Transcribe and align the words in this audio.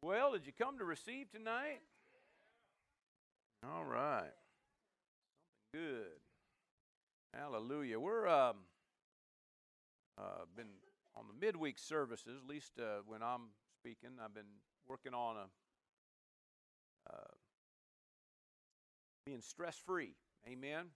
Well, 0.00 0.32
did 0.32 0.46
you 0.46 0.52
come 0.56 0.78
to 0.78 0.84
receive 0.84 1.30
tonight? 1.30 1.80
All 3.64 3.84
right. 3.84 4.30
Something 5.74 5.88
good. 5.88 6.20
Hallelujah. 7.34 7.98
We're 7.98 8.28
um 8.28 8.56
uh 10.16 10.44
been 10.56 10.68
on 11.16 11.24
the 11.26 11.46
midweek 11.46 11.78
services, 11.78 12.38
at 12.40 12.48
least 12.48 12.78
uh, 12.78 13.02
when 13.06 13.22
I'm 13.22 13.50
speaking, 13.80 14.10
I've 14.24 14.34
been 14.34 14.62
working 14.86 15.14
on 15.14 15.36
a 15.36 15.46
uh, 17.12 17.34
being 19.26 19.40
stress 19.40 19.76
free. 19.84 20.14
Amen. 20.46 20.86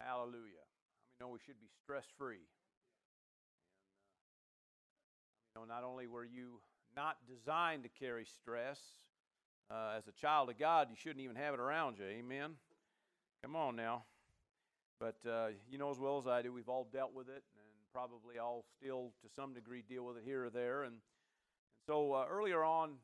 Hallelujah. 0.00 0.64
I 0.64 0.64
mean, 0.64 1.20
know 1.20 1.28
we 1.28 1.38
should 1.44 1.60
be 1.60 1.68
stress 1.82 2.06
free. 2.16 2.48
And 5.54 5.60
uh, 5.60 5.60
you 5.60 5.66
know, 5.68 5.74
not 5.74 5.84
only 5.84 6.06
were 6.06 6.24
you 6.24 6.60
not 6.96 7.16
designed 7.26 7.82
to 7.82 7.88
carry 7.88 8.24
stress. 8.24 8.80
Uh, 9.70 9.94
as 9.96 10.06
a 10.06 10.12
child 10.12 10.50
of 10.50 10.58
God, 10.58 10.88
you 10.90 10.96
shouldn't 10.96 11.20
even 11.20 11.36
have 11.36 11.54
it 11.54 11.60
around 11.60 11.98
you. 11.98 12.04
Amen. 12.04 12.52
Come 13.42 13.56
on 13.56 13.76
now. 13.76 14.04
But 15.00 15.16
uh, 15.28 15.48
you 15.68 15.78
know 15.78 15.90
as 15.90 15.98
well 15.98 16.18
as 16.18 16.26
I 16.26 16.42
do, 16.42 16.52
we've 16.52 16.68
all 16.68 16.86
dealt 16.92 17.14
with 17.14 17.28
it, 17.28 17.42
and 17.56 17.74
probably 17.92 18.38
all 18.38 18.64
still 18.78 19.12
to 19.22 19.28
some 19.34 19.54
degree 19.54 19.82
deal 19.86 20.04
with 20.04 20.18
it 20.18 20.22
here 20.24 20.44
or 20.44 20.50
there. 20.50 20.82
And, 20.84 20.94
and 20.94 21.80
so 21.86 22.12
uh, 22.12 22.26
earlier 22.30 22.64
on, 22.64 22.90
you 22.90 22.94
know, 22.94 22.98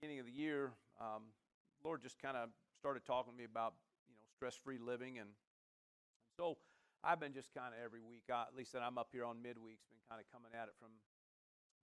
beginning 0.00 0.20
of 0.20 0.26
the 0.26 0.32
year, 0.32 0.72
um, 1.00 1.22
Lord 1.84 2.02
just 2.02 2.20
kind 2.20 2.36
of 2.36 2.50
started 2.78 3.04
talking 3.04 3.32
to 3.32 3.36
me 3.36 3.44
about 3.44 3.74
you 4.08 4.14
know 4.14 4.24
stress-free 4.36 4.78
living, 4.78 5.18
and, 5.18 5.28
and 5.28 6.30
so 6.36 6.56
I've 7.02 7.20
been 7.20 7.32
just 7.32 7.52
kind 7.54 7.72
of 7.74 7.80
every 7.82 8.00
week, 8.02 8.24
at 8.30 8.56
least 8.56 8.72
that 8.72 8.82
I'm 8.82 8.98
up 8.98 9.08
here 9.12 9.24
on 9.24 9.36
midweeks, 9.36 9.84
been 9.88 10.04
kind 10.08 10.20
of 10.20 10.30
coming 10.32 10.52
at 10.54 10.68
it 10.68 10.74
from 10.78 10.90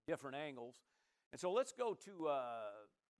different 0.07 0.37
angles. 0.37 0.75
And 1.31 1.39
so 1.39 1.51
let's 1.51 1.71
go 1.71 1.93
to 2.05 2.27
uh, 2.27 2.41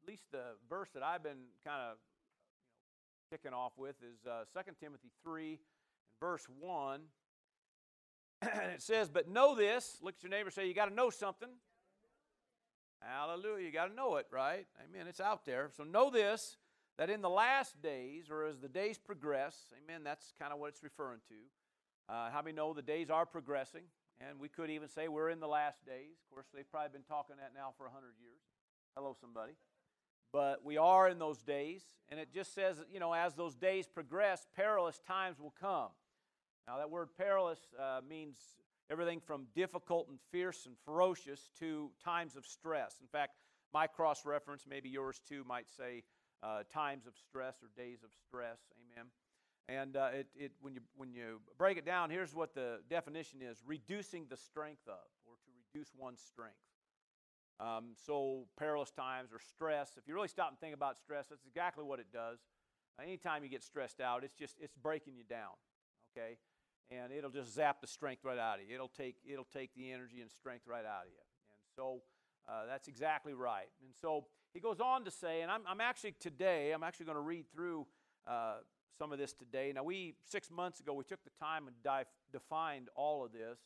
at 0.02 0.08
least 0.08 0.24
the 0.32 0.44
verse 0.70 0.90
that 0.94 1.04
I've 1.04 1.24
been 1.24 1.50
kind 1.66 1.82
of 1.82 1.98
you 1.98 2.68
know, 2.70 3.38
kicking 3.38 3.54
off 3.54 3.73
with 3.78 3.95
is 4.02 4.26
uh, 4.26 4.44
2 4.54 4.72
Timothy 4.80 5.12
3 5.23 5.50
and 5.50 5.58
verse 6.20 6.46
1. 6.59 7.02
and 8.42 8.52
it 8.73 8.81
says, 8.81 9.09
But 9.09 9.30
know 9.30 9.56
this. 9.56 9.98
Look 10.02 10.16
at 10.18 10.23
your 10.23 10.30
neighbor 10.30 10.52
say, 10.52 10.68
You 10.68 10.73
got 10.73 10.90
to 10.90 10.96
know 10.96 11.09
something. 11.09 11.50
Hallelujah. 13.02 13.66
You 13.66 13.72
got 13.72 13.88
to 13.88 13.94
know 13.94 14.16
it, 14.16 14.26
right? 14.31 14.66
Amen. 14.84 15.08
It's 15.08 15.20
out 15.20 15.46
there. 15.46 15.70
So 15.76 15.84
know 15.84 16.09
this 16.09 16.58
that 16.98 17.09
in 17.09 17.22
the 17.22 17.30
last 17.30 17.80
days, 17.81 18.30
or 18.31 18.46
as 18.46 18.58
the 18.59 18.68
days 18.68 18.98
progress, 18.98 19.56
amen, 19.84 20.03
that's 20.03 20.34
kind 20.40 20.52
of 20.52 20.59
what 20.59 20.70
it's 20.70 20.84
referring 20.84 21.20
to. 21.30 22.14
Uh, 22.14 22.31
how 22.31 22.42
many 22.42 22.56
know 22.56 22.74
the 22.74 22.81
days 22.81 23.09
are 23.09 23.26
progressing? 23.26 23.84
And 24.20 24.40
we 24.40 24.50
could 24.50 24.70
even 24.70 24.88
say 24.88 25.08
we're 25.08 25.30
in 25.30 25.40
the 25.40 25.48
last 25.48 25.86
days. 25.86 26.18
Of 26.26 26.34
course, 26.34 26.48
they've 26.54 26.70
probably 26.70 26.90
been 26.92 27.08
talking 27.08 27.36
that 27.38 27.52
now 27.56 27.73
for 27.78 27.84
100 27.86 28.14
years. 28.20 28.42
Hello, 28.96 29.16
somebody. 29.20 29.54
But 30.34 30.66
we 30.66 30.78
are 30.78 31.08
in 31.08 31.20
those 31.20 31.42
days. 31.44 31.84
And 32.09 32.20
it 32.20 32.34
just 32.34 32.54
says, 32.54 32.78
you 32.92 33.00
know, 33.00 33.14
as 33.14 33.36
those 33.36 33.56
days 33.56 33.88
progress, 33.88 34.48
perilous 34.56 35.00
times 35.08 35.40
will 35.40 35.54
come. 35.59 35.90
Now, 36.68 36.78
that 36.78 36.90
word 36.90 37.09
perilous 37.18 37.59
uh, 37.80 38.02
means 38.08 38.38
everything 38.90 39.22
from 39.22 39.46
difficult 39.56 40.08
and 40.09 40.18
fierce 40.31 40.66
and 40.66 40.76
ferocious 40.84 41.50
to 41.59 41.92
times 42.04 42.36
of 42.36 42.46
stress. 42.46 42.96
In 43.02 43.08
fact, 43.08 43.36
my 43.74 43.88
cross 43.88 44.26
reference, 44.26 44.66
maybe 44.68 44.90
yours 44.90 45.22
too, 45.28 45.44
might 45.48 45.70
say 45.70 46.04
uh, 46.44 46.64
times 46.74 47.06
of 47.06 47.14
stress 47.30 47.56
or 47.62 47.70
days 47.78 48.00
of 48.04 48.09
stress. 48.28 48.59
Amen. 48.94 49.08
And 49.70 49.98
uh, 49.98 50.10
it, 50.14 50.28
it, 50.36 50.52
when, 50.62 50.76
you, 50.76 50.82
when 50.96 51.12
you 51.12 51.42
break 51.58 51.78
it 51.78 51.86
down, 51.86 52.10
here's 52.10 52.34
what 52.34 52.56
the 52.56 52.80
definition 52.90 53.42
is 53.42 53.62
reducing 53.66 54.26
the 54.30 54.38
strength 54.38 54.88
of, 54.88 55.04
or 55.26 55.36
to 55.44 55.50
reduce 55.74 55.90
one's 55.98 56.22
strength. 56.22 56.56
Um, 57.59 57.96
so, 58.06 58.46
perilous 58.58 58.92
times 58.92 59.34
or 59.34 59.40
stress, 59.40 59.92
if 59.98 60.08
you 60.08 60.14
really 60.14 60.28
stop 60.28 60.50
and 60.50 60.59
think 60.59 60.76
about 60.76 60.98
stress, 60.98 61.26
that's 61.28 61.46
exactly 61.46 61.84
what 61.84 62.00
it 62.00 62.06
does. 62.14 62.40
Anytime 63.02 63.44
you 63.44 63.50
get 63.50 63.64
stressed 63.64 64.00
out, 64.00 64.24
it's 64.24 64.36
just 64.36 64.56
it's 64.59 64.76
breaking 64.76 65.16
you 65.16 65.24
down, 65.24 65.54
okay? 66.16 66.38
And 66.90 67.12
it'll 67.12 67.30
just 67.30 67.53
zap 67.53 67.81
the 67.81 67.88
strength 67.88 68.24
right 68.24 68.38
out 68.38 68.59
of 68.59 68.68
you. 68.68 68.75
It'll 68.75 68.88
take 68.88 69.16
it'll 69.28 69.47
take 69.52 69.74
the 69.75 69.91
energy 69.91 70.22
and 70.22 70.31
strength 70.31 70.66
right 70.68 70.86
out 70.86 71.03
of 71.03 71.09
you. 71.09 71.20
And 71.52 71.62
so 71.75 72.02
uh, 72.47 72.66
that's 72.68 72.88
exactly 72.88 73.34
right. 73.34 73.70
And 73.84 73.94
so 74.02 74.25
he 74.53 74.59
goes 74.59 74.80
on 74.80 75.03
to 75.06 75.12
say, 75.12 75.41
and 75.41 75.52
I'm, 75.52 75.62
I'm 75.68 75.81
actually 75.81 76.16
today 76.20 76.72
I'm 76.72 76.84
actually 76.84 77.08
going 77.08 77.18
to 77.18 77.22
read 77.22 77.46
through 77.52 77.86
uh, 78.28 78.58
some 78.98 79.12
of 79.12 79.20
this 79.20 79.34
today. 79.34 79.72
Now, 79.74 79.84
we, 79.84 80.16
six 80.24 80.50
months 80.50 80.80
ago, 80.80 80.94
we 80.94 81.03
took 81.03 81.24
the 81.24 81.31
time 81.40 81.68
and 81.68 81.75
dive, 81.84 82.08
defined 82.31 82.90
all 82.96 83.25
of 83.25 83.31
this, 83.31 83.59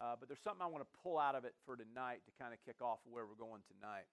uh, 0.00 0.16
but 0.18 0.28
there's 0.28 0.40
something 0.40 0.62
I 0.62 0.66
want 0.66 0.82
to 0.82 0.98
pull 1.02 1.18
out 1.18 1.34
of 1.34 1.44
it 1.44 1.54
for 1.64 1.76
tonight 1.76 2.20
to 2.26 2.32
kind 2.42 2.52
of 2.52 2.58
kick 2.64 2.82
off 2.82 2.98
where 3.04 3.24
we're 3.24 3.34
going 3.38 3.62
tonight. 3.66 4.04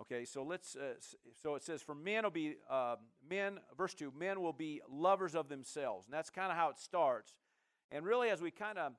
Okay, 0.00 0.24
so 0.24 0.44
let's, 0.44 0.76
uh, 0.76 0.94
so 1.42 1.56
it 1.56 1.64
says, 1.64 1.82
for 1.82 1.94
men 1.94 2.22
will 2.22 2.30
be, 2.30 2.54
uh, 2.70 2.96
men, 3.28 3.58
verse 3.76 3.94
2, 3.94 4.12
men 4.16 4.40
will 4.40 4.52
be 4.52 4.80
lovers 4.88 5.34
of 5.34 5.48
themselves. 5.48 6.06
And 6.06 6.14
that's 6.14 6.30
kind 6.30 6.52
of 6.52 6.56
how 6.56 6.68
it 6.68 6.78
starts. 6.78 7.34
And 7.90 8.04
really, 8.04 8.30
as 8.30 8.40
we 8.40 8.52
kind 8.52 8.78
of, 8.78 8.92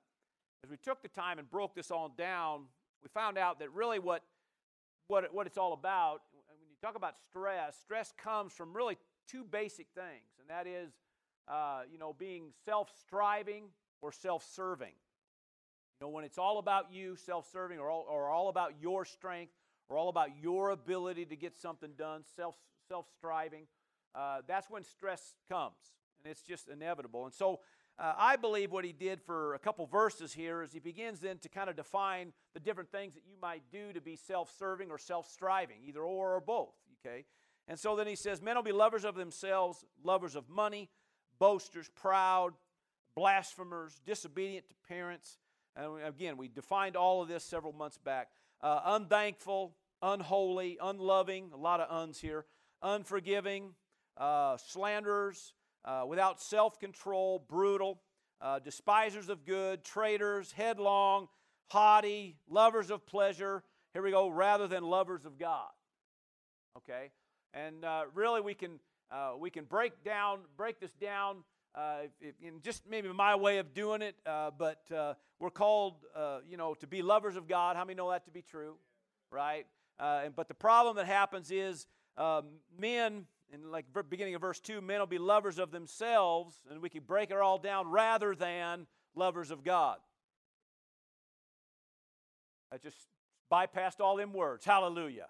as 0.63 0.69
we 0.69 0.75
took 0.75 1.01
the 1.01 1.07
time 1.07 1.39
and 1.39 1.49
broke 1.49 1.73
this 1.73 1.89
all 1.89 2.09
down, 2.09 2.63
we 3.01 3.07
found 3.13 3.37
out 3.37 3.59
that 3.59 3.71
really 3.71 3.97
what, 3.97 4.23
what, 5.07 5.33
what 5.33 5.47
it's 5.47 5.57
all 5.57 5.71
about, 5.71 6.21
when 6.59 6.69
you 6.69 6.75
talk 6.81 6.95
about 6.95 7.15
stress, 7.29 7.77
stress 7.79 8.13
comes 8.21 8.51
from 8.51 8.75
really 8.75 8.97
two 9.29 9.43
basic 9.43 9.87
things, 9.93 10.39
and 10.39 10.49
that 10.49 10.67
is, 10.67 10.91
uh, 11.47 11.81
you 11.91 11.97
know, 11.97 12.13
being 12.17 12.51
self-striving 12.65 13.65
or 14.01 14.11
self-serving. 14.11 14.93
You 15.99 16.07
know, 16.07 16.09
when 16.09 16.23
it's 16.23 16.37
all 16.37 16.59
about 16.59 16.91
you, 16.91 17.15
self-serving, 17.15 17.77
or 17.79 17.89
all, 17.89 18.05
or 18.09 18.29
all 18.29 18.49
about 18.49 18.73
your 18.81 19.05
strength, 19.05 19.53
or 19.89 19.97
all 19.97 20.09
about 20.09 20.29
your 20.41 20.69
ability 20.69 21.25
to 21.25 21.35
get 21.35 21.55
something 21.55 21.91
done, 21.97 22.23
self 22.35 22.55
self-striving, 22.87 23.65
uh, 24.15 24.41
that's 24.47 24.69
when 24.69 24.83
stress 24.83 25.35
comes, 25.49 25.75
and 26.23 26.31
it's 26.31 26.41
just 26.41 26.69
inevitable. 26.69 27.25
And 27.25 27.33
so, 27.33 27.59
uh, 27.99 28.13
I 28.17 28.37
believe 28.37 28.71
what 28.71 28.85
he 28.85 28.93
did 28.93 29.21
for 29.21 29.55
a 29.55 29.59
couple 29.59 29.85
verses 29.85 30.31
here 30.33 30.63
is 30.63 30.71
he 30.71 30.79
begins 30.79 31.19
then 31.19 31.37
to 31.39 31.49
kind 31.49 31.69
of 31.69 31.75
define 31.75 32.31
the 32.53 32.59
different 32.59 32.89
things 32.91 33.13
that 33.13 33.23
you 33.27 33.35
might 33.41 33.63
do 33.71 33.91
to 33.91 33.99
be 33.99 34.15
self-serving 34.15 34.89
or 34.89 34.97
self-striving, 34.97 35.77
either 35.85 36.01
or 36.01 36.35
or 36.35 36.39
both. 36.39 36.73
Okay, 37.05 37.25
and 37.69 37.79
so 37.79 37.95
then 37.95 38.07
he 38.07 38.15
says, 38.15 38.41
Men 38.41 38.55
will 38.55 38.63
be 38.63 38.71
lovers 38.71 39.05
of 39.05 39.13
themselves, 39.13 39.85
lovers 40.03 40.35
of 40.35 40.49
money, 40.49 40.89
boasters, 41.37 41.87
proud, 41.95 42.53
blasphemers, 43.15 44.01
disobedient 44.05 44.67
to 44.69 44.75
parents. 44.87 45.37
And 45.75 46.01
again, 46.03 46.35
we 46.35 46.47
defined 46.47 46.95
all 46.95 47.21
of 47.21 47.27
this 47.27 47.43
several 47.43 47.71
months 47.71 47.99
back. 47.99 48.29
Uh, 48.59 48.81
unthankful, 48.85 49.75
unholy, 50.01 50.79
unloving, 50.81 51.51
a 51.53 51.57
lot 51.57 51.79
of 51.79 51.95
uns 51.95 52.19
here, 52.19 52.45
unforgiving, 52.81 53.75
uh, 54.17 54.57
slanderers, 54.57 55.53
uh, 55.85 56.03
without 56.07 56.41
self 56.41 56.79
control, 56.79 57.45
brutal, 57.47 58.01
uh, 58.41 58.57
despisers 58.57 59.29
of 59.29 59.45
good, 59.45 59.83
traitors, 59.83 60.51
headlong, 60.53 61.27
haughty, 61.67 62.35
lovers 62.49 62.89
of 62.89 63.05
pleasure. 63.05 63.63
Here 63.93 64.01
we 64.01 64.09
go, 64.09 64.27
rather 64.27 64.67
than 64.67 64.83
lovers 64.83 65.23
of 65.23 65.37
God. 65.37 65.69
Okay? 66.77 67.11
And 67.53 67.83
uh, 67.83 68.03
really, 68.13 68.41
we 68.41 68.53
can, 68.53 68.79
uh, 69.11 69.31
we 69.37 69.49
can 69.49 69.65
break 69.65 70.03
down, 70.03 70.39
break 70.55 70.79
this 70.79 70.93
down 70.93 71.37
uh, 71.75 72.01
in 72.41 72.61
just 72.61 72.83
maybe 72.87 73.09
my 73.09 73.35
way 73.35 73.57
of 73.57 73.73
doing 73.73 74.01
it, 74.01 74.15
uh, 74.25 74.51
but 74.57 74.81
uh, 74.95 75.13
we're 75.39 75.49
called, 75.49 75.95
uh, 76.15 76.39
you 76.47 76.57
know, 76.57 76.73
to 76.75 76.87
be 76.87 77.01
lovers 77.01 77.35
of 77.35 77.47
God. 77.47 77.75
How 77.75 77.85
many 77.85 77.95
know 77.95 78.09
that 78.11 78.25
to 78.25 78.31
be 78.31 78.41
true? 78.41 78.75
Right? 79.31 79.65
and, 79.99 80.35
but 80.35 80.47
the 80.47 80.53
problem 80.53 80.95
that 80.95 81.05
happens 81.07 81.51
is 81.51 81.85
um, 82.17 82.45
men, 82.77 83.25
in 83.53 83.71
like 83.71 83.85
beginning 84.09 84.35
of 84.35 84.41
verse 84.41 84.59
2, 84.59 84.81
men 84.81 84.99
will 84.99 85.07
be 85.07 85.17
lovers 85.17 85.59
of 85.59 85.71
themselves, 85.71 86.55
and 86.69 86.81
we 86.81 86.89
can 86.89 87.03
break 87.03 87.31
it 87.31 87.37
all 87.37 87.57
down 87.57 87.89
rather 87.89 88.33
than 88.33 88.87
lovers 89.15 89.51
of 89.51 89.63
God. 89.63 89.97
I 92.71 92.77
just 92.77 92.97
bypassed 93.51 93.99
all 93.99 94.15
them 94.15 94.33
words. 94.33 94.63
Hallelujah 94.63 95.27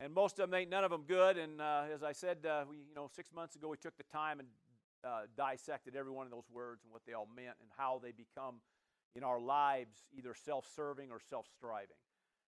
and 0.00 0.12
most 0.12 0.38
of 0.38 0.50
them 0.50 0.58
ain't 0.58 0.70
none 0.70 0.84
of 0.84 0.90
them 0.90 1.04
good. 1.06 1.38
And 1.38 1.60
uh, 1.60 1.84
as 1.92 2.02
I 2.02 2.12
said, 2.12 2.38
uh, 2.48 2.64
we, 2.68 2.78
you 2.78 2.94
know, 2.94 3.08
six 3.14 3.32
months 3.32 3.56
ago 3.56 3.68
we 3.68 3.76
took 3.76 3.96
the 3.96 4.04
time 4.04 4.40
and 4.40 4.48
uh, 5.04 5.22
dissected 5.36 5.94
every 5.96 6.12
one 6.12 6.26
of 6.26 6.32
those 6.32 6.48
words 6.52 6.82
and 6.84 6.92
what 6.92 7.02
they 7.06 7.12
all 7.12 7.28
meant 7.34 7.56
and 7.60 7.68
how 7.76 8.00
they 8.02 8.12
become 8.12 8.56
in 9.16 9.22
our 9.22 9.40
lives 9.40 9.94
either 10.16 10.34
self-serving 10.34 11.10
or 11.10 11.20
self-striving. 11.20 11.96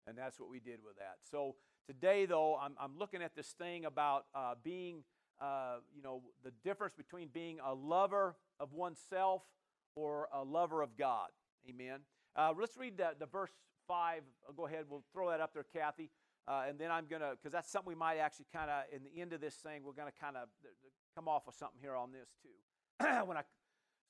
And 0.06 0.16
that's 0.16 0.38
what 0.38 0.48
we 0.48 0.60
did 0.60 0.78
with 0.84 0.96
that. 0.96 1.16
So 1.30 1.56
today, 1.86 2.26
though, 2.26 2.56
I'm, 2.60 2.74
I'm 2.80 2.98
looking 2.98 3.22
at 3.22 3.34
this 3.34 3.48
thing 3.48 3.84
about 3.84 4.26
uh, 4.34 4.54
being, 4.62 5.04
uh, 5.40 5.76
you 5.94 6.02
know, 6.02 6.22
the 6.44 6.52
difference 6.64 6.94
between 6.94 7.28
being 7.28 7.58
a 7.64 7.74
lover 7.74 8.36
of 8.60 8.72
oneself 8.72 9.42
or 9.94 10.28
a 10.32 10.42
lover 10.42 10.82
of 10.82 10.96
God. 10.96 11.28
Amen. 11.68 12.00
Uh, 12.34 12.52
let's 12.58 12.76
read 12.76 12.96
the, 12.96 13.10
the 13.18 13.26
verse 13.26 13.50
5. 13.86 14.22
I'll 14.48 14.54
go 14.54 14.66
ahead. 14.66 14.84
We'll 14.88 15.04
throw 15.12 15.30
that 15.30 15.40
up 15.40 15.52
there, 15.54 15.66
Kathy. 15.72 16.10
Uh, 16.48 16.64
and 16.68 16.78
then 16.78 16.90
I'm 16.90 17.06
going 17.06 17.22
to, 17.22 17.32
because 17.36 17.52
that's 17.52 17.70
something 17.70 17.88
we 17.88 17.94
might 17.94 18.18
actually 18.18 18.46
kind 18.52 18.70
of, 18.70 18.84
in 18.92 19.02
the 19.04 19.20
end 19.20 19.32
of 19.32 19.40
this 19.40 19.54
thing, 19.54 19.82
we're 19.84 19.92
going 19.92 20.10
to 20.10 20.20
kind 20.20 20.36
of 20.36 20.48
come 21.14 21.28
off 21.28 21.46
of 21.46 21.54
something 21.54 21.78
here 21.80 21.94
on 21.94 22.10
this 22.10 22.28
too. 22.42 23.26
when 23.26 23.36
I, 23.36 23.42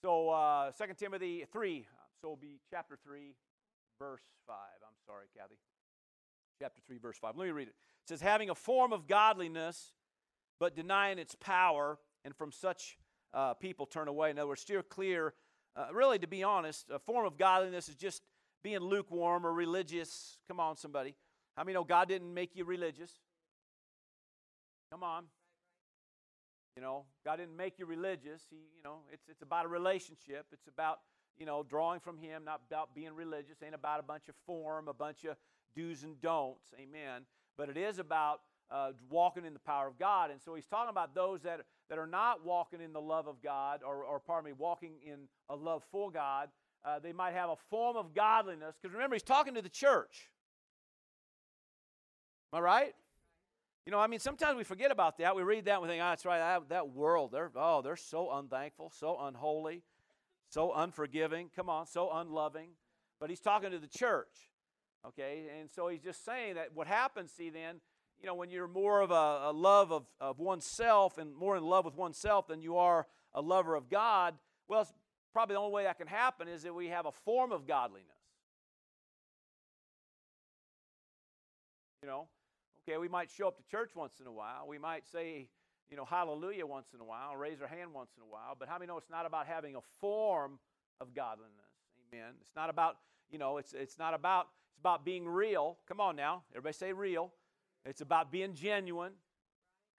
so 0.01 0.31
uh, 0.31 0.71
2 0.73 0.85
Timothy 0.99 1.45
3, 1.53 1.87
so 2.21 2.29
it'll 2.29 2.37
be 2.37 2.59
chapter 2.71 2.99
3, 3.05 3.35
verse 3.99 4.23
5. 4.47 4.57
I'm 4.83 4.95
sorry, 5.07 5.27
Kathy. 5.37 5.57
chapter 6.59 6.81
3, 6.87 6.99
verse 6.99 7.19
5. 7.19 7.37
Let 7.37 7.45
me 7.45 7.53
read 7.53 7.69
it. 7.69 7.75
It 8.05 8.09
says, 8.09 8.21
having 8.21 8.49
a 8.49 8.55
form 8.55 8.93
of 8.93 9.07
godliness, 9.07 9.93
but 10.59 10.75
denying 10.75 11.19
its 11.19 11.35
power, 11.35 11.99
and 12.25 12.35
from 12.35 12.51
such 12.51 12.97
uh, 13.35 13.55
people 13.55 13.87
turn 13.87 14.09
away. 14.09 14.31
In 14.31 14.39
other 14.39 14.49
words, 14.49 14.63
steer 14.63 14.83
clear. 14.83 15.35
Uh, 15.77 15.87
really, 15.93 16.19
to 16.19 16.27
be 16.27 16.43
honest, 16.43 16.87
a 16.91 16.99
form 16.99 17.27
of 17.27 17.37
godliness 17.37 17.89
is 17.89 17.97
just 17.97 18.23
being 18.63 18.81
lukewarm 18.81 19.47
or 19.47 19.53
religious. 19.53 20.39
Come 20.49 20.61
on, 20.61 20.77
somebody. 20.77 21.15
How 21.57 21.65
many 21.65 21.75
know 21.75 21.85
God 21.85 22.09
didn't 22.09 22.33
make 22.33 22.51
you 22.55 22.65
religious? 22.65 23.11
Come 24.91 25.03
on. 25.03 25.25
You 26.77 26.83
know, 26.83 27.05
God 27.25 27.37
didn't 27.37 27.57
make 27.57 27.79
you 27.79 27.87
religious. 27.87 28.43
He, 28.51 28.57
you 28.57 28.83
know, 28.83 29.01
it's 29.13 29.29
it's 29.29 29.43
about 29.43 29.67
a 29.67 29.69
relationship. 29.69 30.47
It's 30.53 30.67
about 30.67 31.01
you 31.39 31.45
know 31.45 31.63
drawing 31.63 32.01
from 32.01 32.17
Him, 32.19 32.45
not 32.45 32.63
about 32.69 32.95
being 32.95 33.15
religious. 33.15 33.61
It 33.61 33.67
Ain't 33.67 33.75
about 33.75 34.01
a 34.01 34.03
bunch 34.03 34.29
of 34.29 34.35
form, 34.47 34.89
a 34.89 34.95
bunch 34.95 35.25
of 35.25 35.37
do's 35.77 36.03
and 36.03 36.21
don'ts. 36.21 36.73
Amen. 36.79 37.23
But 37.57 37.69
it 37.69 37.77
is 37.77 37.99
about 37.99 38.41
uh, 38.71 38.93
walking 39.11 39.45
in 39.45 39.53
the 39.53 39.61
power 39.61 39.87
of 39.87 39.99
God. 39.99 40.31
And 40.31 40.41
so 40.41 40.55
he's 40.55 40.67
talking 40.67 40.91
about 40.91 41.15
those 41.15 41.43
that, 41.43 41.61
that 41.91 41.99
are 41.99 42.07
not 42.07 42.45
walking 42.45 42.81
in 42.81 42.93
the 42.93 43.01
love 43.01 43.27
of 43.27 43.43
God, 43.43 43.83
or, 43.87 44.05
or 44.05 44.19
pardon 44.19 44.51
me, 44.51 44.55
walking 44.57 44.95
in 45.05 45.29
a 45.49 45.55
love 45.55 45.83
for 45.91 46.11
God. 46.11 46.49
Uh, 46.85 46.99
they 46.99 47.13
might 47.13 47.35
have 47.35 47.51
a 47.51 47.57
form 47.71 47.97
of 47.97 48.15
godliness. 48.15 48.77
Because 48.81 48.95
remember, 48.95 49.15
he's 49.15 49.23
talking 49.23 49.55
to 49.55 49.63
the 49.63 49.69
church. 49.69 50.31
Am 52.53 52.59
I 52.59 52.61
right? 52.61 52.95
You 53.87 53.91
know, 53.91 53.99
I 53.99 54.07
mean, 54.07 54.21
sometimes 54.21 54.57
we 54.57 54.65
forget 54.65 54.93
about 54.93 55.19
that. 55.19 55.35
We 55.35 55.43
read 55.43 55.65
that 55.65 55.75
and 55.75 55.83
we 55.83 55.89
think, 55.89 56.03
oh, 56.03 56.11
that's 56.11 56.25
right, 56.25 56.39
that, 56.39 56.69
that 56.69 56.91
world, 56.91 57.33
they're, 57.33 57.51
oh, 57.57 57.83
they're 57.83 57.97
so 57.97 58.31
unthankful, 58.33 58.93
so 58.95 59.19
unholy, 59.21 59.83
so 60.49 60.73
unforgiving. 60.73 61.51
Come 61.55 61.69
on, 61.69 61.87
so 61.87 62.11
unloving. 62.13 62.71
But 63.19 63.31
he's 63.31 63.41
talking 63.41 63.71
to 63.71 63.79
the 63.79 63.89
church. 63.89 64.51
Okay, 65.05 65.47
and 65.59 65.69
so 65.69 65.89
he's 65.89 66.03
just 66.03 66.25
saying 66.25 66.55
that 66.55 66.69
what 66.75 66.87
happens, 66.87 67.33
see, 67.33 67.51
then, 67.51 67.81
you 68.21 68.27
know, 68.29 68.35
when 68.35 68.51
you're 68.51 68.69
more 68.69 69.01
of 69.01 69.11
a, 69.11 69.49
a 69.51 69.53
love 69.53 69.91
of, 69.91 70.05
of 70.21 70.39
oneself 70.39 71.19
and 71.19 71.35
more 71.35 71.57
in 71.57 71.65
love 71.65 71.85
with 71.85 71.97
oneself 71.97 72.47
than 72.47 72.63
you 72.63 72.77
are 72.77 73.09
a 73.35 73.41
lover 73.41 73.75
of 73.75 73.91
God, 73.91 74.35
well, 74.69 74.83
it's 74.83 74.93
probably 75.33 75.55
the 75.55 75.61
only 75.61 75.73
way 75.73 75.85
that 75.85 75.99
can 75.99 76.07
happen 76.07 76.47
is 76.47 76.63
that 76.63 76.73
we 76.73 76.89
have 76.89 77.07
a 77.07 77.11
form 77.11 77.51
of 77.51 77.67
godliness. 77.67 78.07
You 82.03 82.09
know, 82.09 82.29
okay, 82.89 82.99
we 82.99 83.09
might 83.09 83.31
show 83.31 83.49
up 83.49 83.57
to 83.57 83.63
church 83.71 83.91
once 83.95 84.21
in 84.21 84.27
a 84.27 84.33
while. 84.33 84.67
We 84.67 84.79
might 84.79 85.07
say, 85.07 85.49
you 85.91 85.97
know, 85.97 86.05
hallelujah 86.05 86.67
once 86.67 86.89
in 86.95 87.01
a 87.01 87.05
while, 87.05 87.37
raise 87.37 87.61
our 87.61 87.69
hand 87.69 87.93
once 87.95 88.11
in 88.17 88.23
a 88.23 88.27
while. 88.27 88.57
But 88.59 88.69
how 88.69 88.79
many 88.79 88.89
know 88.89 88.99
it's 88.99 89.11
not 89.11 89.27
about 89.27 89.47
having 89.47 89.77
a 89.77 89.81
form 90.01 90.59
of 91.01 91.15
godliness? 91.15 91.53
Amen. 92.13 92.35
It's 92.41 92.55
not 92.57 92.71
about, 92.71 92.97
you 93.31 93.39
know, 93.39 93.59
it's, 93.59 93.73
it's 93.73 93.99
not 93.99 94.15
about 94.15 94.49
it's 94.73 94.81
about 94.81 95.05
being 95.05 95.29
real. 95.29 95.77
Come 95.87 96.01
on 96.01 96.17
now. 96.17 96.43
Everybody 96.53 96.73
say 96.73 96.93
real. 96.93 97.31
It's 97.85 98.01
about 98.01 98.33
being 98.33 98.55
genuine. 98.55 99.13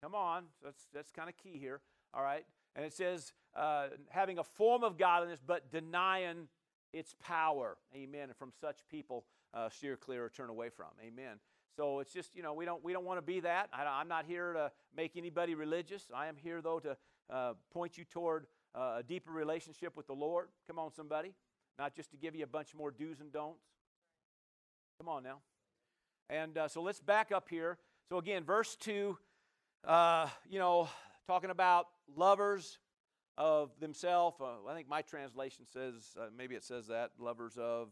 Come 0.02 0.16
on. 0.16 0.46
That's, 0.64 0.88
that's 0.94 1.12
kind 1.12 1.30
of 1.30 1.38
key 1.38 1.58
here. 1.60 1.82
All 2.14 2.24
right. 2.24 2.44
And 2.76 2.84
it 2.84 2.94
says 2.94 3.34
uh, 3.56 3.88
having 4.10 4.40
a 4.40 4.44
form 4.44 4.84
of 4.84 4.98
godliness, 4.98 5.40
but 5.46 5.72
denying 5.72 6.48
its 6.92 7.16
power. 7.24 7.78
Amen. 7.96 8.24
And 8.24 8.36
from 8.36 8.52
such 8.60 8.80
people, 8.90 9.26
uh, 9.54 9.70
steer 9.70 9.96
clear 9.96 10.26
or 10.26 10.30
turn 10.30 10.50
away 10.50 10.70
from. 10.70 10.88
Amen. 11.06 11.38
So 11.76 12.00
it's 12.00 12.14
just, 12.14 12.36
you 12.36 12.44
know, 12.44 12.54
we 12.54 12.66
don't, 12.66 12.84
we 12.84 12.94
don't 12.94 13.06
want 13.06 13.18
to 13.18 13.26
be 13.26 13.40
that. 13.40 13.70
I, 13.74 14.02
am 14.02 14.08
not 14.08 14.26
here 14.26 14.54
to 14.54 14.72
make 14.96 15.18
anybody 15.18 15.56
religious. 15.56 16.04
I 16.14 16.28
am 16.28 16.36
here, 16.36 16.62
though, 16.62 16.80
to 16.80 16.98
uh, 17.32 17.54
point 17.72 17.98
you 17.98 18.04
toward 18.04 18.46
uh, 18.76 18.98
a 19.00 19.04
deeper 19.04 19.32
relationship 19.32 19.98
with 19.98 20.06
the 20.06 20.14
Lord. 20.14 20.50
Come 20.68 20.78
on, 20.78 20.94
somebody. 20.94 21.34
Not 21.80 21.96
just 21.96 22.12
to 22.12 22.18
give 22.18 22.36
you 22.36 22.44
a 22.44 22.48
bunch 22.48 22.76
more 22.76 22.92
do's 22.92 23.20
and 23.20 23.32
don'ts. 23.32 23.64
Come 25.00 25.10
on 25.10 25.24
now. 25.24 25.40
And 26.30 26.58
uh, 26.58 26.68
so 26.68 26.82
let's 26.82 27.00
back 27.00 27.32
up 27.32 27.50
here. 27.50 27.80
So 28.10 28.18
again, 28.18 28.44
verse 28.44 28.76
2, 28.76 29.18
uh, 29.86 30.28
you 30.50 30.60
know, 30.60 30.88
talking 31.26 31.50
about 31.50 31.88
lovers 32.16 32.78
of 33.38 33.72
themselves. 33.80 34.38
Uh, 34.40 34.70
I 34.70 34.76
think 34.76 34.88
my 34.88 35.02
translation 35.02 35.66
says, 35.66 35.94
uh, 36.20 36.26
maybe 36.38 36.54
it 36.54 36.64
says 36.64 36.88
that, 36.88 37.12
lovers 37.20 37.58
of, 37.58 37.90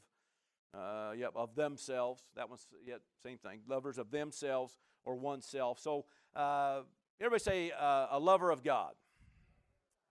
uh, 0.74 1.12
yep, 1.18 1.32
of 1.36 1.56
themselves. 1.56 2.24
That 2.36 2.50
one's, 2.50 2.68
yep, 2.86 3.02
same 3.24 3.38
thing. 3.38 3.60
Lovers 3.68 3.98
of 3.98 4.12
themselves 4.12 4.78
or 5.04 5.16
oneself. 5.16 5.80
So 5.80 6.06
uh, 6.36 6.82
everybody 7.20 7.44
say 7.44 7.72
a 7.78 8.20
lover 8.20 8.52
of 8.52 8.64
God. 8.64 8.94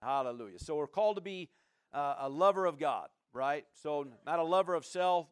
Hallelujah. 0.01 0.59
So 0.59 0.75
we're 0.75 0.87
called 0.87 1.17
to 1.17 1.21
be 1.21 1.49
a 1.93 2.29
lover 2.29 2.65
of 2.65 2.79
God, 2.79 3.09
right? 3.33 3.65
So 3.73 4.07
not 4.25 4.39
a 4.39 4.43
lover 4.43 4.73
of 4.73 4.85
self, 4.85 5.27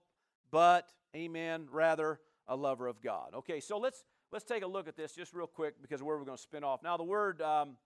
but 0.51 0.89
Amen. 1.15 1.67
Rather, 1.71 2.19
a 2.47 2.55
lover 2.55 2.87
of 2.87 3.01
God. 3.01 3.33
Okay, 3.33 3.59
so 3.59 3.77
let's 3.77 4.03
let's 4.31 4.45
take 4.45 4.63
a 4.63 4.67
look 4.67 4.87
at 4.87 4.95
this 4.95 5.13
just 5.13 5.33
real 5.33 5.47
quick 5.47 5.81
because 5.81 6.03
where 6.03 6.17
we're 6.17 6.25
going 6.25 6.37
to 6.37 6.41
spin 6.41 6.63
off. 6.63 6.83
Now, 6.83 6.97
the 6.97 7.03
word 7.03 7.41
um, 7.41 7.77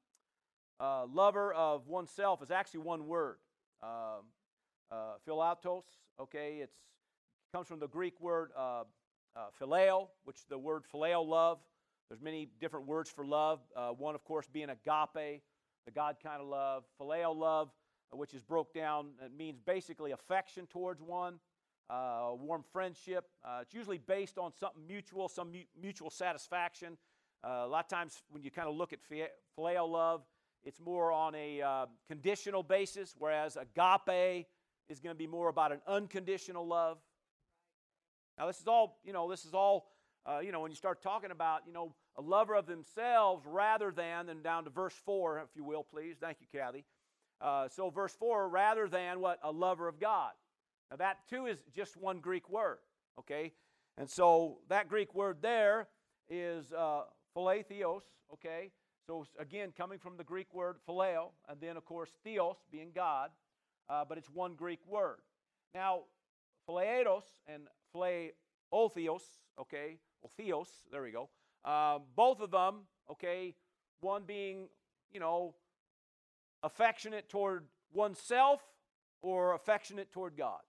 uh, 0.80 1.06
lover 1.06 1.54
of 1.54 1.88
oneself 1.88 2.42
is 2.42 2.52
actually 2.52 2.82
one 2.82 3.08
word. 3.08 3.38
Um, 3.82 4.26
uh, 4.92 5.14
philatos. 5.26 5.84
Okay, 6.20 6.60
it's 6.62 6.76
comes 7.54 7.68
from 7.68 7.80
the 7.80 7.88
Greek 7.88 8.20
word 8.20 8.50
uh, 8.58 8.82
uh, 9.36 9.40
phileo, 9.62 10.08
which 10.24 10.38
is 10.38 10.46
the 10.50 10.58
word 10.58 10.84
phileo 10.92 11.24
love. 11.24 11.60
There's 12.10 12.20
many 12.20 12.50
different 12.60 12.88
words 12.88 13.12
for 13.12 13.24
love. 13.24 13.60
Uh, 13.76 13.90
one, 13.90 14.16
of 14.16 14.24
course, 14.24 14.48
being 14.52 14.70
agape, 14.72 15.44
the 15.86 15.92
God 15.94 16.16
kind 16.24 16.42
of 16.42 16.48
love. 16.48 16.84
Phileo 17.00 17.36
love, 17.36 17.70
which 18.12 18.34
is 18.34 18.42
broke 18.42 18.74
down, 18.74 19.10
it 19.24 19.32
means 19.38 19.60
basically 19.60 20.14
affection 20.14 20.66
towards 20.66 21.00
one 21.00 21.36
uh, 21.92 22.32
warm 22.34 22.64
friendship. 22.74 23.26
Uh, 23.46 23.60
it's 23.62 23.76
usually 23.76 24.00
based 24.00 24.40
on 24.40 24.52
something 24.60 24.82
mutual, 24.88 25.30
some 25.30 25.52
mu- 25.52 25.60
mutual 25.80 26.10
satisfaction. 26.10 26.98
Uh, 27.44 27.66
a 27.66 27.68
lot 27.68 27.86
of 27.86 27.88
times 27.88 28.24
when 28.32 28.42
you 28.42 28.50
kind 28.50 28.68
of 28.68 28.74
look 28.74 28.94
at 28.94 29.00
phileo 29.08 29.88
love, 29.88 30.24
it's 30.64 30.80
more 30.80 31.12
on 31.12 31.36
a 31.36 31.62
uh, 31.62 31.86
conditional 32.08 32.64
basis, 32.64 33.14
whereas 33.20 33.58
agape 33.58 34.48
is 34.90 35.00
going 35.00 35.14
to 35.14 35.20
be 35.20 35.28
more 35.28 35.50
about 35.50 35.72
an 35.72 35.82
unconditional 35.88 36.66
love. 36.66 36.98
Now, 38.38 38.48
this 38.48 38.60
is 38.60 38.68
all, 38.68 39.00
you 39.04 39.14
know, 39.14 39.30
this 39.30 39.46
is 39.46 39.54
all, 39.54 39.88
uh, 40.26 40.40
you 40.40 40.52
know, 40.52 40.62
when 40.62 40.72
you 40.72 40.78
start 40.78 41.02
talking 41.02 41.32
about, 41.32 41.62
you 41.68 41.74
know, 41.74 41.94
a 42.18 42.22
lover 42.22 42.56
of 42.56 42.66
themselves 42.66 43.46
rather 43.46 43.92
than, 43.92 44.30
and 44.30 44.44
down 44.44 44.64
to 44.64 44.70
verse 44.70 44.94
4, 45.06 45.40
if 45.40 45.56
you 45.56 45.64
will, 45.64 45.84
please. 45.84 46.16
Thank 46.20 46.38
you, 46.42 46.48
Kathy. 46.52 46.86
Uh, 47.42 47.68
so, 47.68 47.90
verse 47.90 48.14
4, 48.14 48.48
rather 48.50 48.88
than 48.88 49.20
what? 49.20 49.40
A 49.44 49.52
lover 49.52 49.88
of 49.88 50.00
God. 50.00 50.32
Now, 50.90 50.98
that 50.98 51.18
too 51.30 51.48
is 51.48 51.58
just 51.76 51.98
one 51.98 52.20
Greek 52.20 52.50
word, 52.50 52.78
okay? 53.20 53.54
And 53.98 54.10
so 54.10 54.60
that 54.70 54.88
Greek 54.88 55.14
word 55.14 55.38
there 55.42 55.88
is 56.30 56.72
uh, 56.72 57.04
okay? 57.36 58.72
So 59.08 59.26
again, 59.40 59.74
coming 59.76 60.00
from 60.00 60.18
the 60.18 60.24
Greek 60.24 60.54
word 60.54 60.78
phileo, 60.88 61.32
and 61.50 61.60
then 61.60 61.78
of 61.78 61.86
course 61.86 62.10
theos, 62.24 62.56
being 62.72 62.92
God, 62.94 63.32
uh, 63.90 64.06
but 64.08 64.18
it's 64.18 64.30
one 64.30 64.56
Greek 64.56 64.80
word. 64.88 65.18
Now, 65.76 66.04
phileatos 66.68 67.24
and 67.48 67.64
phileotheos, 67.96 69.22
okay, 69.60 69.98
or 70.22 70.30
theos, 70.36 70.68
there 70.92 71.02
we 71.02 71.12
go. 71.12 71.30
Uh, 71.64 72.00
both 72.16 72.42
of 72.42 72.52
them, 72.52 72.82
okay, 73.12 73.56
one 74.02 74.24
being, 74.26 74.68
you 75.12 75.20
know, 75.20 75.54
affectionate 76.64 77.30
toward 77.30 77.66
oneself 77.94 78.62
or 79.22 79.54
affectionate 79.54 80.12
toward 80.12 80.36
God. 80.36 80.62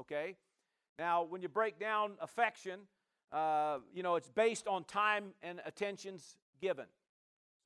Okay? 0.00 0.36
Now, 0.98 1.22
when 1.24 1.42
you 1.42 1.48
break 1.48 1.78
down 1.78 2.12
affection, 2.20 2.80
uh, 3.32 3.78
you 3.92 4.02
know, 4.02 4.16
it's 4.16 4.28
based 4.28 4.66
on 4.66 4.84
time 4.84 5.32
and 5.42 5.60
attentions 5.66 6.36
given. 6.60 6.86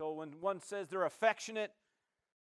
So 0.01 0.13
when 0.13 0.31
one 0.41 0.61
says 0.61 0.89
they're 0.89 1.05
affectionate 1.05 1.73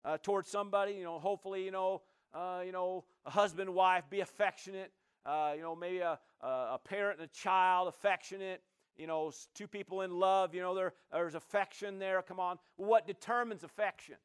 uh, 0.04 0.18
towards 0.22 0.48
somebody, 0.48 0.92
you 0.92 1.04
know, 1.04 1.18
hopefully, 1.18 1.64
you 1.64 1.70
know, 1.70 2.02
uh, 2.34 2.60
you 2.64 2.72
know, 2.72 3.04
a 3.24 3.30
husband, 3.30 3.72
wife, 3.72 4.04
be 4.10 4.20
affectionate. 4.20 4.92
Uh, 5.26 5.52
you 5.56 5.62
know, 5.62 5.74
maybe 5.74 5.98
a, 5.98 6.18
a 6.40 6.78
parent 6.84 7.18
and 7.20 7.28
a 7.28 7.32
child, 7.32 7.88
affectionate. 7.88 8.62
You 8.96 9.06
know, 9.06 9.32
two 9.54 9.66
people 9.66 10.02
in 10.02 10.12
love. 10.12 10.54
You 10.54 10.62
know, 10.62 10.74
there, 10.74 10.94
there's 11.12 11.34
affection 11.34 11.98
there. 11.98 12.22
Come 12.22 12.40
on, 12.40 12.58
what 12.76 13.06
determines 13.06 13.64
affection? 13.64 14.16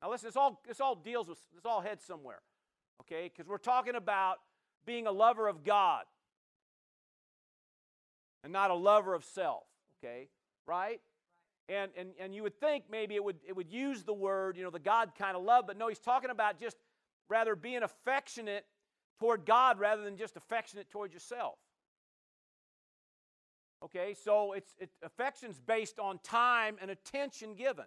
Now, 0.00 0.10
listen, 0.10 0.28
this 0.28 0.36
all 0.36 0.62
this 0.66 0.80
all 0.80 0.94
deals 0.94 1.28
with 1.28 1.38
this 1.54 1.64
all 1.64 1.80
heads 1.80 2.04
somewhere, 2.04 2.40
okay? 3.02 3.30
Because 3.34 3.48
we're 3.48 3.58
talking 3.58 3.96
about 3.96 4.38
being 4.86 5.06
a 5.06 5.12
lover 5.12 5.48
of 5.48 5.64
God 5.64 6.04
and 8.42 8.52
not 8.52 8.70
a 8.70 8.74
lover 8.74 9.14
of 9.14 9.24
self, 9.24 9.64
okay? 9.98 10.28
Right? 10.66 11.00
And, 11.68 11.90
and, 11.96 12.10
and 12.18 12.34
you 12.34 12.42
would 12.42 12.58
think 12.58 12.84
maybe 12.90 13.14
it 13.14 13.22
would, 13.22 13.36
it 13.46 13.54
would 13.54 13.70
use 13.70 14.02
the 14.02 14.12
word, 14.12 14.56
you 14.56 14.64
know, 14.64 14.70
the 14.70 14.78
God 14.78 15.12
kind 15.16 15.36
of 15.36 15.42
love, 15.42 15.66
but 15.66 15.78
no, 15.78 15.88
he's 15.88 15.98
talking 15.98 16.30
about 16.30 16.58
just 16.58 16.76
rather 17.28 17.54
being 17.54 17.82
affectionate 17.82 18.64
toward 19.20 19.46
God 19.46 19.78
rather 19.78 20.02
than 20.02 20.16
just 20.16 20.36
affectionate 20.36 20.90
toward 20.90 21.12
yourself. 21.12 21.54
Okay, 23.84 24.14
so 24.24 24.52
it's 24.52 24.74
it, 24.78 24.90
affection's 25.02 25.60
based 25.60 25.98
on 25.98 26.18
time 26.22 26.76
and 26.82 26.90
attention 26.90 27.54
given. 27.54 27.86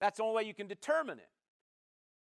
That's 0.00 0.18
the 0.18 0.24
only 0.24 0.36
way 0.36 0.42
you 0.44 0.54
can 0.54 0.66
determine 0.66 1.18
it. 1.18 1.28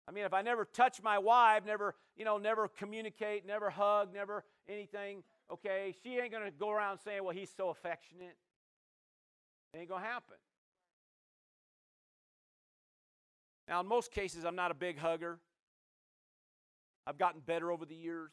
I 0.08 0.12
mean, 0.12 0.26
if 0.26 0.34
I 0.34 0.42
never 0.42 0.66
touch 0.66 1.02
my 1.02 1.18
wife, 1.18 1.66
never, 1.66 1.96
you 2.16 2.26
know, 2.26 2.38
never 2.38 2.68
communicate, 2.68 3.46
never 3.46 3.72
hug, 3.72 4.14
never 4.14 4.44
anything, 4.70 5.24
okay, 5.52 5.96
she 6.04 6.20
ain't 6.20 6.32
to 6.46 6.52
go 6.52 6.70
around 6.70 7.00
saying, 7.00 7.24
well, 7.24 7.34
he's 7.34 7.50
so 7.56 7.70
affectionate. 7.70 8.38
It 9.74 9.78
ain't 9.80 9.90
to 10.02 10.08
happen. 10.08 10.38
Now, 13.68 13.82
in 13.82 13.88
most 13.88 14.12
cases, 14.12 14.46
I'm 14.46 14.56
not 14.56 14.70
a 14.70 14.76
big 14.76 15.00
hugger. 15.00 15.40
I've 17.08 17.18
gotten 17.18 17.42
better 17.42 17.72
over 17.72 17.86
the 17.86 17.96
years. 17.96 18.32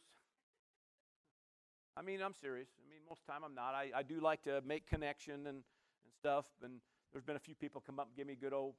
I 1.97 2.02
mean, 2.02 2.23
I'm 2.23 2.35
serious. 2.35 2.69
I 2.79 2.88
mean, 2.88 3.00
most 3.09 3.21
time 3.26 3.43
I'm 3.45 3.55
not. 3.55 3.75
I, 3.75 3.91
I 3.95 4.02
do 4.02 4.21
like 4.21 4.43
to 4.45 4.62
make 4.67 4.87
connection 4.87 5.47
and, 5.47 5.47
and 5.47 6.12
stuff. 6.19 6.47
And 6.62 6.81
there's 7.12 7.25
been 7.25 7.37
a 7.37 7.41
few 7.41 7.55
people 7.55 7.83
come 7.85 8.00
up 8.00 8.07
and 8.07 8.17
give 8.17 8.26
me 8.26 8.33
a 8.33 8.37
good 8.37 8.55
old, 8.55 8.75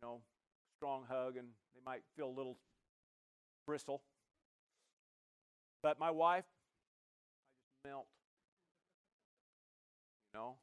you 0.00 0.08
know, 0.08 0.20
strong 0.76 1.04
hug, 1.08 1.36
and 1.36 1.48
they 1.74 1.80
might 1.84 2.02
feel 2.16 2.28
a 2.28 2.36
little 2.36 2.56
bristle. 3.66 4.02
But 5.82 5.98
my 5.98 6.10
wife, 6.10 6.44
I 6.46 7.88
just 7.88 7.92
melt. 7.92 8.06
You 10.32 10.40
know, 10.40 10.54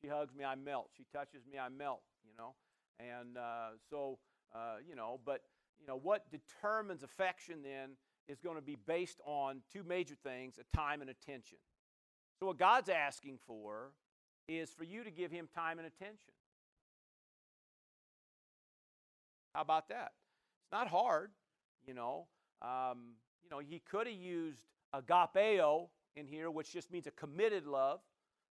she 0.00 0.08
hugs 0.08 0.34
me, 0.34 0.44
I 0.44 0.54
melt. 0.54 0.88
She 0.96 1.04
touches 1.12 1.42
me, 1.50 1.58
I 1.58 1.68
melt. 1.68 2.00
You 2.24 2.32
know, 2.38 2.54
and 2.98 3.36
uh, 3.36 3.76
so 3.90 4.18
uh, 4.54 4.76
you 4.88 4.96
know, 4.96 5.20
but 5.24 5.42
you 5.80 5.86
know 5.86 5.98
what 6.00 6.26
determines 6.30 7.02
affection 7.02 7.62
then 7.62 7.90
is 8.28 8.40
going 8.40 8.56
to 8.56 8.62
be 8.62 8.76
based 8.86 9.20
on 9.24 9.62
two 9.72 9.82
major 9.82 10.14
things: 10.14 10.58
a 10.58 10.76
time 10.76 11.00
and 11.00 11.10
attention. 11.10 11.58
So 12.38 12.46
what 12.46 12.58
God's 12.58 12.88
asking 12.88 13.38
for 13.46 13.92
is 14.48 14.70
for 14.70 14.84
you 14.84 15.04
to 15.04 15.10
give 15.10 15.30
Him 15.30 15.48
time 15.54 15.78
and 15.78 15.86
attention. 15.86 16.32
How 19.54 19.62
about 19.62 19.88
that? 19.88 20.12
It's 20.62 20.72
not 20.72 20.88
hard, 20.88 21.30
you 21.86 21.94
know. 21.94 22.26
Um, 22.62 23.14
you 23.42 23.50
know, 23.50 23.58
he 23.58 23.80
could 23.80 24.06
have 24.06 24.16
used 24.16 24.60
agapeo 24.94 25.88
in 26.16 26.26
here, 26.26 26.50
which 26.50 26.72
just 26.72 26.90
means 26.90 27.06
a 27.06 27.10
committed 27.12 27.66
love. 27.66 28.00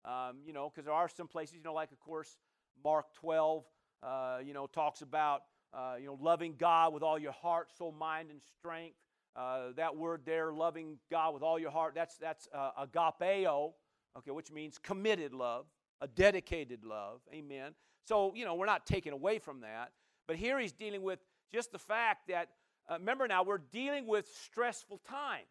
Um, 0.04 0.38
you 0.44 0.52
know, 0.52 0.70
because 0.70 0.84
there 0.84 0.94
are 0.94 1.08
some 1.08 1.28
places, 1.28 1.54
you 1.54 1.62
know, 1.62 1.74
like 1.74 1.92
of 1.92 2.00
course 2.00 2.36
Mark 2.84 3.12
12, 3.14 3.64
uh, 4.02 4.38
you 4.44 4.52
know, 4.52 4.66
talks 4.66 5.02
about 5.02 5.42
uh, 5.74 5.94
you 5.98 6.06
know 6.06 6.18
loving 6.20 6.54
God 6.58 6.92
with 6.92 7.02
all 7.02 7.18
your 7.18 7.32
heart, 7.32 7.68
soul, 7.76 7.92
mind, 7.92 8.30
and 8.30 8.40
strength. 8.58 8.96
Uh, 9.34 9.72
that 9.76 9.96
word 9.96 10.22
there, 10.26 10.52
loving 10.52 10.98
God 11.10 11.32
with 11.32 11.42
all 11.42 11.58
your 11.58 11.70
heart, 11.70 11.94
that's 11.94 12.16
that's 12.16 12.48
uh, 12.54 12.84
agapeo, 12.86 13.72
okay, 14.18 14.30
which 14.30 14.52
means 14.52 14.78
committed 14.78 15.32
love, 15.32 15.66
a 16.00 16.06
dedicated 16.08 16.84
love. 16.84 17.20
Amen. 17.32 17.72
So 18.04 18.34
you 18.34 18.44
know, 18.44 18.54
we're 18.54 18.66
not 18.66 18.86
taking 18.86 19.12
away 19.12 19.38
from 19.38 19.60
that, 19.60 19.92
but 20.26 20.36
here 20.36 20.58
he's 20.58 20.72
dealing 20.72 21.02
with 21.02 21.18
just 21.52 21.72
the 21.72 21.78
fact 21.78 22.28
that 22.28 22.48
uh, 22.90 22.94
remember 22.94 23.28
now, 23.28 23.42
we're 23.42 23.58
dealing 23.58 24.06
with 24.06 24.28
stressful 24.44 25.00
times. 25.08 25.46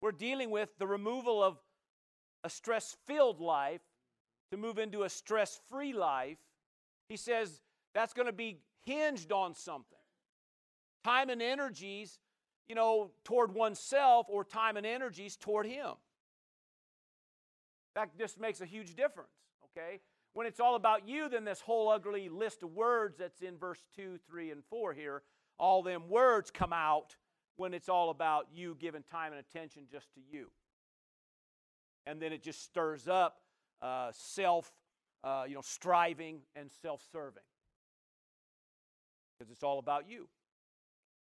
We're 0.00 0.12
dealing 0.12 0.50
with 0.50 0.70
the 0.78 0.86
removal 0.86 1.42
of 1.42 1.58
a 2.42 2.50
stress 2.50 2.96
filled 3.06 3.40
life 3.40 3.82
to 4.50 4.56
move 4.56 4.78
into 4.78 5.04
a 5.04 5.08
stress 5.08 5.60
free 5.68 5.92
life. 5.92 6.38
He 7.12 7.18
says 7.18 7.60
that's 7.92 8.14
going 8.14 8.24
to 8.24 8.32
be 8.32 8.62
hinged 8.86 9.32
on 9.32 9.54
something 9.54 9.98
time 11.04 11.28
and 11.28 11.42
energies, 11.42 12.18
you 12.66 12.74
know, 12.74 13.10
toward 13.22 13.54
oneself 13.54 14.28
or 14.30 14.44
time 14.44 14.78
and 14.78 14.86
energies 14.86 15.36
toward 15.36 15.66
Him. 15.66 15.90
That 17.94 18.16
just 18.16 18.40
makes 18.40 18.62
a 18.62 18.64
huge 18.64 18.94
difference, 18.94 19.28
okay? 19.66 20.00
When 20.32 20.46
it's 20.46 20.58
all 20.58 20.74
about 20.74 21.06
you, 21.06 21.28
then 21.28 21.44
this 21.44 21.60
whole 21.60 21.90
ugly 21.90 22.30
list 22.30 22.62
of 22.62 22.72
words 22.72 23.18
that's 23.18 23.42
in 23.42 23.58
verse 23.58 23.82
2, 23.94 24.18
3, 24.26 24.50
and 24.50 24.64
4 24.64 24.94
here, 24.94 25.22
all 25.58 25.82
them 25.82 26.08
words 26.08 26.50
come 26.50 26.72
out 26.72 27.16
when 27.56 27.74
it's 27.74 27.90
all 27.90 28.08
about 28.08 28.46
you 28.54 28.74
giving 28.80 29.02
time 29.02 29.32
and 29.34 29.40
attention 29.40 29.82
just 29.92 30.14
to 30.14 30.20
you. 30.32 30.50
And 32.06 32.22
then 32.22 32.32
it 32.32 32.42
just 32.42 32.64
stirs 32.64 33.06
up 33.06 33.42
uh, 33.82 34.12
self, 34.14 34.72
uh, 35.24 35.44
you 35.46 35.54
know, 35.54 35.62
striving 35.62 36.40
and 36.56 36.70
self 36.82 37.02
serving. 37.12 37.42
Because 39.38 39.50
it's 39.50 39.62
all 39.62 39.78
about 39.78 40.08
you. 40.08 40.28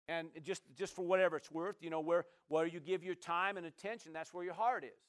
And 0.09 0.29
just, 0.43 0.63
just 0.77 0.95
for 0.95 1.03
whatever 1.05 1.37
it's 1.37 1.51
worth, 1.51 1.77
you 1.81 1.91
know, 1.91 2.01
where, 2.01 2.25
where 2.49 2.67
you 2.67 2.81
give 2.81 3.05
your 3.05 3.15
time 3.15 3.57
and 3.57 3.65
attention, 3.65 4.13
that's 4.13 4.35
where 4.35 4.45
your 4.45 4.55
heart 4.55 4.85
is. 4.85 5.01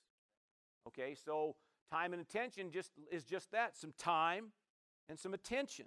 Okay, 0.87 1.15
so 1.25 1.55
Time 1.91 2.13
and 2.13 2.21
attention 2.21 2.71
just 2.71 2.91
is 3.11 3.25
just 3.25 3.51
that, 3.51 3.75
some 3.75 3.91
time 3.97 4.45
and 5.09 5.19
some 5.19 5.33
attention. 5.33 5.85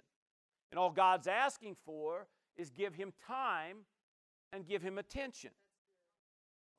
And 0.71 0.77
all 0.77 0.91
God's 0.91 1.25
asking 1.25 1.77
for 1.83 2.27
is 2.55 2.69
give 2.69 2.93
him 2.93 3.11
time 3.25 3.77
and 4.53 4.67
give 4.67 4.83
him 4.83 4.99
attention. 4.99 5.49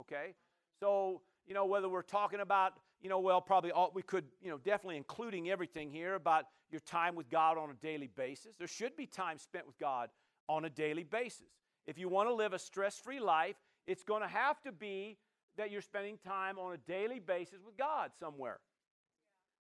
Okay? 0.00 0.34
So, 0.78 1.22
you 1.44 1.54
know, 1.54 1.66
whether 1.66 1.88
we're 1.88 2.02
talking 2.02 2.38
about, 2.38 2.74
you 3.00 3.08
know, 3.08 3.18
well, 3.18 3.40
probably 3.40 3.72
all, 3.72 3.90
we 3.94 4.02
could, 4.02 4.24
you 4.40 4.50
know, 4.50 4.58
definitely 4.58 4.96
including 4.96 5.50
everything 5.50 5.90
here 5.90 6.14
about 6.14 6.46
your 6.70 6.80
time 6.80 7.14
with 7.14 7.30
God 7.30 7.58
on 7.58 7.70
a 7.70 7.74
daily 7.74 8.08
basis. 8.08 8.56
There 8.56 8.66
should 8.66 8.96
be 8.96 9.06
time 9.06 9.38
spent 9.38 9.66
with 9.66 9.78
God 9.78 10.10
on 10.48 10.64
a 10.64 10.70
daily 10.70 11.04
basis. 11.04 11.48
If 11.86 11.98
you 11.98 12.08
want 12.08 12.28
to 12.28 12.34
live 12.34 12.52
a 12.52 12.58
stress 12.58 12.98
free 12.98 13.20
life, 13.20 13.56
it's 13.86 14.02
going 14.02 14.22
to 14.22 14.28
have 14.28 14.60
to 14.62 14.72
be 14.72 15.18
that 15.56 15.70
you're 15.70 15.80
spending 15.80 16.18
time 16.18 16.58
on 16.58 16.74
a 16.74 16.76
daily 16.78 17.20
basis 17.20 17.60
with 17.64 17.76
God 17.76 18.10
somewhere. 18.18 18.58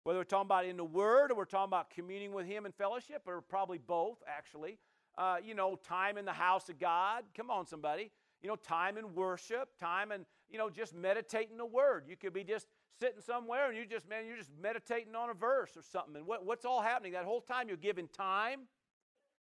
Whether 0.04 0.20
we're 0.20 0.26
talking 0.26 0.48
about 0.48 0.66
in 0.66 0.78
the 0.78 0.84
Word 0.84 1.32
or 1.32 1.36
we're 1.36 1.46
talking 1.46 1.70
about 1.70 1.90
communing 1.90 2.34
with 2.34 2.46
Him 2.46 2.66
in 2.66 2.72
fellowship, 2.72 3.24
or 3.26 3.42
probably 3.42 3.80
both, 3.80 4.18
actually. 4.28 4.78
Uh, 5.18 5.38
you 5.44 5.56
know, 5.56 5.76
time 5.76 6.18
in 6.18 6.26
the 6.26 6.34
house 6.34 6.70
of 6.70 6.80
God. 6.80 7.24
Come 7.36 7.50
on, 7.50 7.66
somebody. 7.66 8.12
You 8.42 8.50
know, 8.50 8.56
time 8.56 8.98
in 8.98 9.16
worship, 9.16 9.70
time 9.80 10.12
and, 10.12 10.26
you 10.50 10.58
know, 10.58 10.70
just 10.70 10.94
meditating 10.94 11.58
the 11.58 11.66
Word. 11.66 12.04
You 12.08 12.16
could 12.18 12.34
be 12.34 12.44
just 12.44 12.68
sitting 13.00 13.22
somewhere 13.22 13.68
and 13.68 13.78
you 13.78 13.86
just, 13.86 14.08
man, 14.10 14.26
you're 14.26 14.38
just 14.38 14.52
meditating 14.62 15.16
on 15.16 15.30
a 15.30 15.34
verse 15.34 15.72
or 15.76 15.82
something. 15.82 16.16
And 16.16 16.28
what, 16.28 16.46
what's 16.46 16.66
all 16.66 16.82
happening? 16.82 17.14
That 17.14 17.26
whole 17.26 17.42
time 17.42 17.68
you're 17.68 17.78
giving 17.78 18.08
time 18.08 18.62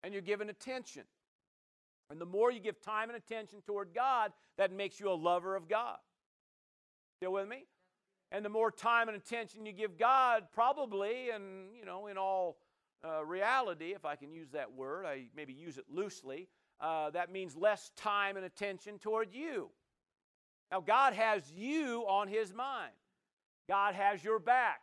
and 0.03 0.13
you're 0.13 0.21
giving 0.21 0.49
attention. 0.49 1.03
And 2.09 2.19
the 2.19 2.25
more 2.25 2.51
you 2.51 2.59
give 2.59 2.81
time 2.81 3.09
and 3.09 3.17
attention 3.17 3.61
toward 3.65 3.93
God, 3.93 4.31
that 4.57 4.71
makes 4.71 4.99
you 4.99 5.09
a 5.09 5.13
lover 5.13 5.55
of 5.55 5.69
God. 5.69 5.97
Still 7.17 7.33
with 7.33 7.47
me? 7.47 7.65
And 8.31 8.43
the 8.45 8.49
more 8.49 8.71
time 8.71 9.09
and 9.09 9.17
attention 9.17 9.65
you 9.65 9.73
give 9.73 9.97
God, 9.97 10.43
probably, 10.53 11.29
and 11.29 11.75
you 11.77 11.85
know, 11.85 12.07
in 12.07 12.17
all 12.17 12.57
uh, 13.05 13.23
reality, 13.25 13.93
if 13.93 14.05
I 14.05 14.15
can 14.15 14.31
use 14.31 14.51
that 14.51 14.73
word, 14.73 15.05
I 15.05 15.25
maybe 15.35 15.53
use 15.53 15.77
it 15.77 15.85
loosely, 15.89 16.47
uh, 16.79 17.09
that 17.11 17.31
means 17.31 17.55
less 17.55 17.91
time 17.95 18.37
and 18.37 18.45
attention 18.45 18.99
toward 18.99 19.33
you. 19.33 19.69
Now, 20.71 20.79
God 20.79 21.13
has 21.13 21.51
you 21.51 22.05
on 22.07 22.27
His 22.27 22.53
mind, 22.53 22.93
God 23.67 23.95
has 23.95 24.23
your 24.23 24.39
back. 24.39 24.81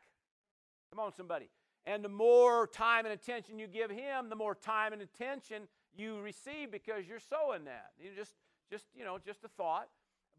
Come 0.91 1.01
on, 1.01 1.13
somebody. 1.13 1.51
And 1.87 2.05
the 2.05 2.09
more 2.09 2.67
time 2.67 3.07
and 3.07 3.15
attention 3.15 3.59
you 3.59 3.67
give 3.67 3.91
Him, 3.91 4.29
the 4.29 4.37
more 4.37 4.55
time 4.55 4.93
and 4.93 5.03
attention 5.03 5.69
you 5.97 6.21
receive 6.21 6.71
because 6.71 7.07
you're 7.07 7.21
sowing 7.21 7.65
that. 7.65 7.91
You 7.99 8.11
just, 8.17 8.33
just, 8.71 8.85
you 8.95 9.05
know, 9.05 9.19
just 9.25 9.45
a 9.45 9.49
thought. 9.49 9.89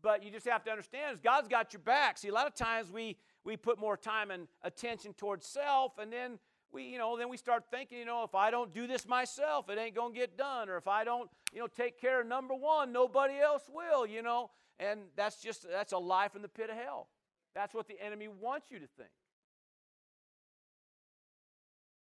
But 0.01 0.23
you 0.23 0.31
just 0.31 0.47
have 0.47 0.63
to 0.63 0.71
understand 0.71 1.15
is 1.15 1.19
God's 1.19 1.47
got 1.47 1.73
your 1.73 1.81
back. 1.81 2.17
See, 2.17 2.29
a 2.29 2.33
lot 2.33 2.47
of 2.47 2.55
times 2.55 2.91
we 2.91 3.17
we 3.43 3.57
put 3.57 3.79
more 3.79 3.97
time 3.97 4.31
and 4.31 4.47
attention 4.63 5.13
towards 5.13 5.45
self, 5.45 5.97
and 5.97 6.11
then 6.11 6.39
we, 6.71 6.83
you 6.83 6.97
know, 6.97 7.17
then 7.17 7.29
we 7.29 7.37
start 7.37 7.63
thinking, 7.71 7.97
you 7.97 8.05
know, 8.05 8.23
if 8.23 8.35
I 8.35 8.51
don't 8.51 8.73
do 8.73 8.85
this 8.85 9.07
myself, 9.07 9.69
it 9.69 9.77
ain't 9.77 9.95
gonna 9.95 10.13
get 10.13 10.37
done, 10.37 10.69
or 10.69 10.77
if 10.77 10.87
I 10.87 11.03
don't, 11.03 11.29
you 11.53 11.59
know, 11.59 11.67
take 11.67 11.99
care 11.99 12.21
of 12.21 12.27
number 12.27 12.53
one, 12.53 12.91
nobody 12.91 13.39
else 13.39 13.63
will, 13.73 14.05
you 14.05 14.21
know. 14.21 14.51
And 14.79 15.01
that's 15.15 15.41
just 15.41 15.67
that's 15.69 15.91
a 15.91 15.97
lie 15.97 16.27
from 16.29 16.43
the 16.43 16.47
pit 16.47 16.69
of 16.69 16.77
hell. 16.77 17.07
That's 17.55 17.73
what 17.73 17.87
the 17.87 17.99
enemy 18.03 18.27
wants 18.27 18.67
you 18.71 18.79
to 18.79 18.87
think. 18.97 19.09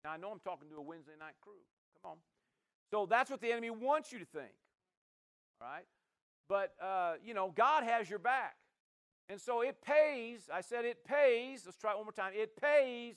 Now 0.04 0.12
I 0.12 0.16
know 0.16 0.30
I'm 0.30 0.40
talking 0.40 0.68
to 0.68 0.76
a 0.76 0.82
Wednesday 0.82 1.12
night 1.18 1.34
crew. 1.40 1.52
Come 2.02 2.12
on. 2.12 2.16
So 2.90 3.06
that's 3.06 3.30
what 3.30 3.40
the 3.40 3.50
enemy 3.50 3.70
wants 3.70 4.12
you 4.12 4.18
to 4.18 4.24
think. 4.24 4.52
All 5.60 5.68
right? 5.68 5.84
But, 6.48 6.74
uh, 6.82 7.14
you 7.24 7.34
know, 7.34 7.52
God 7.54 7.84
has 7.84 8.08
your 8.10 8.18
back. 8.18 8.56
And 9.28 9.40
so 9.40 9.62
it 9.62 9.80
pays, 9.82 10.50
I 10.52 10.60
said 10.60 10.84
it 10.84 11.04
pays, 11.04 11.62
let's 11.64 11.78
try 11.78 11.92
it 11.92 11.96
one 11.96 12.04
more 12.04 12.12
time. 12.12 12.32
It 12.34 12.60
pays 12.60 13.16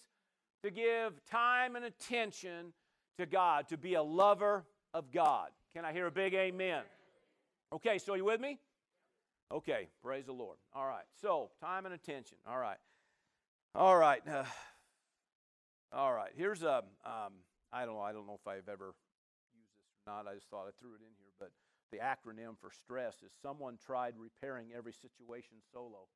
to 0.63 0.71
give 0.71 1.13
time 1.29 1.75
and 1.75 1.83
attention 1.83 2.73
to 3.17 3.25
God, 3.25 3.67
to 3.69 3.77
be 3.77 3.95
a 3.95 4.03
lover 4.03 4.65
of 4.93 5.11
God. 5.11 5.49
Can 5.73 5.83
I 5.83 5.91
hear 5.91 6.07
a 6.07 6.11
big 6.11 6.33
amen? 6.33 6.83
Okay, 7.73 7.97
so 7.97 8.13
you 8.13 8.23
with 8.23 8.39
me? 8.39 8.57
Okay, 9.51 9.87
praise 10.03 10.25
the 10.25 10.33
Lord. 10.33 10.57
All 10.73 10.85
right, 10.85 11.05
so 11.21 11.51
time 11.61 11.85
and 11.85 11.95
attention. 11.95 12.37
All 12.47 12.57
right. 12.57 12.77
All 13.73 13.95
right. 13.95 14.21
Uh, 14.27 14.43
all 15.93 16.13
right, 16.13 16.31
here's 16.35 16.63
a, 16.63 16.83
um, 17.05 17.33
I 17.71 17.85
don't 17.85 17.95
know, 17.95 18.01
I 18.01 18.11
don't 18.11 18.27
know 18.27 18.37
if 18.41 18.45
I've 18.45 18.67
ever 18.67 18.93
used 19.55 19.71
this 19.79 19.87
or 20.05 20.11
not. 20.11 20.29
I 20.29 20.35
just 20.35 20.49
thought 20.49 20.67
I 20.67 20.71
threw 20.79 20.91
it 20.95 21.01
in 21.01 21.15
here, 21.17 21.31
but 21.39 21.51
the 21.91 21.99
acronym 21.99 22.59
for 22.59 22.71
stress 22.71 23.15
is 23.23 23.31
someone 23.41 23.77
tried 23.77 24.15
repairing 24.17 24.67
every 24.75 24.91
situation 24.91 25.57
solo. 25.71 26.07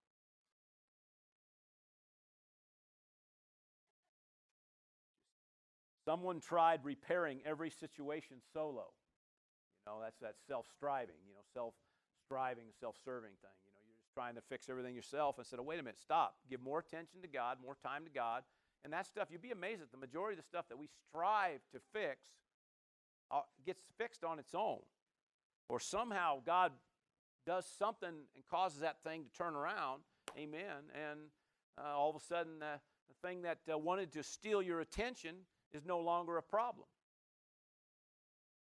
Someone 6.03 6.41
tried 6.41 6.81
repairing 6.83 7.39
every 7.45 7.69
situation 7.69 8.37
solo. 8.53 8.91
You 9.85 9.93
know, 9.93 9.99
that's 10.01 10.19
that 10.19 10.35
self-striving, 10.47 11.15
you 11.25 11.33
know, 11.33 11.45
self-striving, 12.31 12.65
self-serving 12.79 13.31
thing. 13.41 13.57
You 13.65 13.73
know, 13.73 13.79
you're 13.85 13.99
just 13.99 14.13
trying 14.13 14.35
to 14.35 14.41
fix 14.41 14.69
everything 14.69 14.95
yourself 14.95 15.35
instead 15.37 15.59
of, 15.59 15.65
wait 15.65 15.79
a 15.79 15.83
minute, 15.83 15.99
stop. 15.99 16.35
Give 16.49 16.61
more 16.61 16.79
attention 16.79 17.21
to 17.21 17.27
God, 17.27 17.57
more 17.63 17.75
time 17.83 18.05
to 18.05 18.09
God. 18.09 18.43
And 18.83 18.93
that 18.93 19.05
stuff, 19.05 19.27
you'd 19.29 19.41
be 19.41 19.51
amazed 19.51 19.81
at 19.81 19.91
the 19.91 19.97
majority 19.97 20.37
of 20.37 20.43
the 20.43 20.47
stuff 20.47 20.65
that 20.69 20.77
we 20.77 20.87
strive 21.09 21.59
to 21.73 21.79
fix 21.93 22.19
uh, 23.29 23.41
gets 23.65 23.81
fixed 23.97 24.23
on 24.23 24.39
its 24.39 24.55
own. 24.55 24.79
Or 25.69 25.79
somehow 25.79 26.41
God 26.45 26.71
does 27.45 27.65
something 27.77 28.09
and 28.09 28.45
causes 28.49 28.79
that 28.79 29.03
thing 29.03 29.23
to 29.23 29.37
turn 29.37 29.55
around. 29.55 30.01
Amen. 30.37 30.89
And 30.95 31.19
uh, 31.77 31.97
all 31.97 32.09
of 32.09 32.15
a 32.15 32.25
sudden, 32.25 32.63
uh, 32.63 32.77
the 33.09 33.27
thing 33.27 33.41
that 33.43 33.59
uh, 33.71 33.77
wanted 33.77 34.13
to 34.13 34.23
steal 34.23 34.61
your 34.61 34.79
attention 34.79 35.35
is 35.73 35.85
no 35.85 35.99
longer 35.99 36.37
a 36.37 36.43
problem. 36.43 36.87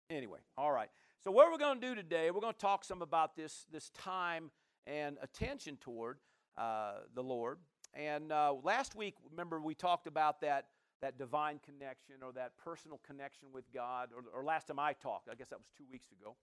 Anyway, 0.09 0.39
all 0.57 0.71
right. 0.71 0.89
So, 1.23 1.31
what 1.31 1.51
we're 1.51 1.57
going 1.57 1.81
to 1.81 1.87
do 1.87 1.95
today, 1.95 2.29
we're 2.29 2.41
going 2.41 2.53
to 2.53 2.59
talk 2.59 2.83
some 2.83 3.01
about 3.01 3.35
this, 3.35 3.65
this 3.71 3.89
time 3.89 4.51
and 4.85 5.17
attention 5.23 5.77
toward 5.77 6.19
uh, 6.57 6.93
the 7.15 7.23
Lord. 7.23 7.57
And 7.95 8.31
uh, 8.31 8.53
last 8.63 8.95
week, 8.95 9.15
remember, 9.31 9.59
we 9.59 9.73
talked 9.73 10.05
about 10.05 10.41
that, 10.41 10.67
that 11.01 11.17
divine 11.17 11.59
connection 11.65 12.17
or 12.23 12.31
that 12.33 12.51
personal 12.63 12.99
connection 13.05 13.47
with 13.51 13.65
God, 13.73 14.09
or, 14.15 14.25
or 14.31 14.43
last 14.43 14.67
time 14.67 14.77
I 14.77 14.93
talked, 14.93 15.27
I 15.27 15.33
guess 15.33 15.49
that 15.49 15.57
was 15.57 15.67
two 15.75 15.85
weeks 15.91 16.07
ago. 16.11 16.35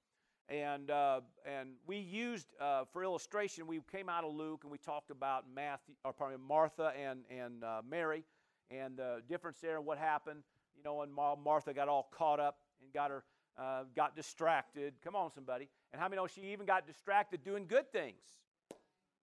And, 0.48 0.90
uh, 0.90 1.20
and 1.46 1.70
we 1.86 1.98
used, 1.98 2.48
uh, 2.60 2.82
for 2.92 3.04
illustration, 3.04 3.68
we 3.68 3.80
came 3.92 4.08
out 4.08 4.24
of 4.24 4.34
Luke 4.34 4.62
and 4.64 4.72
we 4.72 4.78
talked 4.78 5.12
about 5.12 5.44
Matthew, 5.54 5.94
or 6.04 6.12
pardon 6.12 6.40
Martha 6.40 6.92
and, 7.00 7.20
and 7.30 7.62
uh, 7.62 7.80
Mary 7.88 8.24
and 8.72 8.96
the 8.96 9.22
difference 9.28 9.60
there 9.60 9.76
and 9.76 9.86
what 9.86 9.98
happened. 9.98 10.42
You 10.76 10.82
know, 10.82 11.02
and 11.02 11.12
Martha 11.14 11.72
got 11.72 11.88
all 11.88 12.08
caught 12.10 12.40
up 12.40 12.58
and 12.82 12.92
got 12.92 13.10
her 13.10 13.22
uh, 13.58 13.84
got 13.94 14.16
distracted. 14.16 14.94
Come 15.02 15.16
on, 15.16 15.30
somebody. 15.32 15.68
And 15.92 16.00
how 16.00 16.08
many 16.08 16.20
know 16.20 16.26
she 16.26 16.52
even 16.52 16.66
got 16.66 16.86
distracted 16.86 17.44
doing 17.44 17.66
good 17.66 17.92
things? 17.92 18.22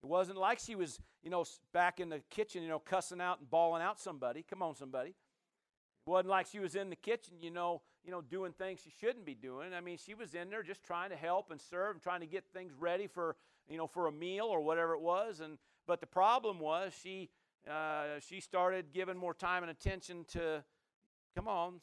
It 0.03 0.07
wasn't 0.07 0.39
like 0.39 0.59
she 0.59 0.75
was, 0.75 0.99
you 1.23 1.31
know, 1.31 1.45
back 1.73 2.00
in 2.00 2.09
the 2.09 2.21
kitchen, 2.31 2.62
you 2.62 2.69
know, 2.69 2.79
cussing 2.79 3.21
out 3.21 3.41
and 3.41 3.50
bawling 3.50 3.83
out 3.83 4.00
somebody. 4.00 4.45
Come 4.49 4.62
on, 4.62 4.75
somebody. 4.75 5.11
It 5.11 6.11
wasn't 6.11 6.31
like 6.31 6.47
she 6.47 6.59
was 6.59 6.75
in 6.75 6.89
the 6.89 6.97
kitchen, 6.97 7.35
you 7.41 7.50
know, 7.50 7.83
you 8.05 8.11
know, 8.11 8.23
doing 8.23 8.53
things 8.53 8.81
she 8.83 8.91
shouldn't 8.99 9.27
be 9.27 9.35
doing. 9.35 9.75
I 9.75 9.81
mean, 9.81 9.99
she 9.99 10.15
was 10.15 10.35
in 10.35 10.49
there 10.49 10.62
just 10.62 10.83
trying 10.83 11.11
to 11.11 11.17
help 11.17 11.50
and 11.50 11.61
serve 11.61 11.97
and 11.97 12.03
trying 12.03 12.21
to 12.21 12.27
get 12.27 12.45
things 12.55 12.73
ready 12.79 13.07
for, 13.07 13.37
you 13.69 13.77
know, 13.77 13.87
for 13.87 14.07
a 14.07 14.12
meal 14.12 14.47
or 14.47 14.62
whatever 14.62 14.95
it 14.95 15.03
was. 15.03 15.41
And 15.41 15.59
but 15.87 16.00
the 16.00 16.07
problem 16.07 16.59
was 16.59 16.95
she 17.03 17.29
uh, 17.71 18.19
she 18.27 18.41
started 18.41 18.87
giving 18.95 19.19
more 19.19 19.35
time 19.35 19.62
and 19.62 19.71
attention 19.71 20.25
to, 20.33 20.65
come 21.37 21.47
on, 21.47 21.81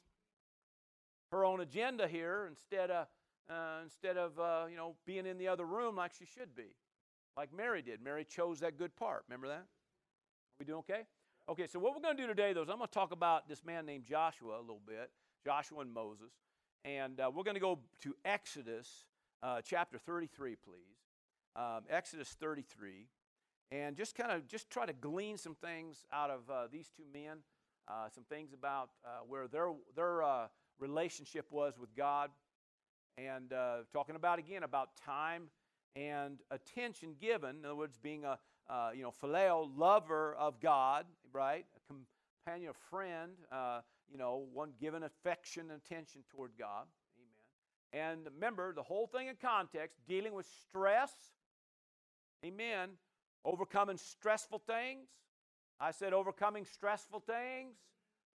her 1.31 1.46
own 1.46 1.62
agenda 1.62 2.07
here 2.07 2.48
instead 2.50 2.91
of 2.91 3.07
uh, 3.50 3.79
instead 3.84 4.17
of 4.17 4.38
uh, 4.39 4.65
you 4.69 4.75
know 4.75 4.96
being 5.05 5.25
in 5.25 5.38
the 5.38 5.48
other 5.48 5.65
room 5.65 5.96
like 5.96 6.12
she 6.17 6.25
should 6.25 6.55
be, 6.55 6.75
like 7.36 7.53
Mary 7.55 7.81
did. 7.81 8.01
Mary 8.01 8.25
chose 8.25 8.60
that 8.60 8.77
good 8.77 8.96
part. 8.96 9.24
Remember 9.27 9.48
that? 9.48 9.63
Are 9.63 10.60
we 10.60 10.65
doing 10.65 10.79
okay? 10.79 11.01
Okay. 11.50 11.67
So 11.67 11.79
what 11.79 11.96
we're 11.96 12.01
going 12.01 12.17
to 12.17 12.24
do 12.24 12.27
today, 12.27 12.53
though, 12.53 12.63
is 12.63 12.69
I'm 12.69 12.77
going 12.77 12.88
to 12.88 12.93
talk 12.93 13.12
about 13.12 13.48
this 13.48 13.63
man 13.63 13.86
named 13.86 14.05
Joshua 14.05 14.60
a 14.60 14.62
little 14.62 14.81
bit, 14.86 15.12
Joshua 15.46 15.81
and 15.81 15.93
Moses, 15.93 16.31
and 16.84 17.19
uh, 17.19 17.31
we're 17.34 17.43
going 17.43 17.55
to 17.55 17.62
go 17.62 17.79
to 18.01 18.15
Exodus 18.25 19.05
uh, 19.43 19.62
chapter 19.63 19.98
33, 19.98 20.55
please. 20.55 20.79
Um, 21.55 21.84
Exodus 21.89 22.36
33, 22.39 23.07
and 23.72 23.96
just 23.96 24.13
kind 24.13 24.31
of 24.31 24.48
just 24.48 24.69
try 24.69 24.86
to 24.86 24.93
glean 24.93 25.38
some 25.38 25.55
things 25.55 26.05
out 26.13 26.29
of 26.29 26.41
uh, 26.51 26.67
these 26.72 26.91
two 26.96 27.05
men, 27.12 27.38
uh, 27.88 28.10
some 28.13 28.25
things 28.25 28.53
about 28.53 28.89
where 29.27 29.48
their 29.48 29.72
their 29.96 30.22
relationship 30.79 31.46
was 31.51 31.77
with 31.79 31.96
God, 31.96 32.29
and 33.17 33.51
uh, 33.51 33.77
talking 33.91 34.15
about 34.15 34.39
again 34.39 34.63
about 34.63 34.89
time 35.05 35.43
and 35.96 36.39
attention 36.51 37.15
given. 37.19 37.57
In 37.57 37.65
other 37.65 37.75
words, 37.75 37.98
being 37.98 38.25
a 38.25 38.38
uh, 38.69 38.89
you 38.93 39.03
know 39.03 39.12
phileo 39.12 39.69
lover 39.75 40.36
of 40.36 40.60
God, 40.60 41.05
right? 41.34 41.65
A 41.75 41.93
companion, 41.93 42.72
a 42.72 42.89
friend. 42.89 43.31
Uh, 43.51 43.81
you 44.12 44.17
know, 44.17 44.46
one 44.53 44.72
given 44.79 45.03
affection 45.03 45.69
and 45.69 45.82
attention 45.86 46.23
toward 46.32 46.52
God. 46.58 46.86
Amen. 47.93 48.12
And 48.12 48.25
remember, 48.34 48.73
the 48.73 48.84
whole 48.84 49.08
thing 49.08 49.28
in 49.28 49.36
context, 49.36 49.97
dealing 50.08 50.34
with 50.34 50.47
stress. 50.67 51.12
Amen. 52.45 52.91
Overcoming 53.43 53.97
stressful 53.97 54.60
things. 54.60 55.08
I 55.80 55.91
said 55.91 56.13
overcoming 56.13 56.65
stressful 56.65 57.21
things, 57.21 57.75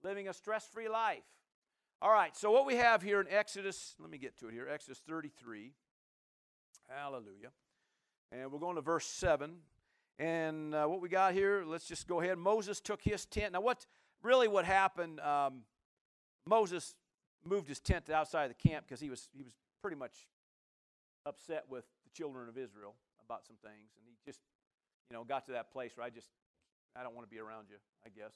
living 0.04 0.28
a 0.28 0.34
stress 0.34 0.68
free 0.68 0.90
life. 0.90 1.24
All 2.04 2.12
right, 2.12 2.36
so 2.36 2.50
what 2.50 2.66
we 2.66 2.78
have 2.78 3.04
here 3.04 3.22
in 3.22 3.28
Exodus, 3.30 3.94
let 4.00 4.10
me 4.10 4.18
get 4.18 4.36
to 4.40 4.48
it 4.48 4.54
here, 4.54 4.68
Exodus 4.68 5.00
33. 5.08 5.72
Hallelujah. 6.90 7.52
And 8.32 8.52
we're 8.52 8.58
going 8.58 8.76
to 8.78 8.82
verse 8.82 9.06
7. 9.06 9.58
And 10.18 10.74
uh, 10.74 10.88
what 10.88 11.00
we 11.00 11.10
got 11.10 11.34
here, 11.34 11.64
let's 11.64 11.86
just 11.86 12.08
go 12.08 12.20
ahead. 12.20 12.40
Moses 12.40 12.82
took 12.82 13.04
his 13.04 13.28
tent. 13.28 13.54
Now, 13.54 13.62
what 13.62 13.86
really 14.24 14.48
what 14.48 14.66
happened? 14.66 15.20
Um, 15.20 15.62
Moses 16.48 16.96
moved 17.46 17.68
his 17.68 17.80
tent 17.80 18.10
outside 18.10 18.46
of 18.46 18.58
the 18.58 18.68
camp 18.68 18.88
because 18.88 19.00
he 19.00 19.12
was 19.12 19.30
he 19.32 19.44
was 19.44 19.54
pretty 19.80 19.98
much 19.98 20.26
upset 21.28 21.66
with 21.70 21.86
the 22.04 22.10
children 22.18 22.50
of 22.50 22.58
Israel 22.58 22.96
about 23.24 23.46
some 23.46 23.58
things, 23.62 23.92
and 23.96 24.04
he 24.08 24.18
just 24.26 24.40
you 25.12 25.16
know 25.16 25.24
got 25.24 25.46
to 25.46 25.52
that 25.52 25.72
place 25.72 25.92
where 25.96 26.06
I 26.06 26.10
just 26.10 26.30
I 26.96 27.04
don't 27.04 27.14
want 27.14 27.30
to 27.30 27.32
be 27.32 27.40
around 27.40 27.68
you, 27.70 27.78
I 28.04 28.10
guess. 28.10 28.34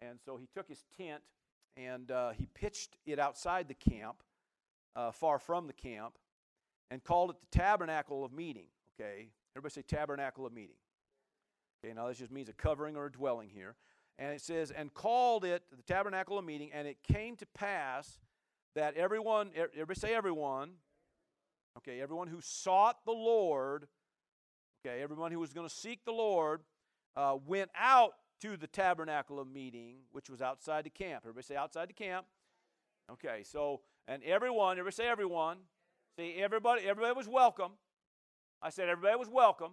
And 0.00 0.20
so 0.24 0.36
he 0.36 0.46
took 0.54 0.68
his 0.68 0.84
tent 0.96 1.22
and 1.86 2.10
uh, 2.10 2.30
he 2.30 2.46
pitched 2.54 2.96
it 3.06 3.18
outside 3.18 3.68
the 3.68 3.74
camp, 3.74 4.22
uh, 4.96 5.10
far 5.12 5.38
from 5.38 5.66
the 5.66 5.72
camp, 5.72 6.18
and 6.90 7.02
called 7.02 7.30
it 7.30 7.36
the 7.40 7.58
tabernacle 7.58 8.24
of 8.24 8.32
meeting. 8.32 8.66
Okay, 8.98 9.28
everybody 9.56 9.72
say 9.72 9.82
tabernacle 9.82 10.46
of 10.46 10.52
meeting. 10.52 10.76
Okay, 11.82 11.94
now 11.94 12.08
this 12.08 12.18
just 12.18 12.32
means 12.32 12.48
a 12.48 12.52
covering 12.52 12.96
or 12.96 13.06
a 13.06 13.12
dwelling 13.12 13.48
here. 13.48 13.76
And 14.18 14.34
it 14.34 14.42
says, 14.42 14.70
and 14.70 14.92
called 14.92 15.46
it 15.46 15.62
the 15.74 15.82
tabernacle 15.82 16.38
of 16.38 16.44
meeting, 16.44 16.70
and 16.74 16.86
it 16.86 16.98
came 17.02 17.36
to 17.36 17.46
pass 17.54 18.18
that 18.74 18.94
everyone, 18.94 19.50
everybody 19.56 19.98
say 19.98 20.14
everyone, 20.14 20.72
okay, 21.78 22.02
everyone 22.02 22.28
who 22.28 22.40
sought 22.42 22.98
the 23.06 23.12
Lord, 23.12 23.86
okay, 24.84 25.02
everyone 25.02 25.32
who 25.32 25.40
was 25.40 25.54
going 25.54 25.66
to 25.66 25.74
seek 25.74 26.04
the 26.04 26.12
Lord, 26.12 26.60
uh, 27.16 27.36
went 27.46 27.70
out 27.74 28.12
to 28.40 28.56
the 28.56 28.66
tabernacle 28.66 29.38
of 29.38 29.46
meeting, 29.48 29.96
which 30.12 30.30
was 30.30 30.40
outside 30.40 30.84
the 30.84 30.90
camp. 30.90 31.22
Everybody 31.24 31.44
say 31.44 31.56
outside 31.56 31.88
the 31.88 31.94
camp. 31.94 32.26
Okay, 33.10 33.42
so 33.44 33.80
and 34.08 34.22
everyone, 34.24 34.78
everybody 34.78 34.94
say 34.94 35.08
everyone. 35.08 35.58
See, 36.16 36.36
everybody, 36.38 36.82
everybody 36.82 37.14
was 37.14 37.28
welcome. 37.28 37.72
I 38.62 38.70
said 38.70 38.88
everybody 38.88 39.16
was 39.18 39.28
welcome. 39.28 39.72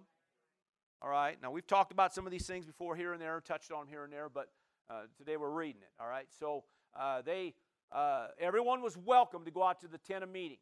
All 1.00 1.10
right. 1.10 1.36
Now 1.42 1.50
we've 1.50 1.66
talked 1.66 1.92
about 1.92 2.14
some 2.14 2.26
of 2.26 2.32
these 2.32 2.46
things 2.46 2.66
before 2.66 2.96
here 2.96 3.12
and 3.12 3.22
there, 3.22 3.40
touched 3.40 3.70
on 3.72 3.86
here 3.86 4.04
and 4.04 4.12
there, 4.12 4.28
but 4.28 4.48
uh, 4.90 5.02
today 5.16 5.36
we're 5.36 5.50
reading 5.50 5.82
it. 5.82 5.90
All 6.00 6.08
right. 6.08 6.26
So 6.38 6.64
uh, 6.98 7.22
they, 7.22 7.54
uh, 7.92 8.28
everyone 8.38 8.82
was 8.82 8.96
welcome 8.96 9.44
to 9.44 9.50
go 9.50 9.62
out 9.62 9.80
to 9.80 9.88
the 9.88 9.98
tent 9.98 10.24
of 10.24 10.30
meeting, 10.30 10.58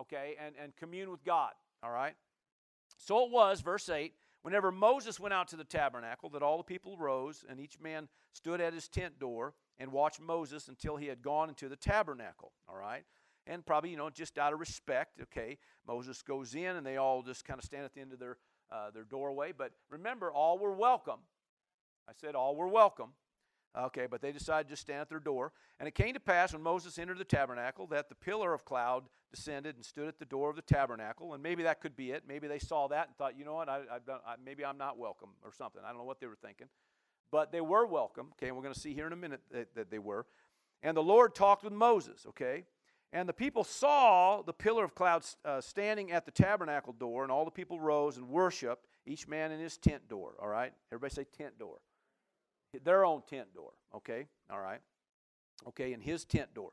okay, 0.00 0.36
and 0.44 0.54
and 0.62 0.76
commune 0.76 1.10
with 1.10 1.24
God. 1.24 1.52
All 1.82 1.90
right. 1.90 2.14
So 2.98 3.24
it 3.24 3.30
was, 3.30 3.60
verse 3.60 3.88
eight. 3.88 4.14
Whenever 4.42 4.72
Moses 4.72 5.20
went 5.20 5.34
out 5.34 5.48
to 5.48 5.56
the 5.56 5.64
tabernacle, 5.64 6.30
that 6.30 6.42
all 6.42 6.56
the 6.56 6.64
people 6.64 6.96
rose, 6.96 7.44
and 7.48 7.60
each 7.60 7.78
man 7.78 8.08
stood 8.32 8.60
at 8.60 8.72
his 8.72 8.88
tent 8.88 9.18
door 9.18 9.54
and 9.78 9.92
watched 9.92 10.20
Moses 10.20 10.68
until 10.68 10.96
he 10.96 11.06
had 11.06 11.22
gone 11.22 11.48
into 11.48 11.68
the 11.68 11.76
tabernacle. 11.76 12.52
All 12.68 12.76
right? 12.76 13.04
And 13.46 13.64
probably, 13.64 13.90
you 13.90 13.96
know, 13.96 14.10
just 14.10 14.38
out 14.38 14.52
of 14.52 14.60
respect, 14.60 15.20
okay, 15.20 15.58
Moses 15.86 16.22
goes 16.22 16.54
in 16.54 16.76
and 16.76 16.86
they 16.86 16.96
all 16.96 17.22
just 17.22 17.44
kind 17.44 17.58
of 17.58 17.64
stand 17.64 17.84
at 17.84 17.94
the 17.94 18.00
end 18.00 18.12
of 18.12 18.18
their, 18.18 18.36
uh, 18.70 18.90
their 18.90 19.04
doorway. 19.04 19.52
But 19.56 19.72
remember, 19.90 20.30
all 20.30 20.58
were 20.58 20.72
welcome. 20.72 21.20
I 22.08 22.12
said 22.20 22.34
all 22.34 22.56
were 22.56 22.68
welcome. 22.68 23.12
Okay, 23.78 24.06
but 24.10 24.20
they 24.20 24.32
decided 24.32 24.68
to 24.68 24.76
stand 24.76 25.00
at 25.00 25.08
their 25.08 25.20
door. 25.20 25.52
And 25.78 25.86
it 25.86 25.94
came 25.94 26.14
to 26.14 26.20
pass 26.20 26.52
when 26.52 26.62
Moses 26.62 26.98
entered 26.98 27.18
the 27.18 27.24
tabernacle 27.24 27.86
that 27.88 28.08
the 28.08 28.14
pillar 28.14 28.52
of 28.52 28.64
cloud 28.64 29.04
descended 29.30 29.76
and 29.76 29.84
stood 29.84 30.08
at 30.08 30.18
the 30.18 30.24
door 30.24 30.50
of 30.50 30.56
the 30.56 30.62
tabernacle. 30.62 31.34
And 31.34 31.42
maybe 31.42 31.62
that 31.64 31.80
could 31.80 31.96
be 31.96 32.10
it. 32.10 32.24
Maybe 32.26 32.48
they 32.48 32.58
saw 32.58 32.88
that 32.88 33.08
and 33.08 33.16
thought, 33.16 33.38
you 33.38 33.44
know 33.44 33.54
what, 33.54 33.68
I, 33.68 33.80
I, 33.90 34.34
maybe 34.44 34.64
I'm 34.64 34.78
not 34.78 34.98
welcome 34.98 35.30
or 35.44 35.52
something. 35.52 35.82
I 35.84 35.88
don't 35.88 35.98
know 35.98 36.04
what 36.04 36.20
they 36.20 36.26
were 36.26 36.38
thinking. 36.40 36.68
But 37.32 37.52
they 37.52 37.60
were 37.60 37.86
welcome. 37.86 38.28
Okay, 38.32 38.48
and 38.48 38.56
we're 38.56 38.62
going 38.62 38.74
to 38.74 38.80
see 38.80 38.94
here 38.94 39.06
in 39.06 39.12
a 39.12 39.16
minute 39.16 39.40
that, 39.52 39.74
that 39.74 39.90
they 39.90 39.98
were. 39.98 40.26
And 40.82 40.96
the 40.96 41.02
Lord 41.02 41.34
talked 41.34 41.62
with 41.62 41.72
Moses, 41.72 42.26
okay? 42.30 42.64
And 43.12 43.28
the 43.28 43.32
people 43.32 43.64
saw 43.64 44.42
the 44.42 44.52
pillar 44.52 44.84
of 44.84 44.94
cloud 44.94 45.24
uh, 45.44 45.60
standing 45.60 46.10
at 46.10 46.24
the 46.24 46.32
tabernacle 46.32 46.92
door, 46.92 47.22
and 47.22 47.30
all 47.30 47.44
the 47.44 47.50
people 47.50 47.78
rose 47.78 48.16
and 48.16 48.28
worshiped, 48.28 48.86
each 49.06 49.28
man 49.28 49.52
in 49.52 49.60
his 49.60 49.76
tent 49.76 50.08
door. 50.08 50.34
All 50.40 50.48
right? 50.48 50.72
Everybody 50.90 51.14
say 51.14 51.24
tent 51.36 51.58
door 51.58 51.78
their 52.84 53.04
own 53.04 53.22
tent 53.28 53.52
door. 53.54 53.72
Okay, 53.94 54.26
all 54.50 54.60
right. 54.60 54.80
Okay, 55.68 55.92
in 55.92 56.00
his 56.00 56.24
tent 56.24 56.54
door. 56.54 56.70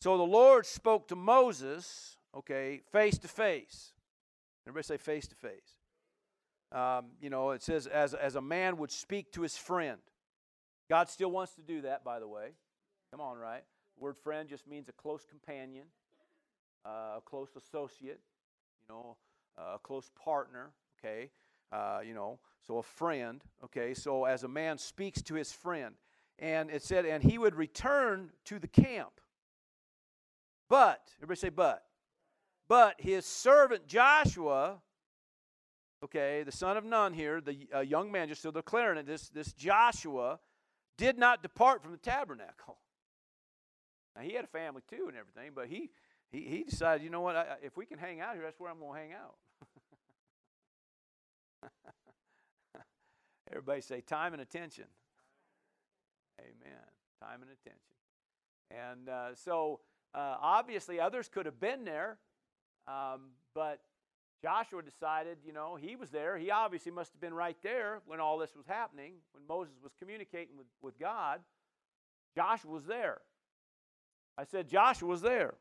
So 0.00 0.16
the 0.16 0.22
Lord 0.22 0.66
spoke 0.66 1.08
to 1.08 1.16
Moses, 1.16 2.16
okay, 2.36 2.82
face 2.92 3.18
to 3.18 3.28
face. 3.28 3.92
Everybody 4.66 4.86
say 4.86 4.96
face 4.96 5.26
to 5.28 5.34
face. 5.34 5.78
Um, 6.72 7.06
you 7.20 7.30
know, 7.30 7.50
it 7.50 7.62
says 7.62 7.86
as, 7.86 8.14
as 8.14 8.34
a 8.34 8.40
man 8.40 8.76
would 8.78 8.90
speak 8.90 9.32
to 9.32 9.42
his 9.42 9.56
friend. 9.56 10.00
God 10.90 11.08
still 11.08 11.30
wants 11.30 11.54
to 11.54 11.62
do 11.62 11.82
that, 11.82 12.04
by 12.04 12.18
the 12.18 12.28
way. 12.28 12.50
Come 13.10 13.20
on, 13.20 13.38
right? 13.38 13.62
The 13.96 14.04
word 14.04 14.16
friend 14.16 14.48
just 14.48 14.66
means 14.66 14.88
a 14.88 14.92
close 14.92 15.24
companion, 15.24 15.84
uh, 16.84 17.18
a 17.18 17.20
close 17.24 17.50
associate, 17.56 18.20
you 18.82 18.94
know, 18.94 19.16
uh, 19.56 19.76
a 19.76 19.78
close 19.78 20.10
partner, 20.22 20.72
okay? 20.98 21.30
uh, 21.74 22.00
you 22.06 22.14
know, 22.14 22.38
so 22.66 22.78
a 22.78 22.82
friend, 22.82 23.42
okay, 23.64 23.94
so 23.94 24.24
as 24.24 24.44
a 24.44 24.48
man 24.48 24.78
speaks 24.78 25.22
to 25.22 25.34
his 25.34 25.52
friend. 25.52 25.94
And 26.38 26.70
it 26.70 26.82
said, 26.82 27.04
and 27.04 27.22
he 27.22 27.38
would 27.38 27.54
return 27.54 28.30
to 28.46 28.58
the 28.58 28.68
camp. 28.68 29.20
But, 30.68 31.00
everybody 31.18 31.38
say, 31.38 31.48
but. 31.50 31.84
But 32.68 32.94
his 32.98 33.26
servant 33.26 33.86
Joshua, 33.86 34.80
okay, 36.02 36.42
the 36.44 36.52
son 36.52 36.76
of 36.76 36.84
Nun 36.84 37.12
here, 37.12 37.40
the 37.40 37.68
uh, 37.74 37.80
young 37.80 38.10
man, 38.10 38.28
just 38.28 38.42
so 38.42 38.50
declaring 38.50 38.98
it, 38.98 39.06
this, 39.06 39.28
this 39.28 39.52
Joshua 39.52 40.40
did 40.96 41.18
not 41.18 41.42
depart 41.42 41.82
from 41.82 41.92
the 41.92 41.98
tabernacle. 41.98 42.78
Now, 44.16 44.22
he 44.22 44.32
had 44.32 44.44
a 44.44 44.48
family 44.48 44.82
too 44.88 45.06
and 45.08 45.16
everything, 45.16 45.52
but 45.54 45.66
he, 45.66 45.90
he, 46.30 46.40
he 46.42 46.64
decided, 46.64 47.02
you 47.02 47.10
know 47.10 47.20
what, 47.20 47.36
I, 47.36 47.56
if 47.62 47.76
we 47.76 47.84
can 47.84 47.98
hang 47.98 48.20
out 48.20 48.34
here, 48.34 48.44
that's 48.44 48.58
where 48.58 48.70
I'm 48.70 48.78
going 48.78 48.94
to 48.94 48.98
hang 48.98 49.12
out. 49.12 49.34
Everybody 53.50 53.80
say 53.82 54.00
time 54.00 54.32
and 54.32 54.40
attention. 54.40 54.86
Amen. 56.40 56.80
Time 57.20 57.42
and 57.42 57.50
attention. 57.50 57.80
And 58.70 59.08
uh, 59.08 59.34
so, 59.34 59.80
uh, 60.14 60.36
obviously, 60.40 61.00
others 61.00 61.28
could 61.28 61.46
have 61.46 61.58
been 61.60 61.84
there, 61.84 62.18
um, 62.86 63.30
but 63.54 63.80
Joshua 64.42 64.82
decided, 64.82 65.38
you 65.44 65.52
know, 65.52 65.76
he 65.76 65.96
was 65.96 66.10
there. 66.10 66.36
He 66.36 66.50
obviously 66.50 66.92
must 66.92 67.12
have 67.12 67.20
been 67.20 67.34
right 67.34 67.56
there 67.62 68.00
when 68.06 68.20
all 68.20 68.38
this 68.38 68.54
was 68.54 68.66
happening, 68.66 69.14
when 69.32 69.42
Moses 69.48 69.74
was 69.82 69.92
communicating 69.98 70.56
with, 70.56 70.66
with 70.82 70.98
God. 70.98 71.40
Joshua 72.36 72.70
was 72.70 72.84
there. 72.84 73.22
I 74.36 74.44
said 74.44 74.68
Joshua 74.68 75.08
was 75.08 75.22
there. 75.22 75.54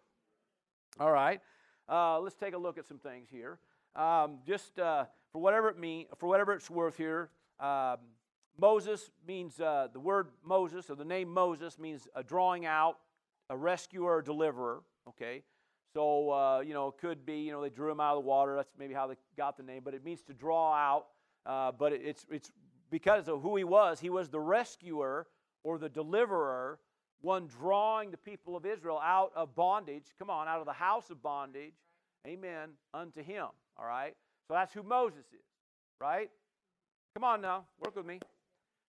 All 1.00 1.12
right. 1.12 1.40
Uh, 1.88 2.20
let's 2.20 2.36
take 2.36 2.54
a 2.54 2.58
look 2.58 2.78
at 2.78 2.86
some 2.86 2.98
things 2.98 3.30
here. 3.32 3.60
Um, 3.96 4.40
just 4.46 4.78
uh, 4.80 5.06
for 5.32 5.42
whatever 5.42 5.70
it 5.70 5.80
mean, 5.80 6.08
for 6.18 6.28
whatever 6.28 6.54
it's 6.54 6.70
worth 6.70 6.98
here, 6.98 7.30
um, 7.60 7.98
Moses 8.58 9.10
means 9.28 9.60
uh, 9.60 9.88
the 9.94 10.00
word 10.00 10.28
Moses 10.44 10.90
or 10.90 10.96
the 10.96 11.06
name 11.06 11.30
Moses 11.30 11.80
means 11.80 12.08
a 12.16 12.24
drawing 12.24 12.66
out, 12.66 12.98
a 13.50 13.58
rescuer, 13.58 14.22
deliverer. 14.22 14.82
Okay, 15.08 15.44
so 15.94 16.32
uh, 16.32 16.60
you 16.60 16.74
know 16.74 16.88
it 16.88 16.98
could 17.00 17.26
be 17.26 17.40
you 17.40 17.52
know 17.52 17.62
they 17.62 17.70
drew 17.70 17.92
him 17.92 18.00
out 18.00 18.18
of 18.18 18.24
the 18.24 18.28
water. 18.28 18.56
That's 18.56 18.72
maybe 18.78 18.94
how 18.94 19.08
they 19.08 19.16
got 19.38 19.58
the 19.58 19.64
name, 19.64 19.82
but 19.84 19.94
it 19.94 20.04
means 20.04 20.22
to 20.24 20.34
draw 20.34 20.74
out. 20.74 21.08
Uh, 21.46 21.72
but 21.72 21.94
it's 21.94 22.26
it's 22.30 22.52
because 22.90 23.28
of 23.28 23.42
who 23.42 23.56
he 23.56 23.64
was. 23.64 24.00
He 24.00 24.10
was 24.10 24.30
the 24.30 24.40
rescuer 24.40 25.28
or 25.64 25.78
the 25.78 25.90
deliverer, 25.90 26.80
one 27.22 27.48
drawing 27.48 28.12
the 28.12 28.18
people 28.18 28.56
of 28.56 28.66
Israel 28.66 29.00
out 29.04 29.32
of 29.36 29.56
bondage. 29.56 30.06
Come 30.20 30.30
on, 30.30 30.48
out 30.48 30.60
of 30.60 30.66
the 30.66 30.74
house 30.74 31.10
of 31.10 31.22
bondage. 31.22 31.74
Amen. 32.26 32.70
Unto 32.94 33.22
him. 33.24 33.48
All 33.78 33.86
right. 33.86 34.16
So 34.48 34.54
that's 34.54 34.74
who 34.74 34.84
Moses 34.84 35.26
is. 35.34 35.46
Right. 36.00 36.30
Come 37.16 37.24
on 37.24 37.42
now, 37.42 37.66
work 37.80 37.96
with 37.96 38.06
me. 38.06 38.20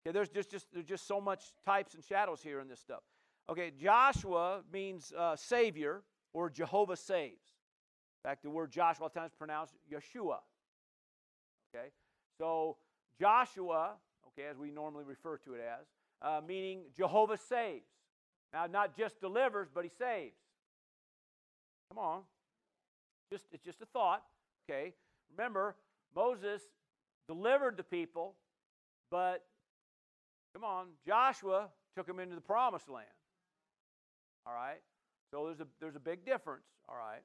Okay, 0.05 0.13
there's 0.13 0.29
just, 0.29 0.49
just 0.49 0.67
there's 0.73 0.85
just 0.85 1.07
so 1.07 1.19
much 1.19 1.53
types 1.65 1.93
and 1.93 2.03
shadows 2.03 2.41
here 2.41 2.59
in 2.59 2.67
this 2.67 2.79
stuff. 2.79 3.01
Okay, 3.49 3.71
Joshua 3.81 4.61
means 4.71 5.11
uh, 5.17 5.35
Savior 5.35 6.01
or 6.33 6.49
Jehovah 6.49 6.95
saves. 6.95 7.41
In 8.23 8.29
fact, 8.29 8.43
the 8.43 8.49
word 8.49 8.71
Joshua 8.71 9.09
times 9.09 9.31
pronounced 9.37 9.73
Yeshua. 9.91 10.37
Okay, 11.75 11.87
so 12.37 12.77
Joshua, 13.19 13.93
okay, 14.27 14.47
as 14.49 14.57
we 14.57 14.71
normally 14.71 15.03
refer 15.03 15.37
to 15.39 15.53
it 15.55 15.61
as, 15.61 15.87
uh, 16.21 16.39
meaning 16.45 16.83
Jehovah 16.95 17.37
saves. 17.37 17.89
Now, 18.53 18.67
not 18.67 18.95
just 18.95 19.19
delivers, 19.19 19.67
but 19.73 19.83
he 19.83 19.89
saves. 19.89 20.35
Come 21.89 21.97
on, 21.97 22.21
just 23.29 23.45
it's 23.51 23.63
just 23.63 23.81
a 23.81 23.85
thought. 23.87 24.23
Okay, 24.69 24.93
remember 25.35 25.75
Moses 26.15 26.61
delivered 27.27 27.75
the 27.75 27.83
people, 27.83 28.35
but 29.11 29.43
come 30.53 30.63
on, 30.63 30.87
Joshua 31.05 31.67
took 31.95 32.07
them 32.07 32.19
into 32.19 32.35
the 32.35 32.41
promised 32.41 32.87
land. 32.87 33.07
All 34.45 34.53
right? 34.53 34.81
So 35.31 35.45
there's 35.45 35.61
a, 35.61 35.67
there's 35.79 35.95
a 35.95 35.99
big 35.99 36.25
difference. 36.25 36.65
All 36.87 36.95
right? 36.95 37.21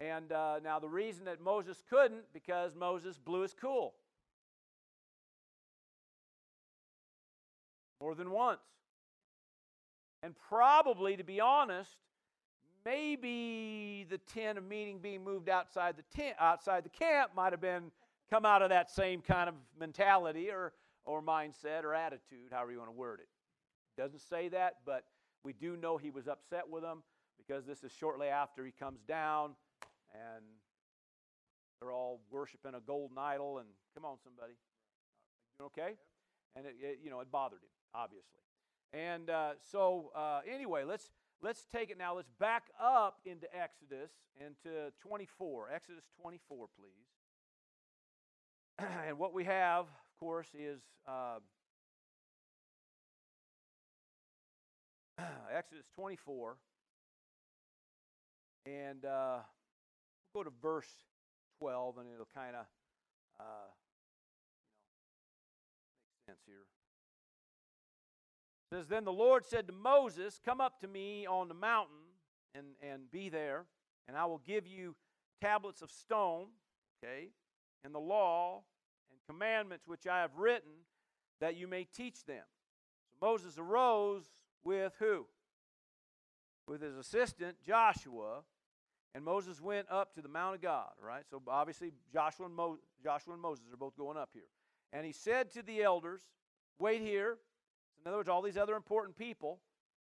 And 0.00 0.32
uh, 0.32 0.60
now 0.62 0.78
the 0.78 0.88
reason 0.88 1.24
that 1.26 1.40
Moses 1.40 1.82
couldn't, 1.88 2.24
because 2.32 2.74
Moses 2.74 3.18
blew 3.18 3.42
his 3.42 3.54
cool. 3.54 3.94
More 8.00 8.14
than 8.14 8.30
once. 8.30 8.60
And 10.22 10.34
probably, 10.48 11.16
to 11.16 11.24
be 11.24 11.40
honest, 11.40 11.96
maybe 12.84 14.06
the 14.08 14.18
tent 14.18 14.58
of 14.58 14.64
meeting 14.64 14.98
being 14.98 15.22
moved 15.22 15.48
outside 15.48 15.96
the 15.96 16.16
tent, 16.16 16.36
outside 16.40 16.84
the 16.84 16.90
camp 16.90 17.32
might 17.36 17.52
have 17.52 17.60
been 17.60 17.90
come 18.30 18.44
out 18.44 18.62
of 18.62 18.70
that 18.70 18.90
same 18.90 19.20
kind 19.20 19.48
of 19.48 19.54
mentality 19.78 20.50
or, 20.50 20.72
or 21.04 21.22
mindset 21.22 21.84
or 21.84 21.94
attitude, 21.94 22.50
however 22.50 22.72
you 22.72 22.78
want 22.78 22.90
to 22.90 22.96
word 22.96 23.20
it. 23.20 23.28
Doesn't 24.00 24.20
say 24.20 24.48
that, 24.48 24.78
but 24.84 25.04
we 25.44 25.52
do 25.52 25.76
know 25.76 25.98
he 25.98 26.10
was 26.10 26.26
upset 26.26 26.68
with 26.70 26.82
them 26.82 27.02
because 27.36 27.66
this 27.66 27.84
is 27.84 27.92
shortly 27.92 28.28
after 28.28 28.64
he 28.64 28.72
comes 28.72 29.00
down 29.06 29.54
and 30.12 30.44
they're 31.80 31.92
all 31.92 32.20
worshiping 32.30 32.74
a 32.74 32.80
golden 32.80 33.18
idol. 33.18 33.58
And 33.58 33.68
come 33.94 34.04
on, 34.04 34.16
somebody, 34.24 34.54
you 35.58 35.66
okay? 35.66 35.96
And 36.56 36.66
it, 36.66 36.76
it, 36.80 36.98
you 37.02 37.10
know 37.10 37.20
it 37.20 37.30
bothered 37.30 37.60
him, 37.60 37.68
obviously. 37.94 38.40
And 38.92 39.28
uh, 39.28 39.52
so 39.70 40.12
uh, 40.16 40.40
anyway, 40.50 40.84
let's 40.84 41.10
let's 41.42 41.66
take 41.70 41.90
it 41.90 41.98
now. 41.98 42.16
Let's 42.16 42.30
back 42.40 42.64
up 42.80 43.18
into 43.24 43.46
Exodus 43.54 44.12
into 44.40 44.92
24. 45.00 45.70
Exodus 45.74 46.04
24, 46.20 46.66
please. 46.78 46.88
and 49.06 49.18
what 49.18 49.34
we 49.34 49.44
have, 49.44 49.84
of 49.84 50.18
course, 50.18 50.48
is 50.58 50.80
uh, 51.06 51.38
Exodus 55.54 55.86
24. 55.94 56.56
And 58.66 59.04
uh, 59.04 59.38
we'll 60.34 60.44
go 60.44 60.50
to 60.50 60.56
verse 60.62 60.88
12, 61.58 61.98
and 61.98 62.08
it'll 62.12 62.28
kind 62.34 62.56
of 62.56 62.66
uh, 63.38 63.68
you 65.76 65.92
know, 65.92 66.00
make 66.10 66.26
sense 66.26 66.42
here. 66.46 66.64
It 68.70 68.76
says, 68.76 68.88
Then 68.88 69.04
the 69.04 69.12
Lord 69.12 69.44
said 69.44 69.66
to 69.66 69.72
Moses, 69.72 70.40
Come 70.44 70.60
up 70.60 70.80
to 70.80 70.88
me 70.88 71.26
on 71.26 71.48
the 71.48 71.54
mountain 71.54 71.96
and, 72.54 72.66
and 72.82 73.10
be 73.10 73.28
there, 73.28 73.66
and 74.08 74.16
I 74.16 74.24
will 74.24 74.40
give 74.46 74.66
you 74.66 74.94
tablets 75.40 75.82
of 75.82 75.90
stone, 75.90 76.46
okay, 77.02 77.28
and 77.84 77.94
the 77.94 78.00
law 78.00 78.62
and 79.10 79.18
commandments 79.28 79.86
which 79.86 80.06
I 80.06 80.20
have 80.20 80.36
written, 80.38 80.72
that 81.40 81.56
you 81.56 81.68
may 81.68 81.84
teach 81.84 82.24
them. 82.24 82.44
So 83.10 83.26
Moses 83.26 83.58
arose 83.58 84.24
with 84.64 84.94
who? 84.98 85.26
With 86.66 86.80
his 86.80 86.96
assistant 86.96 87.56
Joshua, 87.66 88.42
and 89.14 89.24
Moses 89.24 89.60
went 89.60 89.86
up 89.90 90.14
to 90.14 90.22
the 90.22 90.28
Mount 90.28 90.56
of 90.56 90.62
God. 90.62 90.90
Right. 91.00 91.24
So 91.30 91.40
obviously 91.46 91.92
Joshua 92.12 92.46
and, 92.46 92.54
Mo- 92.54 92.78
Joshua 93.02 93.34
and 93.34 93.42
Moses 93.42 93.66
are 93.72 93.76
both 93.76 93.96
going 93.96 94.16
up 94.16 94.30
here. 94.32 94.48
And 94.92 95.04
he 95.04 95.12
said 95.12 95.50
to 95.52 95.62
the 95.62 95.82
elders, 95.82 96.22
"Wait 96.78 97.00
here." 97.00 97.38
In 98.00 98.08
other 98.08 98.18
words, 98.18 98.28
all 98.28 98.42
these 98.42 98.56
other 98.56 98.74
important 98.74 99.16
people, 99.16 99.60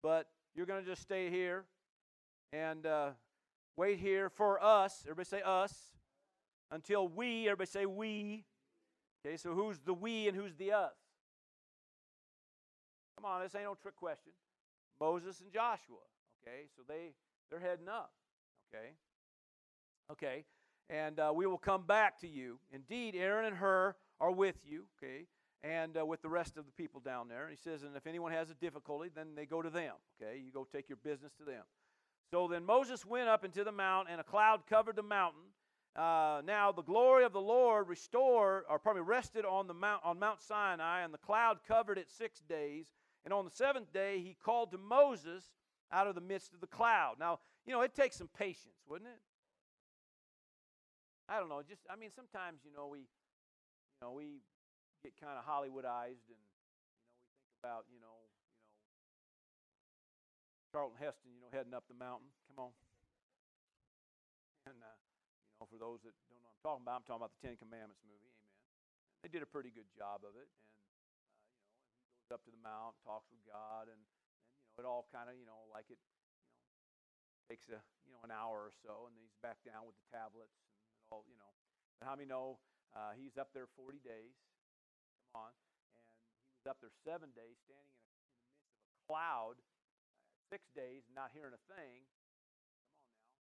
but 0.02 0.28
you're 0.54 0.66
going 0.66 0.82
to 0.82 0.88
just 0.88 1.00
stay 1.00 1.30
here 1.30 1.64
and 2.52 2.84
uh, 2.84 3.10
wait 3.76 3.98
here 3.98 4.28
for 4.28 4.62
us. 4.62 5.04
Everybody 5.04 5.28
say 5.28 5.42
us 5.42 5.72
until 6.70 7.08
we, 7.08 7.46
everybody 7.46 7.70
say 7.70 7.86
we. 7.86 8.44
Okay, 9.24 9.36
so 9.36 9.54
who's 9.54 9.78
the 9.78 9.94
we 9.94 10.28
and 10.28 10.36
who's 10.36 10.54
the 10.54 10.72
us? 10.72 10.94
Come 13.20 13.28
on, 13.28 13.42
this 13.42 13.52
ain't 13.56 13.64
no 13.64 13.74
trick 13.74 13.96
question. 13.96 14.30
Moses 15.00 15.40
and 15.40 15.52
Joshua. 15.52 16.06
Okay, 16.40 16.66
so 16.76 16.82
they 16.86 17.14
they're 17.50 17.58
heading 17.58 17.88
up. 17.88 18.12
Okay, 18.72 18.90
okay, 20.12 20.44
and 20.88 21.18
uh, 21.18 21.32
we 21.34 21.44
will 21.44 21.58
come 21.58 21.82
back 21.82 22.20
to 22.20 22.28
you. 22.28 22.60
Indeed, 22.72 23.16
Aaron 23.16 23.46
and 23.46 23.56
Hur 23.56 23.96
are 24.20 24.30
with 24.30 24.58
you. 24.64 24.84
Okay, 25.02 25.26
and 25.64 25.96
uh, 25.96 26.06
with 26.06 26.22
the 26.22 26.28
rest 26.28 26.56
of 26.56 26.64
the 26.64 26.70
people 26.70 27.00
down 27.00 27.26
there. 27.26 27.42
And 27.42 27.50
he 27.50 27.56
says, 27.56 27.82
and 27.82 27.96
if 27.96 28.06
anyone 28.06 28.30
has 28.30 28.50
a 28.50 28.54
difficulty, 28.54 29.10
then 29.12 29.34
they 29.34 29.46
go 29.46 29.62
to 29.62 29.70
them. 29.70 29.94
Okay, 30.22 30.38
you 30.38 30.52
go 30.52 30.64
take 30.72 30.88
your 30.88 30.98
business 31.02 31.32
to 31.38 31.44
them. 31.44 31.64
So 32.30 32.46
then 32.46 32.64
Moses 32.64 33.04
went 33.04 33.28
up 33.28 33.44
into 33.44 33.64
the 33.64 33.72
mount, 33.72 34.06
and 34.08 34.20
a 34.20 34.24
cloud 34.24 34.60
covered 34.68 34.94
the 34.94 35.02
mountain 35.02 35.42
uh, 35.98 36.42
now 36.46 36.70
the 36.70 36.82
glory 36.82 37.24
of 37.24 37.32
the 37.32 37.40
Lord 37.40 37.88
restored, 37.88 38.62
or 38.70 38.78
probably 38.78 39.02
rested 39.02 39.44
on 39.44 39.66
the 39.66 39.74
mount 39.74 40.00
on 40.04 40.20
Mount 40.20 40.40
Sinai, 40.40 41.02
and 41.02 41.12
the 41.12 41.18
cloud 41.18 41.58
covered 41.66 41.98
it 41.98 42.08
six 42.08 42.40
days. 42.48 42.86
And 43.28 43.36
on 43.36 43.44
the 43.44 43.52
seventh 43.52 43.92
day, 43.92 44.24
he 44.24 44.32
called 44.40 44.72
to 44.72 44.80
Moses 44.80 45.52
out 45.92 46.08
of 46.08 46.16
the 46.16 46.24
midst 46.24 46.56
of 46.56 46.64
the 46.64 46.66
cloud. 46.66 47.20
Now, 47.20 47.44
you 47.68 47.76
know, 47.76 47.84
it 47.84 47.92
takes 47.92 48.16
some 48.16 48.32
patience, 48.32 48.80
wouldn't 48.88 49.12
it? 49.12 49.20
I 51.28 51.36
don't 51.36 51.52
know. 51.52 51.60
Just, 51.60 51.84
I 51.92 52.00
mean, 52.00 52.08
sometimes, 52.08 52.64
you 52.64 52.72
know, 52.72 52.88
we, 52.88 53.04
you 53.04 54.00
know, 54.00 54.16
we 54.16 54.40
get 55.04 55.12
kind 55.20 55.36
of 55.36 55.44
Hollywoodized, 55.44 56.24
and 56.32 56.40
you 56.40 57.04
know, 57.04 57.20
we 57.20 57.36
think 57.36 57.52
about, 57.60 57.84
you 57.92 58.00
know, 58.00 58.16
you 58.32 58.40
know, 58.40 59.36
Charlton 60.72 60.96
Heston, 60.96 61.28
you 61.36 61.44
know, 61.44 61.52
heading 61.52 61.76
up 61.76 61.84
the 61.84 62.00
mountain. 62.00 62.32
Come 62.48 62.64
on. 62.64 62.72
And 64.64 64.80
uh, 64.80 64.88
you 64.88 65.56
know, 65.60 65.68
for 65.68 65.76
those 65.76 66.00
that 66.08 66.16
don't 66.32 66.40
know 66.40 66.48
I'm 66.48 66.64
talking 66.64 66.80
about, 66.80 66.96
I'm 66.96 67.04
talking 67.04 67.20
about 67.28 67.36
the 67.36 67.44
Ten 67.44 67.60
Commandments 67.60 68.00
movie. 68.08 68.32
Amen. 68.32 69.20
they 69.20 69.28
did 69.28 69.44
a 69.44 69.50
pretty 69.52 69.68
good 69.68 69.92
job 69.92 70.24
of 70.24 70.32
it. 70.32 70.48
And 70.48 70.56
uh, 70.56 71.76
you 71.76 71.76
know, 71.76 71.92
he 71.92 72.08
goes 72.08 72.17
up 72.30 72.44
to 72.44 72.52
the 72.52 72.60
mount, 72.60 72.96
talks 73.04 73.28
with 73.32 73.40
God, 73.48 73.88
and, 73.88 73.98
and 73.98 74.24
you 74.52 74.64
know, 74.68 74.76
it 74.80 74.86
all 74.86 75.08
kind 75.10 75.28
of 75.28 75.34
you 75.36 75.48
know 75.48 75.68
like 75.72 75.88
it, 75.88 75.98
you 75.98 76.20
know, 76.20 77.40
takes 77.48 77.68
a 77.72 77.80
you 78.04 78.12
know 78.12 78.22
an 78.24 78.32
hour 78.32 78.68
or 78.68 78.74
so, 78.84 79.08
and 79.08 79.16
then 79.16 79.24
he's 79.24 79.38
back 79.40 79.60
down 79.64 79.88
with 79.88 79.96
the 79.96 80.06
tablets 80.12 80.52
and 80.60 80.68
it 80.68 81.08
all 81.08 81.24
you 81.24 81.36
know. 81.40 81.52
But 81.98 82.06
how 82.06 82.14
many 82.14 82.28
know 82.28 82.60
uh, 82.94 83.16
he's 83.16 83.36
up 83.40 83.50
there 83.56 83.66
40 83.74 83.98
days? 84.04 84.36
Come 85.32 85.48
on, 85.48 85.52
and 85.96 86.04
he 86.04 86.56
was 86.56 86.68
up 86.68 86.78
there 86.80 86.92
seven 87.04 87.32
days, 87.32 87.58
standing 87.64 87.84
in, 87.84 87.92
a, 87.92 88.00
in 88.04 88.52
the 88.56 88.60
midst 88.64 88.84
of 88.84 88.92
a 88.92 89.00
cloud, 89.08 89.56
uh, 89.58 90.36
six 90.52 90.68
days, 90.72 91.04
not 91.12 91.32
hearing 91.32 91.56
a 91.56 91.62
thing. 91.68 92.04
Come 92.04 92.28
on 92.28 93.12
now. 93.12 93.38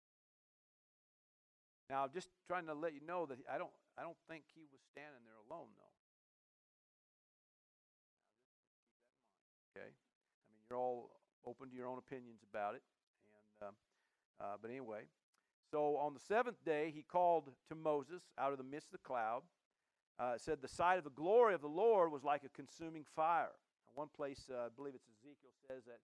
Now, 1.91 2.03
just 2.07 2.31
trying 2.47 2.67
to 2.71 2.77
let 2.77 2.95
you 2.95 3.03
know 3.03 3.27
that 3.27 3.39
I 3.51 3.59
don't, 3.59 3.73
I 3.99 4.03
don't 4.03 4.19
think 4.29 4.45
he 4.55 4.65
was 4.71 4.81
standing 4.95 5.25
there 5.27 5.41
alone, 5.49 5.73
though. 5.77 5.91
Okay, 9.71 9.87
I 9.87 10.47
mean 10.51 10.60
you're 10.71 10.79
all 10.79 11.11
open 11.47 11.69
to 11.69 11.77
your 11.77 11.87
own 11.87 11.99
opinions 11.99 12.41
about 12.49 12.75
it, 12.75 12.83
and 13.61 13.69
um, 13.69 13.75
uh, 14.41 14.57
but 14.63 14.71
anyway, 14.71 15.03
so 15.71 15.97
on 15.97 16.15
the 16.15 16.21
seventh 16.21 16.63
day 16.65 16.93
he 16.95 17.03
called 17.03 17.51
to 17.69 17.75
Moses 17.75 18.23
out 18.39 18.53
of 18.53 18.59
the 18.59 18.65
midst 18.65 18.89
of 18.89 18.93
the 18.93 19.07
cloud. 19.07 19.43
Uh, 20.19 20.37
said 20.37 20.61
the 20.61 20.69
sight 20.69 20.99
of 20.99 21.05
the 21.05 21.17
glory 21.17 21.55
of 21.55 21.63
the 21.63 21.67
Lord 21.67 22.13
was 22.13 22.23
like 22.23 22.45
a 22.45 22.53
consuming 22.53 23.05
fire. 23.17 23.57
One 23.95 24.13
place, 24.15 24.53
uh, 24.53 24.69
I 24.69 24.73
believe 24.77 24.93
it's 24.93 25.09
Ezekiel, 25.17 25.57
says 25.67 25.81
that 25.89 25.97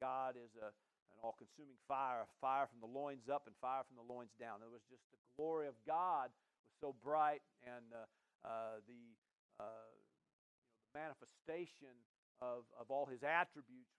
God 0.00 0.38
is 0.38 0.54
a 0.54 0.70
an 1.14 1.22
all 1.22 1.38
consuming 1.38 1.78
fire, 1.86 2.26
fire 2.42 2.66
from 2.66 2.82
the 2.82 2.90
loins 2.90 3.30
up 3.30 3.46
and 3.46 3.54
fire 3.62 3.86
from 3.86 3.94
the 3.94 4.06
loins 4.06 4.34
down. 4.34 4.58
It 4.66 4.70
was 4.70 4.82
just 4.90 5.06
the 5.14 5.20
glory 5.38 5.70
of 5.70 5.78
God 5.86 6.34
was 6.66 6.74
so 6.82 6.94
bright, 7.02 7.42
and 7.62 7.86
uh, 7.94 8.06
uh, 8.42 8.82
the, 8.90 9.02
uh, 9.62 9.86
you 9.94 10.02
know, 10.02 10.82
the 10.90 10.94
manifestation 10.98 11.94
of, 12.42 12.66
of 12.74 12.90
all 12.90 13.06
his 13.06 13.22
attributes 13.22 13.94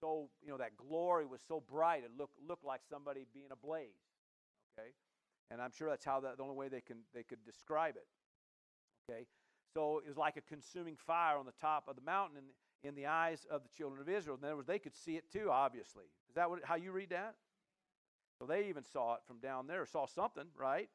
so, 0.00 0.28
you 0.42 0.50
know, 0.50 0.58
that 0.58 0.76
glory 0.76 1.26
was 1.26 1.40
so 1.46 1.62
bright, 1.68 2.04
it 2.04 2.10
looked, 2.16 2.36
looked 2.46 2.64
like 2.64 2.80
somebody 2.88 3.26
being 3.32 3.48
ablaze. 3.50 3.88
Okay? 4.78 4.88
And 5.50 5.60
I'm 5.60 5.70
sure 5.70 5.88
that's 5.88 6.04
how 6.04 6.20
that, 6.20 6.36
the 6.36 6.42
only 6.42 6.56
way 6.56 6.68
they, 6.68 6.80
can, 6.80 6.98
they 7.14 7.22
could 7.22 7.44
describe 7.44 7.96
it. 7.96 8.06
Okay? 9.08 9.26
So 9.74 9.98
it 9.98 10.08
was 10.08 10.16
like 10.16 10.36
a 10.36 10.40
consuming 10.42 10.96
fire 10.96 11.36
on 11.36 11.46
the 11.46 11.54
top 11.60 11.88
of 11.88 11.96
the 11.96 12.02
mountain, 12.02 12.38
and 12.38 12.46
in 12.82 12.94
the 12.94 13.06
eyes 13.06 13.46
of 13.50 13.62
the 13.62 13.68
children 13.76 14.00
of 14.00 14.08
Israel. 14.08 14.38
In 14.40 14.44
other 14.44 14.56
words, 14.56 14.68
they 14.68 14.78
could 14.78 14.94
see 14.94 15.16
it 15.16 15.30
too, 15.32 15.48
obviously. 15.50 16.04
Is 16.28 16.34
that 16.36 16.48
what, 16.48 16.60
how 16.64 16.76
you 16.76 16.92
read 16.92 17.10
that? 17.10 17.34
So 18.38 18.46
they 18.46 18.68
even 18.68 18.84
saw 18.84 19.14
it 19.14 19.20
from 19.26 19.38
down 19.38 19.66
there, 19.66 19.84
saw 19.86 20.06
something, 20.06 20.46
right? 20.56 20.88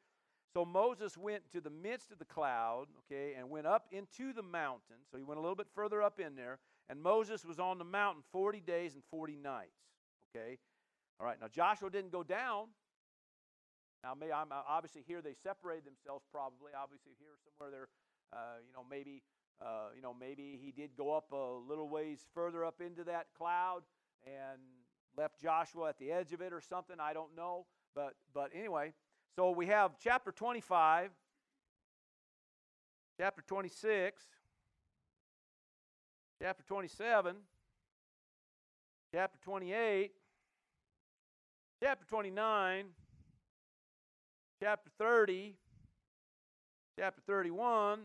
So 0.54 0.64
Moses 0.64 1.16
went 1.16 1.42
to 1.52 1.60
the 1.60 1.70
midst 1.70 2.12
of 2.12 2.18
the 2.18 2.24
cloud, 2.24 2.86
okay, 3.06 3.34
and 3.38 3.50
went 3.50 3.66
up 3.66 3.86
into 3.90 4.32
the 4.32 4.42
mountain. 4.42 4.96
So 5.10 5.16
he 5.16 5.24
went 5.24 5.38
a 5.38 5.40
little 5.40 5.56
bit 5.56 5.66
further 5.74 6.02
up 6.02 6.20
in 6.20 6.36
there. 6.36 6.58
And 6.92 7.02
Moses 7.02 7.42
was 7.42 7.58
on 7.58 7.78
the 7.78 7.86
mountain 7.86 8.22
40 8.32 8.60
days 8.60 8.92
and 8.92 9.02
40 9.10 9.36
nights, 9.36 9.80
okay? 10.28 10.58
All 11.18 11.24
right, 11.24 11.40
now 11.40 11.48
Joshua 11.48 11.88
didn't 11.88 12.12
go 12.12 12.22
down. 12.22 12.66
Now, 14.04 14.12
may, 14.12 14.30
I'm, 14.30 14.48
obviously, 14.68 15.02
here 15.06 15.22
they 15.22 15.32
separated 15.42 15.86
themselves 15.86 16.26
probably. 16.30 16.72
Obviously, 16.76 17.12
here 17.18 17.30
somewhere 17.48 17.70
they're, 17.70 17.88
uh, 18.38 18.60
you 18.66 18.74
know, 18.74 18.84
maybe 18.90 19.22
uh, 19.58 19.88
you 19.96 20.02
know, 20.02 20.14
maybe 20.18 20.60
he 20.62 20.70
did 20.70 20.90
go 20.94 21.16
up 21.16 21.32
a 21.32 21.58
little 21.66 21.88
ways 21.88 22.26
further 22.34 22.62
up 22.62 22.82
into 22.82 23.04
that 23.04 23.28
cloud 23.38 23.84
and 24.26 24.60
left 25.16 25.40
Joshua 25.40 25.88
at 25.88 25.98
the 25.98 26.12
edge 26.12 26.34
of 26.34 26.42
it 26.42 26.52
or 26.52 26.60
something. 26.60 26.96
I 27.00 27.14
don't 27.14 27.34
know. 27.34 27.64
But, 27.94 28.16
but 28.34 28.50
anyway, 28.54 28.92
so 29.34 29.50
we 29.52 29.66
have 29.68 29.92
chapter 29.98 30.30
25, 30.30 31.10
chapter 33.18 33.42
26, 33.46 34.22
chapter 36.42 36.64
27, 36.64 37.36
chapter 39.14 39.38
28, 39.44 40.10
chapter 41.80 42.04
29, 42.04 42.86
chapter 44.60 44.90
30, 44.98 45.54
chapter 46.98 47.22
31. 47.28 48.00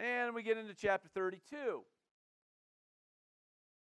And 0.00 0.34
we 0.34 0.42
get 0.42 0.58
into 0.58 0.74
chapter 0.74 1.08
32. 1.14 1.82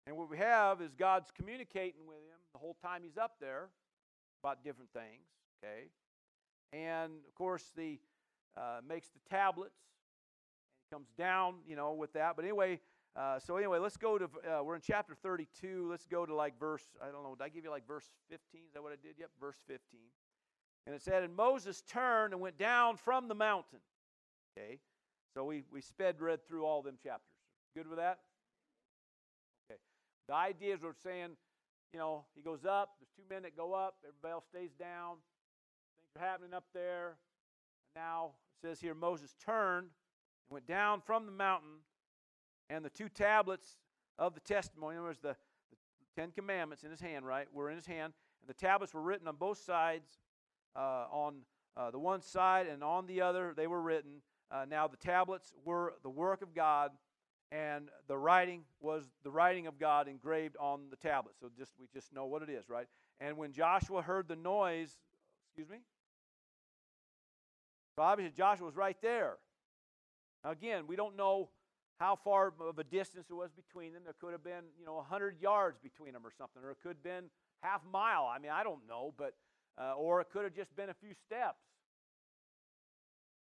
And 0.06 0.16
what 0.16 0.30
we 0.30 0.38
have 0.38 0.80
is 0.80 0.94
God's 0.94 1.32
communicating 1.36 2.06
with 2.08 2.18
him 2.18 2.38
the 2.54 2.60
whole 2.60 2.78
time 2.84 3.02
he's 3.02 3.18
up 3.18 3.38
there 3.42 3.70
about 4.44 4.64
different 4.64 4.92
things, 4.94 5.26
okay? 5.58 5.86
And 6.72 7.14
of 7.28 7.34
course, 7.34 7.64
the 7.76 7.98
uh, 8.56 8.82
makes 8.88 9.08
the 9.08 9.28
tablets 9.28 9.80
comes 10.96 11.12
down, 11.18 11.56
you 11.68 11.76
know, 11.76 11.92
with 11.92 12.14
that. 12.14 12.38
But 12.38 12.46
anyway, 12.46 12.80
uh, 13.18 13.38
so 13.38 13.58
anyway, 13.58 13.80
let's 13.80 13.98
go 13.98 14.18
to 14.18 14.26
uh, 14.26 14.64
we're 14.64 14.76
in 14.76 14.82
chapter 14.82 15.14
32. 15.14 15.88
Let's 15.90 16.06
go 16.06 16.26
to 16.26 16.34
like 16.34 16.58
verse 16.58 16.84
I 17.02 17.12
don't 17.12 17.22
know. 17.22 17.36
Did 17.38 17.44
I 17.44 17.50
give 17.50 17.66
you 17.66 17.70
like 17.70 17.86
verse 17.86 18.06
15? 18.30 18.62
Is 18.68 18.74
that 18.74 18.82
what 18.82 18.94
I 18.94 18.96
did? 18.96 19.16
Yep, 19.20 19.32
verse 19.38 19.58
15. 19.68 20.00
And 20.88 20.96
it 20.96 21.02
said, 21.02 21.24
and 21.24 21.36
Moses 21.36 21.82
turned 21.82 22.34
and 22.34 22.42
went 22.42 22.58
down 22.58 22.96
from 22.96 23.28
the 23.28 23.36
mountain. 23.36 23.80
Okay. 24.58 24.80
So 25.34 25.44
we, 25.44 25.64
we 25.70 25.82
sped 25.82 26.22
read 26.22 26.48
through 26.48 26.64
all 26.64 26.82
them 26.82 26.96
chapters. 27.04 27.36
Good 27.76 27.90
with 27.90 27.98
that? 27.98 28.20
Okay. 29.70 29.80
The 30.30 30.34
idea 30.34 30.76
is 30.76 30.82
we're 30.82 30.94
saying, 31.04 31.32
you 31.92 32.00
know, 32.00 32.24
he 32.36 32.42
goes 32.42 32.64
up, 32.64 32.92
there's 33.02 33.10
two 33.18 33.24
men 33.30 33.42
that 33.42 33.58
go 33.58 33.74
up, 33.74 33.96
everybody 34.08 34.32
else 34.32 34.46
stays 34.50 34.72
down. 34.80 35.16
Things 36.00 36.24
are 36.24 36.26
happening 36.26 36.54
up 36.54 36.68
there. 36.74 37.18
And 37.96 38.02
now 38.02 38.32
it 38.62 38.68
says 38.68 38.80
here 38.80 38.94
Moses 38.94 39.36
turned 39.44 39.90
and 40.48 40.54
went 40.54 40.68
down 40.68 41.02
from 41.02 41.26
the 41.26 41.32
mountain, 41.32 41.80
and 42.70 42.84
the 42.84 42.90
two 42.90 43.10
tablets 43.10 43.78
of 44.18 44.34
the 44.34 44.40
testimony, 44.40 44.96
in 44.96 45.00
other 45.00 45.10
words, 45.10 45.20
the, 45.20 45.36
the 45.70 46.22
Ten 46.22 46.32
Commandments 46.32 46.84
in 46.84 46.92
his 46.92 47.02
hand, 47.02 47.26
right, 47.26 47.48
were 47.54 47.70
in 47.70 47.76
his 47.76 47.86
hand. 47.86 48.14
And 48.42 48.50
the 48.50 48.54
tablets 48.54 48.94
were 48.94 49.02
written 49.02 49.28
on 49.28 49.36
both 49.36 49.58
sides, 49.58 50.08
uh, 50.76 51.06
on 51.12 51.36
uh, 51.78 51.92
the 51.92 52.00
one 52.00 52.22
side 52.22 52.68
and 52.68 52.84
on 52.84 53.06
the 53.08 53.22
other, 53.22 53.54
they 53.56 53.68
were 53.68 53.82
written. 53.82 54.22
Uh, 54.52 54.66
now, 54.70 54.88
the 54.88 54.98
tablets 54.98 55.54
were 55.64 55.94
the 56.04 56.10
work 56.10 56.42
of 56.42 56.54
God, 56.54 56.92
and 57.52 57.90
the 58.08 58.18
writing 58.18 58.64
was 58.80 59.06
the 59.24 59.32
writing 59.32 59.68
of 59.68 59.80
God 59.80 60.08
engraved 60.08 60.56
on 60.60 60.82
the 60.90 60.96
tablets. 60.96 61.40
So 61.40 61.50
just 61.58 61.74
we 61.80 61.88
just 61.94 62.14
know 62.14 62.26
what 62.26 62.42
it 62.42 62.50
is, 62.50 62.70
right? 62.70 62.88
And 63.20 63.38
when 63.38 63.52
Joshua 63.52 64.02
heard 64.02 64.28
the 64.28 64.36
noise, 64.36 64.98
excuse 65.48 65.70
me? 65.70 65.80
So 67.96 68.02
obviously 68.02 68.36
Joshua 68.36 68.66
was 68.66 68.76
right 68.76 68.98
there. 69.02 69.38
Again, 70.46 70.86
we 70.88 70.96
don't 70.96 71.18
know 71.18 71.50
how 72.00 72.16
far 72.24 72.54
of 72.60 72.78
a 72.78 72.84
distance 72.84 73.28
it 73.30 73.34
was 73.34 73.52
between 73.52 73.94
them. 73.94 74.04
There 74.04 74.16
could 74.20 74.32
have 74.32 74.44
been, 74.44 74.66
you 74.80 74.86
know, 74.86 74.96
100 74.96 75.42
yards 75.42 75.80
between 75.82 76.14
them 76.14 76.26
or 76.26 76.32
something, 76.38 76.62
or 76.64 76.72
it 76.72 76.78
could 76.84 76.98
have 76.98 77.04
been 77.04 77.26
half 77.62 77.82
mile. 77.92 78.30
I 78.34 78.38
mean, 78.40 78.52
I 78.52 78.64
don't 78.64 78.88
know, 78.88 79.14
but 79.18 79.34
uh, 79.78 79.94
or 79.98 80.22
it 80.22 80.28
could 80.32 80.44
have 80.44 80.56
just 80.56 80.76
been 80.76 80.90
a 80.90 80.94
few 80.94 81.14
steps. 81.14 81.64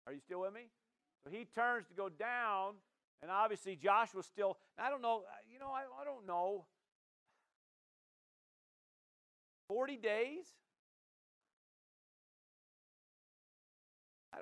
Are 0.05 0.13
you 0.13 0.19
still 0.19 0.41
with 0.41 0.53
me? 0.53 0.69
So 1.23 1.29
he 1.29 1.45
turns 1.45 1.88
to 1.88 1.93
go 1.93 2.09
down, 2.09 2.73
and 3.21 3.31
obviously 3.31 3.75
Joshua's 3.75 4.25
still, 4.25 4.57
I 4.77 4.89
don't 4.89 5.01
know, 5.01 5.23
uh, 5.27 5.41
you 5.51 5.59
know, 5.59 5.69
I, 5.69 5.81
I 6.01 6.05
don't 6.05 6.25
know. 6.25 6.65
40 9.67 9.97
days? 9.97 10.45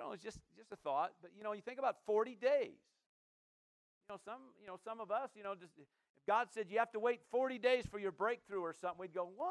Know, 0.07 0.13
it's 0.13 0.23
just, 0.23 0.39
just 0.55 0.71
a 0.71 0.75
thought, 0.77 1.13
but 1.21 1.31
you 1.37 1.43
know, 1.43 1.53
you 1.53 1.61
think 1.61 1.79
about 1.79 1.97
40 2.05 2.35
days. 2.35 2.79
You 4.09 4.15
know, 4.15 4.17
some, 4.23 4.41
you 4.59 4.67
know, 4.67 4.77
some 4.83 5.01
of 5.01 5.11
us, 5.11 5.29
you 5.35 5.43
know, 5.43 5.53
just 5.53 5.73
if 5.77 5.87
God 6.25 6.47
said 6.53 6.67
you 6.69 6.79
have 6.79 6.91
to 6.91 6.99
wait 6.99 7.21
40 7.31 7.57
days 7.57 7.85
for 7.89 7.99
your 7.99 8.11
breakthrough 8.11 8.61
or 8.61 8.73
something, 8.73 8.99
we'd 8.99 9.13
go, 9.13 9.29
What? 9.35 9.49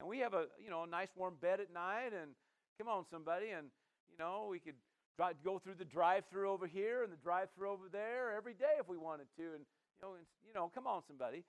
And 0.00 0.08
we 0.08 0.18
have 0.18 0.34
a, 0.34 0.46
you 0.62 0.68
know, 0.68 0.82
a 0.82 0.86
nice 0.86 1.10
warm 1.14 1.34
bed 1.40 1.60
at 1.60 1.72
night 1.72 2.10
and 2.20 2.32
Come 2.78 2.88
on, 2.88 3.04
somebody. 3.10 3.50
And, 3.50 3.68
you 4.10 4.18
know, 4.18 4.48
we 4.50 4.58
could 4.58 4.74
drive, 5.16 5.36
go 5.44 5.58
through 5.58 5.74
the 5.78 5.84
drive 5.84 6.24
through 6.30 6.50
over 6.50 6.66
here 6.66 7.02
and 7.02 7.12
the 7.12 7.16
drive 7.16 7.48
through 7.54 7.70
over 7.70 7.84
there 7.90 8.34
every 8.36 8.54
day 8.54 8.74
if 8.80 8.88
we 8.88 8.96
wanted 8.96 9.26
to. 9.36 9.42
And, 9.42 9.62
you 9.62 10.02
know, 10.02 10.14
and, 10.14 10.26
you 10.46 10.52
know, 10.54 10.70
come 10.74 10.86
on, 10.86 11.02
somebody. 11.06 11.44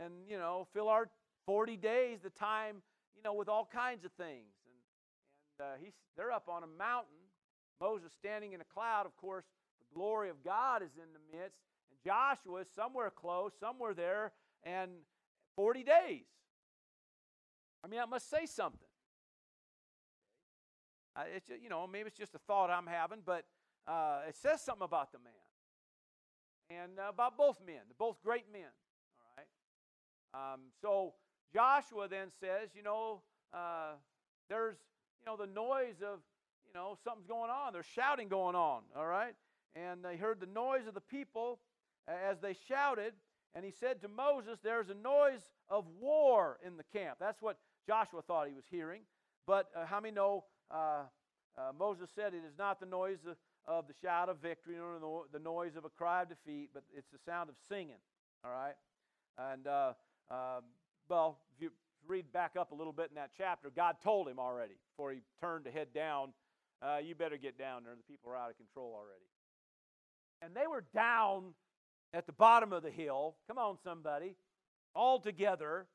And, 0.00 0.14
you 0.28 0.38
know, 0.38 0.66
fill 0.72 0.88
our 0.88 1.10
40 1.46 1.76
days, 1.76 2.20
the 2.22 2.30
time, 2.30 2.76
you 3.14 3.22
know, 3.22 3.34
with 3.34 3.48
all 3.48 3.68
kinds 3.70 4.04
of 4.04 4.12
things. 4.12 4.48
Uh, 5.60 5.76
he's, 5.80 5.92
they're 6.16 6.32
up 6.32 6.48
on 6.48 6.62
a 6.62 6.66
mountain. 6.66 7.16
Moses 7.80 8.12
standing 8.18 8.52
in 8.52 8.60
a 8.60 8.64
cloud, 8.64 9.06
of 9.06 9.16
course, 9.16 9.44
the 9.80 9.94
glory 9.94 10.30
of 10.30 10.42
God 10.44 10.82
is 10.82 10.92
in 10.96 11.12
the 11.12 11.36
midst. 11.36 11.58
And 11.90 11.98
Joshua 12.04 12.60
is 12.60 12.68
somewhere 12.74 13.10
close, 13.10 13.52
somewhere 13.58 13.94
there, 13.94 14.32
and 14.62 14.90
40 15.56 15.82
days. 15.82 16.26
I 17.84 17.88
mean, 17.88 17.98
that 17.98 18.08
must 18.08 18.30
say 18.30 18.46
something. 18.46 18.78
Uh, 21.14 21.24
it's 21.34 21.48
just, 21.48 21.62
you 21.62 21.68
know, 21.68 21.86
maybe 21.86 22.06
it's 22.06 22.16
just 22.16 22.34
a 22.34 22.38
thought 22.38 22.70
I'm 22.70 22.86
having, 22.86 23.18
but 23.24 23.44
uh, 23.86 24.20
it 24.28 24.36
says 24.36 24.62
something 24.62 24.84
about 24.84 25.12
the 25.12 25.18
man 25.18 25.32
and 26.80 26.98
uh, 26.98 27.08
about 27.08 27.36
both 27.36 27.60
men, 27.66 27.82
both 27.98 28.22
great 28.22 28.46
men. 28.52 28.70
All 29.20 29.32
right. 29.36 30.54
Um, 30.54 30.60
so 30.80 31.14
Joshua 31.52 32.08
then 32.08 32.28
says, 32.40 32.70
you 32.74 32.82
know, 32.82 33.22
uh, 33.52 33.94
there's, 34.48 34.76
you 35.24 35.30
know, 35.30 35.36
the 35.36 35.52
noise 35.52 36.02
of, 36.02 36.18
you 36.66 36.74
know, 36.74 36.96
something's 37.04 37.26
going 37.26 37.50
on. 37.50 37.72
There's 37.72 37.86
shouting 37.86 38.28
going 38.28 38.56
on, 38.56 38.82
all 38.96 39.06
right? 39.06 39.34
And 39.76 40.04
they 40.04 40.16
heard 40.16 40.40
the 40.40 40.46
noise 40.46 40.86
of 40.88 40.94
the 40.94 41.00
people 41.00 41.60
as 42.08 42.40
they 42.40 42.56
shouted. 42.68 43.12
And 43.54 43.64
he 43.64 43.70
said 43.70 44.00
to 44.02 44.08
Moses, 44.08 44.58
There's 44.62 44.88
a 44.88 44.94
noise 44.94 45.42
of 45.68 45.84
war 46.00 46.58
in 46.66 46.76
the 46.76 46.84
camp. 46.84 47.18
That's 47.20 47.40
what 47.40 47.58
Joshua 47.86 48.22
thought 48.22 48.48
he 48.48 48.54
was 48.54 48.64
hearing. 48.70 49.02
But 49.46 49.70
uh, 49.76 49.86
how 49.86 50.00
many 50.00 50.14
know 50.14 50.44
uh, 50.70 51.02
uh, 51.56 51.72
Moses 51.78 52.10
said 52.14 52.34
it 52.34 52.42
is 52.46 52.56
not 52.58 52.80
the 52.80 52.86
noise 52.86 53.18
of, 53.28 53.36
of 53.66 53.86
the 53.86 53.94
shout 54.00 54.28
of 54.28 54.38
victory 54.38 54.76
nor 54.76 55.24
the, 55.32 55.38
noise 55.38 55.76
of 55.76 55.84
a 55.84 55.90
cry 55.90 56.22
of 56.22 56.28
defeat, 56.30 56.70
but 56.72 56.82
it's 56.96 57.10
the 57.12 57.18
sound 57.24 57.50
of 57.50 57.56
singing. 57.68 58.00
All 58.44 58.50
right? 58.50 58.74
And, 59.38 59.66
uh, 59.66 59.92
um, 60.30 60.64
well, 61.08 61.38
if 61.54 61.62
you 61.62 61.70
read 62.06 62.32
back 62.32 62.56
up 62.58 62.72
a 62.72 62.74
little 62.74 62.92
bit 62.92 63.08
in 63.10 63.16
that 63.16 63.30
chapter, 63.36 63.70
God 63.74 63.96
told 64.02 64.28
him 64.28 64.38
already 64.38 64.74
before 64.90 65.12
he 65.12 65.20
turned 65.40 65.64
to 65.64 65.70
head 65.70 65.88
down, 65.94 66.32
uh, 66.82 66.98
you 66.98 67.14
better 67.14 67.36
get 67.36 67.58
down 67.58 67.84
there. 67.84 67.94
The 67.94 68.02
people 68.02 68.30
are 68.32 68.36
out 68.36 68.50
of 68.50 68.56
control 68.56 68.92
already. 68.94 69.24
And 70.42 70.54
they 70.54 70.66
were 70.66 70.84
down 70.92 71.54
at 72.12 72.26
the 72.26 72.32
bottom 72.32 72.72
of 72.72 72.82
the 72.82 72.90
hill. 72.90 73.36
Come 73.46 73.58
on, 73.58 73.78
somebody. 73.84 74.34
All 74.94 75.20
together. 75.20 75.86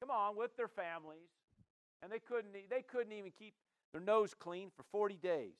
Come 0.00 0.10
on, 0.10 0.36
with 0.36 0.56
their 0.56 0.68
families. 0.68 1.32
And 2.02 2.12
they 2.12 2.18
couldn't, 2.18 2.52
they 2.52 2.82
couldn't 2.82 3.12
even 3.12 3.32
keep 3.32 3.54
their 3.92 4.02
nose 4.02 4.34
clean 4.34 4.70
for 4.76 4.84
40 4.92 5.16
days. 5.16 5.56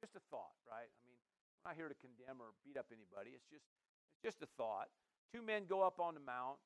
Just 0.00 0.16
a 0.16 0.22
thought, 0.30 0.56
right? 0.64 0.88
I 0.88 1.00
mean, 1.04 1.18
I'm 1.60 1.70
not 1.70 1.76
here 1.76 1.88
to 1.88 1.98
condemn 2.00 2.40
or 2.40 2.54
beat 2.64 2.78
up 2.78 2.86
anybody. 2.88 3.34
It's 3.34 3.44
just, 3.50 3.66
it's 4.14 4.22
just 4.22 4.42
a 4.42 4.48
thought. 4.56 4.88
Two 5.34 5.42
men 5.42 5.64
go 5.68 5.82
up 5.82 6.00
on 6.00 6.14
the 6.14 6.24
mount, 6.24 6.56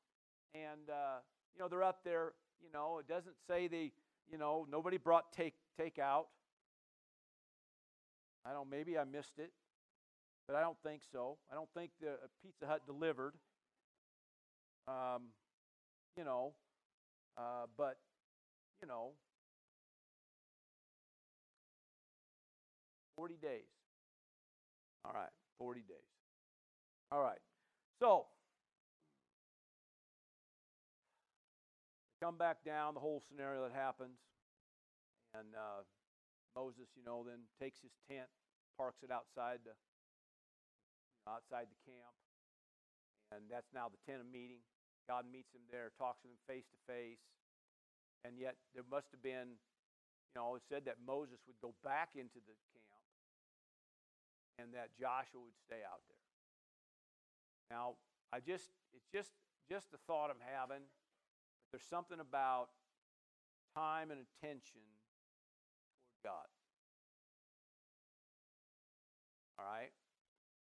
and 0.55 0.87
uh, 0.87 1.25
you 1.55 1.63
know 1.63 1.69
they're 1.69 1.83
up 1.83 2.01
there. 2.05 2.33
You 2.63 2.71
know, 2.73 2.99
it 2.99 3.09
doesn't 3.09 3.37
say 3.49 3.69
they, 3.69 3.93
you 4.31 4.39
know, 4.39 4.67
nobody 4.71 4.97
brought 4.99 5.33
take 5.33 5.55
take 5.77 5.99
out. 5.99 6.27
I 8.45 8.53
don't. 8.53 8.71
Maybe 8.71 8.99
I 8.99 9.05
missed 9.05 9.39
it, 9.39 9.53
but 10.47 10.57
I 10.57 10.61
don't 10.61 10.79
think 10.85 11.03
so. 11.13 11.39
I 11.51 11.55
don't 11.55 11.69
think 11.75 11.91
the 12.01 12.11
uh, 12.11 12.27
Pizza 12.43 12.67
Hut 12.67 12.83
delivered. 12.87 13.35
Um, 14.89 15.29
you 16.17 16.25
know, 16.25 16.55
uh, 17.39 17.67
but 17.77 17.99
you 18.81 18.89
know, 18.89 19.13
40 23.17 23.37
days. 23.41 23.71
All 25.05 25.13
right, 25.13 25.31
40 25.59 25.81
days. 25.81 25.97
All 27.11 27.21
right. 27.21 27.39
So, 28.01 28.27
come 32.23 32.39
back 32.39 32.63
down, 32.63 32.95
the 32.95 33.03
whole 33.03 33.19
scenario 33.19 33.67
that 33.67 33.75
happens. 33.75 34.23
And 35.35 35.59
uh, 35.59 35.83
Moses, 36.55 36.87
you 36.95 37.03
know, 37.03 37.27
then 37.27 37.51
takes 37.59 37.83
his 37.83 37.91
tent, 38.07 38.31
parks 38.79 39.03
it 39.03 39.11
outside 39.11 39.67
the, 39.67 39.75
outside 41.27 41.67
the 41.67 41.81
camp. 41.83 42.15
And 43.35 43.51
that's 43.51 43.75
now 43.75 43.91
the 43.91 43.99
tent 44.07 44.23
of 44.23 44.31
meeting. 44.31 44.63
God 45.11 45.27
meets 45.27 45.51
him 45.51 45.67
there, 45.67 45.91
talks 45.99 46.23
to 46.23 46.31
him 46.31 46.39
face 46.47 46.71
to 46.71 46.79
face. 46.87 47.27
And 48.23 48.39
yet 48.39 48.55
there 48.71 48.87
must 48.87 49.11
have 49.11 49.25
been, 49.25 49.59
you 50.31 50.37
know, 50.39 50.55
it 50.55 50.63
said 50.71 50.87
that 50.87 51.03
Moses 51.03 51.43
would 51.51 51.59
go 51.59 51.75
back 51.83 52.15
into 52.15 52.39
the 52.39 52.55
camp 52.71 53.03
and 54.63 54.71
that 54.79 54.95
Joshua 54.95 55.43
would 55.43 55.59
stay 55.59 55.83
out 55.83 56.07
there. 56.07 56.23
Now, 57.67 57.99
I 58.31 58.39
just 58.39 58.71
it's 58.95 59.11
just 59.11 59.35
just 59.67 59.91
the 59.91 59.99
thought 60.07 60.31
I'm 60.31 60.45
having. 60.45 60.87
There's 61.73 61.83
something 61.89 62.21
about 62.21 62.69
time 63.75 64.11
and 64.11 64.21
attention 64.21 64.83
toward 66.23 66.35
God. 66.35 66.47
All 69.59 69.65
right? 69.65 69.91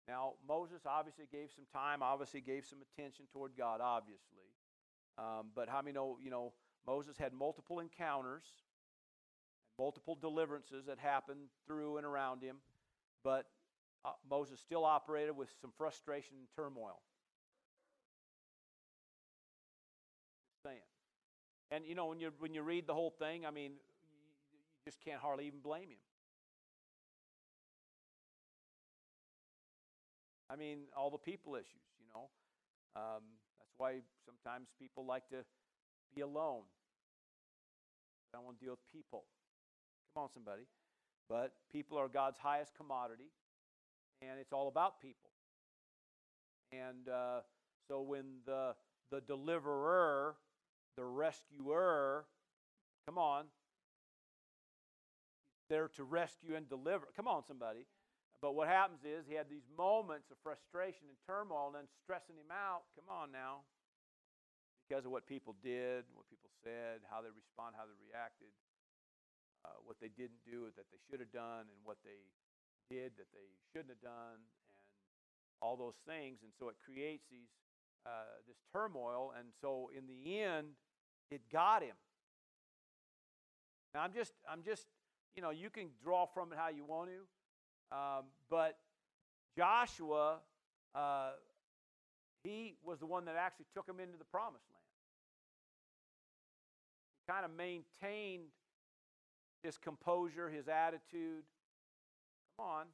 Now, 0.07 0.33
Moses 0.47 0.81
obviously 0.85 1.25
gave 1.31 1.51
some 1.53 1.65
time, 1.73 2.01
obviously 2.01 2.41
gave 2.41 2.65
some 2.65 2.79
attention 2.81 3.25
toward 3.31 3.51
God, 3.57 3.81
obviously. 3.81 4.47
Um, 5.17 5.51
but 5.53 5.69
how 5.69 5.81
many 5.81 5.93
know, 5.93 6.17
you 6.23 6.31
know, 6.31 6.53
Moses 6.87 7.17
had 7.17 7.33
multiple 7.33 7.79
encounters, 7.79 8.43
multiple 9.77 10.17
deliverances 10.19 10.85
that 10.87 10.97
happened 10.97 11.49
through 11.67 11.97
and 11.97 12.05
around 12.05 12.41
him, 12.41 12.57
but 13.23 13.45
uh, 14.03 14.11
Moses 14.29 14.59
still 14.59 14.85
operated 14.85 15.35
with 15.35 15.49
some 15.61 15.71
frustration 15.77 16.35
and 16.39 16.47
turmoil. 16.55 17.01
And 21.71 21.85
you 21.85 21.95
know, 21.95 22.07
when 22.07 22.19
you 22.19 22.31
when 22.39 22.53
you 22.53 22.61
read 22.63 22.85
the 22.85 22.93
whole 22.93 23.13
thing, 23.17 23.45
I 23.45 23.51
mean, 23.51 23.71
you 23.71 24.59
just 24.85 24.99
can't 25.03 25.21
hardly 25.21 25.47
even 25.47 25.59
blame 25.61 25.89
him. 25.89 26.03
I 30.49 30.57
mean, 30.57 30.79
all 30.97 31.09
the 31.09 31.17
people 31.17 31.55
issues, 31.55 31.87
you 31.97 32.05
know. 32.13 32.27
Um, 32.97 33.23
that's 33.57 33.71
why 33.77 33.99
sometimes 34.25 34.67
people 34.77 35.05
like 35.05 35.29
to 35.29 35.45
be 36.13 36.21
alone. 36.21 36.63
I 38.33 38.37
don't 38.37 38.45
want 38.45 38.59
to 38.59 38.65
deal 38.65 38.73
with 38.73 38.91
people. 38.91 39.23
Come 40.13 40.23
on, 40.23 40.29
somebody. 40.33 40.63
But 41.29 41.53
people 41.71 41.97
are 41.97 42.09
God's 42.09 42.37
highest 42.37 42.75
commodity, 42.75 43.31
and 44.21 44.39
it's 44.41 44.51
all 44.51 44.67
about 44.67 44.99
people. 45.01 45.29
And 46.73 47.07
uh, 47.07 47.41
so 47.87 48.01
when 48.01 48.41
the 48.45 48.75
the 49.09 49.21
deliverer, 49.21 50.35
the 50.97 51.05
rescuer, 51.05 52.25
come 53.07 53.17
on, 53.17 53.45
there 55.69 55.87
to 55.95 56.03
rescue 56.03 56.55
and 56.55 56.67
deliver. 56.67 57.07
Come 57.15 57.27
on, 57.27 57.43
somebody. 57.47 57.87
But 58.41 58.57
what 58.57 58.67
happens 58.67 59.05
is 59.05 59.23
he 59.29 59.37
had 59.37 59.47
these 59.47 59.65
moments 59.77 60.27
of 60.33 60.37
frustration 60.43 61.07
and 61.07 61.15
turmoil 61.23 61.71
and 61.71 61.85
then 61.85 61.87
stressing 62.03 62.35
him 62.35 62.51
out. 62.51 62.89
Come 62.97 63.07
on 63.07 63.31
now. 63.31 63.63
Because 64.83 65.07
of 65.07 65.15
what 65.15 65.23
people 65.23 65.55
did, 65.63 66.03
what 66.11 66.27
people 66.27 66.51
said, 66.59 66.99
how 67.07 67.23
they 67.23 67.31
respond, 67.31 67.79
how 67.79 67.87
they 67.87 67.95
reacted, 68.03 68.51
uh, 69.63 69.79
what 69.87 69.95
they 70.03 70.11
didn't 70.11 70.43
do 70.43 70.67
that 70.75 70.89
they 70.91 70.99
should 71.07 71.23
have 71.23 71.31
done, 71.31 71.71
and 71.71 71.79
what 71.87 72.01
they 72.03 72.27
did 72.91 73.15
that 73.15 73.31
they 73.31 73.47
shouldn't 73.71 73.95
have 73.95 74.03
done, 74.03 74.43
and 74.43 74.51
all 75.63 75.79
those 75.79 75.95
things. 76.03 76.43
And 76.43 76.51
so 76.59 76.67
it 76.67 76.75
creates 76.83 77.23
these 77.31 77.47
uh, 78.05 78.09
this 78.47 78.57
turmoil. 78.73 79.33
And 79.37 79.49
so 79.61 79.89
in 79.97 80.03
the 80.07 80.39
end, 80.39 80.67
it 81.29 81.41
got 81.51 81.83
him. 81.83 81.95
Now 83.93 84.01
I'm 84.01 84.13
just 84.13 84.33
I'm 84.49 84.63
just 84.63 84.85
you 85.35 85.41
know 85.41 85.49
you 85.49 85.69
can 85.69 85.87
draw 86.03 86.25
from 86.25 86.51
it 86.51 86.57
how 86.57 86.69
you 86.69 86.85
want 86.85 87.09
to. 87.09 87.95
Um, 87.95 88.25
but 88.49 88.77
Joshua, 89.57 90.37
uh, 90.95 91.31
he 92.43 92.75
was 92.83 92.99
the 92.99 93.05
one 93.05 93.25
that 93.25 93.35
actually 93.35 93.65
took 93.73 93.87
him 93.87 93.99
into 93.99 94.17
the 94.17 94.25
promised 94.25 94.65
land. 94.71 94.81
He 97.19 97.31
kind 97.31 97.45
of 97.45 97.51
maintained 97.51 98.49
his 99.61 99.77
composure, 99.77 100.49
his 100.49 100.67
attitude. 100.67 101.43
Come 102.57 102.65
on. 102.65 102.85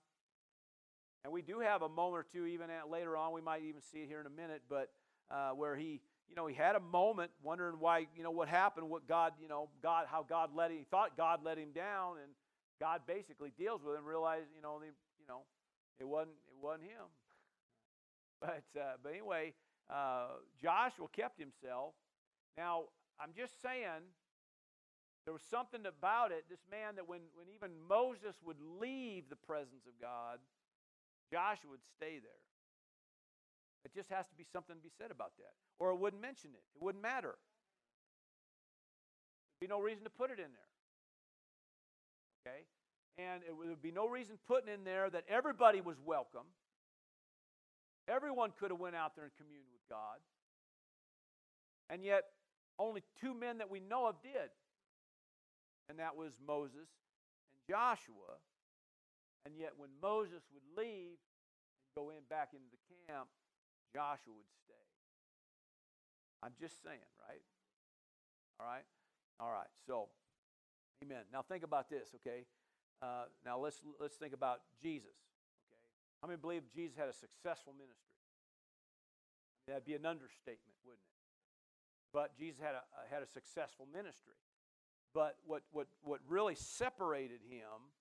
And 1.27 1.33
we 1.33 1.41
do 1.41 1.59
have 1.59 1.81
a 1.81 1.89
moment 1.89 2.19
or 2.19 2.25
two, 2.31 2.45
even 2.45 2.67
later 2.89 3.17
on, 3.17 3.33
we 3.33 3.41
might 3.41 3.61
even 3.63 3.81
see 3.81 3.97
it 3.97 4.07
here 4.07 4.21
in 4.21 4.27
a 4.27 4.29
minute, 4.29 4.61
but 4.69 4.87
uh, 5.29 5.49
where 5.49 5.75
he, 5.75 5.99
you 6.29 6.37
know, 6.37 6.47
he 6.47 6.55
had 6.55 6.77
a 6.77 6.79
moment 6.79 7.31
wondering 7.43 7.81
why, 7.81 8.07
you 8.15 8.23
know, 8.23 8.31
what 8.31 8.47
happened, 8.47 8.89
what 8.89 9.09
God, 9.09 9.33
you 9.41 9.49
know, 9.49 9.67
God, 9.83 10.05
how 10.09 10.23
God 10.23 10.51
let 10.55 10.71
him, 10.71 10.77
he 10.77 10.85
thought 10.85 11.17
God 11.17 11.41
let 11.43 11.57
him 11.57 11.73
down, 11.75 12.15
and 12.23 12.31
God 12.79 13.01
basically 13.05 13.51
deals 13.57 13.81
with 13.83 13.97
him, 13.97 14.05
realize, 14.05 14.43
you 14.55 14.61
know, 14.61 14.79
the, 14.79 14.85
you 14.85 15.27
know, 15.27 15.41
it 15.99 16.07
wasn't 16.07 16.37
it 16.47 16.63
wasn't 16.63 16.83
him. 16.83 17.07
But 18.39 18.79
uh, 18.79 18.95
but 19.03 19.11
anyway, 19.11 19.53
uh, 19.89 20.27
Joshua 20.61 21.07
kept 21.11 21.37
himself. 21.37 21.93
Now 22.55 22.83
I'm 23.19 23.31
just 23.35 23.61
saying, 23.61 24.15
there 25.25 25.33
was 25.33 25.43
something 25.51 25.85
about 25.85 26.31
it. 26.31 26.45
This 26.49 26.63
man 26.71 26.95
that 26.95 27.09
when 27.09 27.19
when 27.35 27.47
even 27.53 27.71
Moses 27.89 28.37
would 28.45 28.61
leave 28.79 29.27
the 29.29 29.35
presence 29.35 29.83
of 29.87 29.99
God, 29.99 30.39
Joshua 31.31 31.71
would 31.71 31.85
stay 31.95 32.19
there. 32.19 32.43
It 33.85 33.93
just 33.93 34.09
has 34.09 34.27
to 34.27 34.35
be 34.35 34.43
something 34.43 34.75
to 34.75 34.81
be 34.81 34.91
said 34.97 35.11
about 35.11 35.31
that, 35.37 35.53
or 35.79 35.91
it 35.91 35.99
wouldn't 35.99 36.21
mention 36.21 36.51
it. 36.51 36.63
It 36.75 36.81
wouldn't 36.81 37.01
matter. 37.01 37.35
There'd 39.59 39.69
be 39.69 39.73
no 39.73 39.79
reason 39.81 40.03
to 40.03 40.09
put 40.09 40.29
it 40.29 40.39
in 40.39 40.51
there. 40.51 40.71
Okay? 42.43 42.65
And 43.17 43.43
it 43.47 43.55
would 43.55 43.81
be 43.81 43.91
no 43.91 44.07
reason 44.07 44.37
putting 44.47 44.71
in 44.73 44.83
there 44.83 45.09
that 45.09 45.23
everybody 45.27 45.81
was 45.81 45.97
welcome. 46.03 46.45
Everyone 48.07 48.51
could 48.57 48.71
have 48.71 48.79
went 48.79 48.95
out 48.95 49.15
there 49.15 49.25
and 49.25 49.33
communed 49.35 49.67
with 49.71 49.81
God. 49.89 50.19
And 51.89 52.03
yet, 52.03 52.23
only 52.79 53.03
two 53.19 53.33
men 53.33 53.57
that 53.57 53.69
we 53.69 53.79
know 53.79 54.07
of 54.07 54.21
did. 54.21 54.51
And 55.89 55.99
that 55.99 56.15
was 56.15 56.33
Moses 56.45 56.87
and 57.53 57.61
Joshua. 57.69 58.37
And 59.45 59.55
yet, 59.57 59.73
when 59.77 59.89
Moses 60.01 60.43
would 60.53 60.65
leave 60.75 61.17
and 61.17 61.89
go 61.95 62.09
in 62.09 62.23
back 62.29 62.51
into 62.53 62.67
the 62.71 62.81
camp, 63.07 63.27
Joshua 63.93 64.33
would 64.33 64.51
stay. 64.65 64.85
I'm 66.43 66.53
just 66.59 66.83
saying, 66.83 67.07
right? 67.27 67.41
All 68.59 68.67
right? 68.67 68.85
All 69.39 69.51
right. 69.51 69.69
So, 69.85 70.09
Amen. 71.03 71.23
Now 71.31 71.41
think 71.41 71.63
about 71.63 71.89
this, 71.89 72.09
okay? 72.15 72.45
Uh, 73.01 73.29
now 73.45 73.59
let's 73.59 73.81
let's 73.99 74.15
think 74.15 74.33
about 74.33 74.61
Jesus. 74.81 75.13
Okay, 75.69 75.81
how 76.21 76.27
many 76.27 76.37
believe 76.37 76.63
Jesus 76.73 76.97
had 76.97 77.07
a 77.07 77.13
successful 77.13 77.73
ministry? 77.77 78.17
That'd 79.67 79.85
be 79.85 79.93
an 79.93 80.05
understatement, 80.05 80.73
wouldn't 80.81 81.05
it? 81.05 81.17
But 82.13 82.33
Jesus 82.37 82.59
had 82.59 82.73
a 82.73 82.81
had 83.13 83.21
a 83.21 83.27
successful 83.27 83.87
ministry. 83.93 84.41
But 85.13 85.37
what 85.45 85.61
what 85.71 85.87
what 86.01 86.21
really 86.27 86.55
separated 86.55 87.41
him 87.47 87.93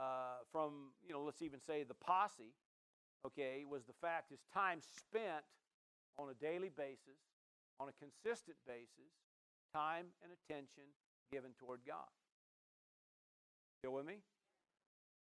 uh, 0.00 0.40
from 0.50 0.96
you 1.06 1.12
know 1.12 1.22
let's 1.22 1.42
even 1.42 1.60
say 1.60 1.84
the 1.84 1.94
posse, 1.94 2.56
okay, 3.26 3.64
was 3.68 3.84
the 3.84 3.92
fact 4.00 4.30
his 4.30 4.40
time 4.52 4.80
spent 4.80 5.44
on 6.16 6.30
a 6.30 6.34
daily 6.34 6.70
basis, 6.74 7.20
on 7.78 7.88
a 7.88 7.94
consistent 8.00 8.56
basis, 8.66 9.12
time 9.74 10.06
and 10.24 10.32
attention 10.32 10.88
given 11.30 11.50
toward 11.58 11.80
God. 11.86 12.10
Still 13.78 13.94
with 13.94 14.06
me? 14.06 14.20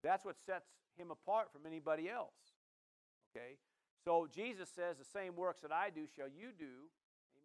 That's 0.04 0.26
what 0.26 0.36
sets 0.46 0.68
him 0.98 1.12
apart 1.12 1.52
from 1.52 1.66
anybody 1.66 2.10
else. 2.10 2.36
Okay? 3.32 3.60
So 4.04 4.28
Jesus 4.34 4.70
says, 4.74 4.98
The 4.98 5.06
same 5.06 5.36
works 5.36 5.62
that 5.62 5.72
I 5.72 5.90
do 5.90 6.08
shall 6.16 6.28
you 6.28 6.52
do. 6.58 6.90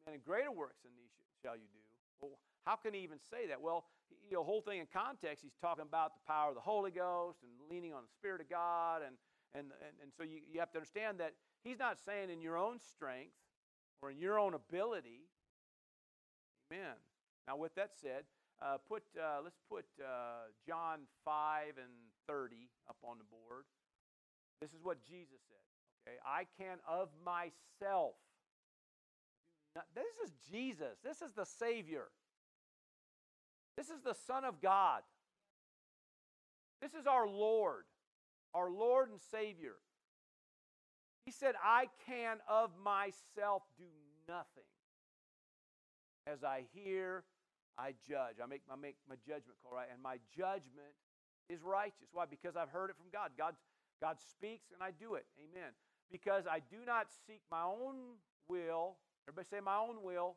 Amen. 0.07 0.19
And 0.19 0.25
greater 0.25 0.51
works 0.51 0.83
than 0.83 0.93
these 0.97 1.13
shall 1.43 1.55
you 1.55 1.69
do. 1.73 1.83
Well, 2.21 2.39
how 2.65 2.77
can 2.77 2.95
he 2.95 3.01
even 3.01 3.19
say 3.31 3.47
that? 3.49 3.61
Well, 3.61 3.85
you 4.29 4.37
know, 4.37 4.41
the 4.41 4.47
whole 4.47 4.63
thing 4.63 4.81
in 4.81 4.87
context, 4.93 5.43
he's 5.43 5.57
talking 5.61 5.85
about 5.87 6.15
the 6.15 6.25
power 6.27 6.49
of 6.49 6.55
the 6.55 6.61
Holy 6.61 6.91
Ghost 6.91 7.39
and 7.43 7.53
leaning 7.71 7.93
on 7.93 8.03
the 8.03 8.13
Spirit 8.19 8.41
of 8.41 8.49
God. 8.49 9.03
And, 9.05 9.17
and, 9.55 9.73
and, 9.85 9.95
and 10.03 10.13
so 10.17 10.23
you, 10.25 10.41
you 10.51 10.61
have 10.61 10.71
to 10.73 10.79
understand 10.79 11.19
that 11.21 11.35
he's 11.63 11.79
not 11.79 11.99
saying 12.05 12.31
in 12.31 12.41
your 12.41 12.57
own 12.57 12.79
strength 12.79 13.37
or 14.01 14.11
in 14.11 14.19
your 14.19 14.39
own 14.39 14.55
ability. 14.55 15.29
Amen. 16.73 16.97
Now, 17.47 17.57
with 17.57 17.75
that 17.75 17.91
said, 18.01 18.25
uh, 18.63 18.79
put, 18.89 19.03
uh, 19.21 19.43
let's 19.43 19.59
put 19.69 19.85
uh, 20.01 20.49
John 20.67 21.01
5 21.25 21.77
and 21.77 21.93
30 22.27 22.69
up 22.89 22.97
on 23.05 23.19
the 23.19 23.25
board. 23.25 23.65
This 24.61 24.71
is 24.71 24.83
what 24.83 25.03
Jesus 25.03 25.41
said. 25.49 25.61
Okay, 26.07 26.17
I 26.25 26.47
can 26.59 26.79
of 26.89 27.09
myself. 27.25 28.15
Not, 29.75 29.85
this 29.95 30.05
is 30.25 30.33
Jesus. 30.51 30.97
This 31.03 31.21
is 31.21 31.33
the 31.35 31.45
Savior. 31.45 32.07
This 33.77 33.91
is 33.91 34.03
the 34.05 34.15
Son 34.27 34.45
of 34.45 34.61
God. 34.61 35.03
This 36.81 36.95
is 36.95 37.07
our 37.07 37.27
Lord, 37.27 37.85
our 38.55 38.71
Lord 38.71 39.11
and 39.11 39.21
Savior. 39.31 39.75
He 41.25 41.33
said, 41.33 41.55
I 41.63 41.87
can 42.07 42.39
of 42.49 42.71
myself 42.83 43.63
do 43.79 43.85
nothing. 44.29 44.65
As 46.27 46.45
I 46.45 46.65
hear 46.75 47.25
I 47.79 47.95
judge. 48.07 48.39
I 48.43 48.47
make, 48.47 48.63
I 48.71 48.77
make 48.77 48.97
my 49.09 49.17
judgment 49.27 49.59
call, 49.63 49.75
right? 49.75 49.89
And 49.93 50.03
my 50.03 50.19
judgment 50.37 50.95
is 51.49 51.63
righteous. 51.63 52.09
Why? 52.13 52.25
Because 52.27 52.57
I've 52.57 52.71
heard 52.71 52.91
it 52.91 52.97
from 52.97 53.11
God. 53.13 53.33
God, 53.37 53.55
God 54.01 54.17
speaks 54.21 54.71
and 54.73 54.83
I 54.83 54.91
do 54.91 55.15
it. 55.15 55.27
Amen. 55.39 55.75
Because 56.11 56.45
I 56.47 56.61
do 56.61 56.87
not 56.87 57.09
seek 57.27 57.43
my 57.51 57.63
own 57.63 58.21
will. 58.49 58.97
Everybody 59.27 59.49
say 59.51 59.61
my 59.61 59.77
own 59.77 60.03
will. 60.03 60.37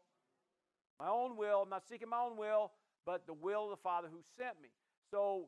My 0.99 1.09
own 1.09 1.38
will. 1.38 1.61
I'm 1.61 1.69
not 1.69 1.85
seeking 1.88 2.09
my 2.09 2.21
own 2.21 2.38
will, 2.38 2.71
but 3.07 3.25
the 3.25 3.33
will 3.33 3.63
of 3.63 3.69
the 3.69 3.77
Father 3.77 4.09
who 4.11 4.19
sent 4.37 4.61
me. 4.61 4.67
So 5.09 5.47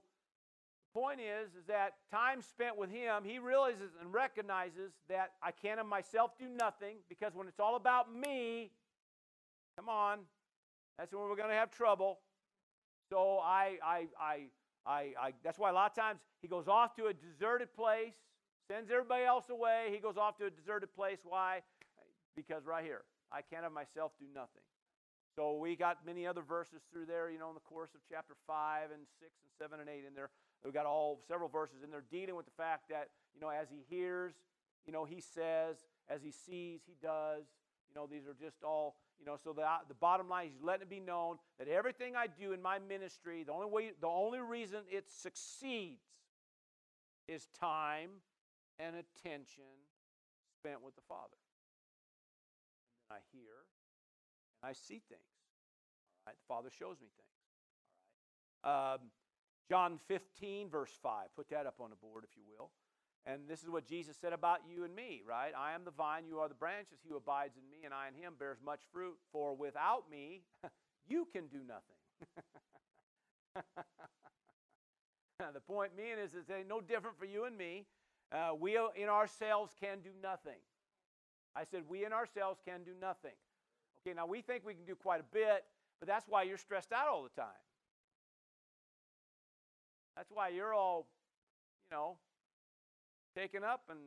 the 0.93 0.99
point 0.99 1.19
is, 1.19 1.49
is 1.49 1.65
that 1.67 1.95
time 2.09 2.41
spent 2.41 2.77
with 2.77 2.89
him, 2.89 3.23
he 3.25 3.37
realizes 3.37 3.91
and 3.99 4.13
recognizes 4.13 4.93
that 5.09 5.33
I 5.43 5.51
can't 5.51 5.77
of 5.77 5.85
myself 5.85 6.31
do 6.39 6.47
nothing 6.47 6.95
because 7.09 7.35
when 7.35 7.49
it's 7.49 7.59
all 7.59 7.75
about 7.75 8.15
me, 8.15 8.71
come 9.75 9.89
on, 9.89 10.19
that's 10.97 11.13
when 11.13 11.23
we're 11.23 11.35
going 11.35 11.49
to 11.49 11.55
have 11.55 11.69
trouble. 11.69 12.19
So 13.11 13.39
I, 13.43 13.77
I, 13.85 14.07
I, 14.17 14.37
I, 14.85 15.13
I, 15.21 15.33
that's 15.43 15.59
why 15.59 15.69
a 15.69 15.73
lot 15.73 15.91
of 15.91 16.01
times 16.01 16.21
he 16.41 16.47
goes 16.47 16.69
off 16.69 16.95
to 16.95 17.07
a 17.07 17.13
deserted 17.13 17.75
place, 17.75 18.13
sends 18.71 18.89
everybody 18.89 19.25
else 19.25 19.49
away. 19.49 19.89
He 19.91 19.97
goes 19.99 20.15
off 20.15 20.37
to 20.37 20.45
a 20.45 20.49
deserted 20.49 20.95
place. 20.95 21.19
Why? 21.25 21.59
Because 22.37 22.65
right 22.65 22.85
here, 22.85 23.01
I 23.33 23.41
can't 23.41 23.65
of 23.65 23.73
myself 23.73 24.13
do 24.17 24.27
nothing. 24.33 24.63
So 25.35 25.57
we 25.57 25.75
got 25.75 26.05
many 26.05 26.25
other 26.27 26.41
verses 26.41 26.81
through 26.91 27.05
there, 27.05 27.29
you 27.29 27.39
know, 27.39 27.49
in 27.49 27.55
the 27.55 27.61
course 27.61 27.91
of 27.93 28.01
chapter 28.09 28.33
5 28.47 28.91
and 28.91 29.03
6 29.19 29.31
and 29.43 29.51
7 29.57 29.79
and 29.79 29.89
8 29.89 30.03
in 30.07 30.15
there. 30.15 30.29
We've 30.63 30.73
got 30.73 30.85
all 30.85 31.21
several 31.27 31.49
verses 31.49 31.83
in 31.83 31.91
there 31.91 32.03
dealing 32.11 32.35
with 32.35 32.45
the 32.45 32.57
fact 32.57 32.89
that, 32.89 33.09
you 33.33 33.41
know, 33.41 33.49
as 33.49 33.67
he 33.69 33.85
hears, 33.87 34.33
you 34.85 34.91
know, 34.91 35.05
he 35.05 35.21
says, 35.21 35.77
as 36.09 36.21
he 36.21 36.31
sees, 36.31 36.81
he 36.85 36.95
does. 37.01 37.45
You 37.87 37.95
know, 37.95 38.07
these 38.07 38.27
are 38.27 38.35
just 38.39 38.63
all 38.63 38.95
you 39.19 39.25
know, 39.25 39.35
so 39.43 39.51
the, 39.51 39.65
the 39.89 39.95
bottom 39.95 40.29
line 40.29 40.47
is 40.47 40.53
letting 40.63 40.83
it 40.83 40.89
be 40.89 41.01
known 41.01 41.37
that 41.57 41.67
everything 41.67 42.15
I 42.15 42.27
do 42.27 42.53
in 42.53 42.61
my 42.61 42.79
ministry, 42.79 43.43
the 43.43 43.51
only 43.51 43.67
way, 43.67 43.91
the 43.99 44.07
only 44.07 44.39
reason 44.39 44.79
it 44.89 45.11
succeeds 45.11 46.23
is 47.27 47.47
time 47.59 48.09
and 48.79 48.95
attention 48.95 49.75
spent 50.55 50.81
with 50.83 50.95
the 50.95 51.01
Father. 51.07 51.35
And 52.95 53.11
then 53.11 53.17
I 53.17 53.19
hear 53.35 53.67
and 54.61 54.69
I 54.69 54.73
see 54.73 55.01
things. 55.09 55.21
All 56.25 56.31
right, 56.31 56.35
the 56.35 56.47
Father 56.47 56.69
shows 56.69 56.97
me 57.01 57.07
things. 57.15 57.29
All 58.63 58.71
right. 58.71 58.93
Um, 58.95 58.99
John 59.69 59.99
15, 60.07 60.69
verse 60.69 60.91
5. 61.01 61.27
Put 61.35 61.49
that 61.51 61.67
up 61.67 61.75
on 61.79 61.91
the 61.91 61.95
board, 61.95 62.23
if 62.23 62.35
you 62.35 62.43
will. 62.45 62.71
And 63.25 63.47
this 63.47 63.61
is 63.61 63.69
what 63.69 63.85
Jesus 63.85 64.17
said 64.19 64.33
about 64.33 64.61
you 64.67 64.83
and 64.83 64.95
me, 64.95 65.21
right? 65.27 65.51
I 65.55 65.73
am 65.73 65.85
the 65.85 65.91
vine, 65.91 66.23
you 66.27 66.39
are 66.39 66.47
the 66.47 66.55
branches. 66.55 66.97
He 67.03 67.09
who 67.09 67.17
abides 67.17 67.55
in 67.57 67.69
me 67.69 67.85
and 67.85 67.93
I 67.93 68.07
in 68.07 68.15
him 68.15 68.33
bears 68.39 68.57
much 68.65 68.81
fruit. 68.91 69.17
For 69.31 69.53
without 69.53 70.09
me, 70.09 70.41
you 71.07 71.27
can 71.31 71.47
do 71.47 71.59
nothing. 71.67 71.97
the 75.53 75.59
point 75.59 75.95
being 75.95 76.17
is, 76.17 76.33
it's 76.33 76.49
no 76.67 76.81
different 76.81 77.17
for 77.19 77.25
you 77.25 77.45
and 77.45 77.55
me. 77.55 77.85
Uh, 78.31 78.51
we 78.59 78.77
in 78.95 79.09
ourselves 79.09 79.73
can 79.79 79.99
do 79.99 80.09
nothing. 80.21 80.59
I 81.55 81.63
said, 81.65 81.83
we 81.87 82.05
in 82.05 82.13
ourselves 82.13 82.59
can 82.65 82.83
do 82.83 82.91
nothing. 82.99 83.35
Okay, 84.05 84.15
now 84.15 84.25
we 84.25 84.41
think 84.41 84.65
we 84.65 84.73
can 84.73 84.85
do 84.85 84.95
quite 84.95 85.19
a 85.19 85.25
bit, 85.33 85.65
but 85.99 86.07
that's 86.07 86.25
why 86.27 86.43
you're 86.43 86.57
stressed 86.57 86.91
out 86.91 87.07
all 87.07 87.23
the 87.23 87.41
time. 87.41 87.47
That's 90.15 90.31
why 90.31 90.49
you're 90.49 90.73
all, 90.73 91.07
you 91.91 91.97
know, 91.97 92.17
taken 93.35 93.63
up 93.63 93.83
and 93.89 93.99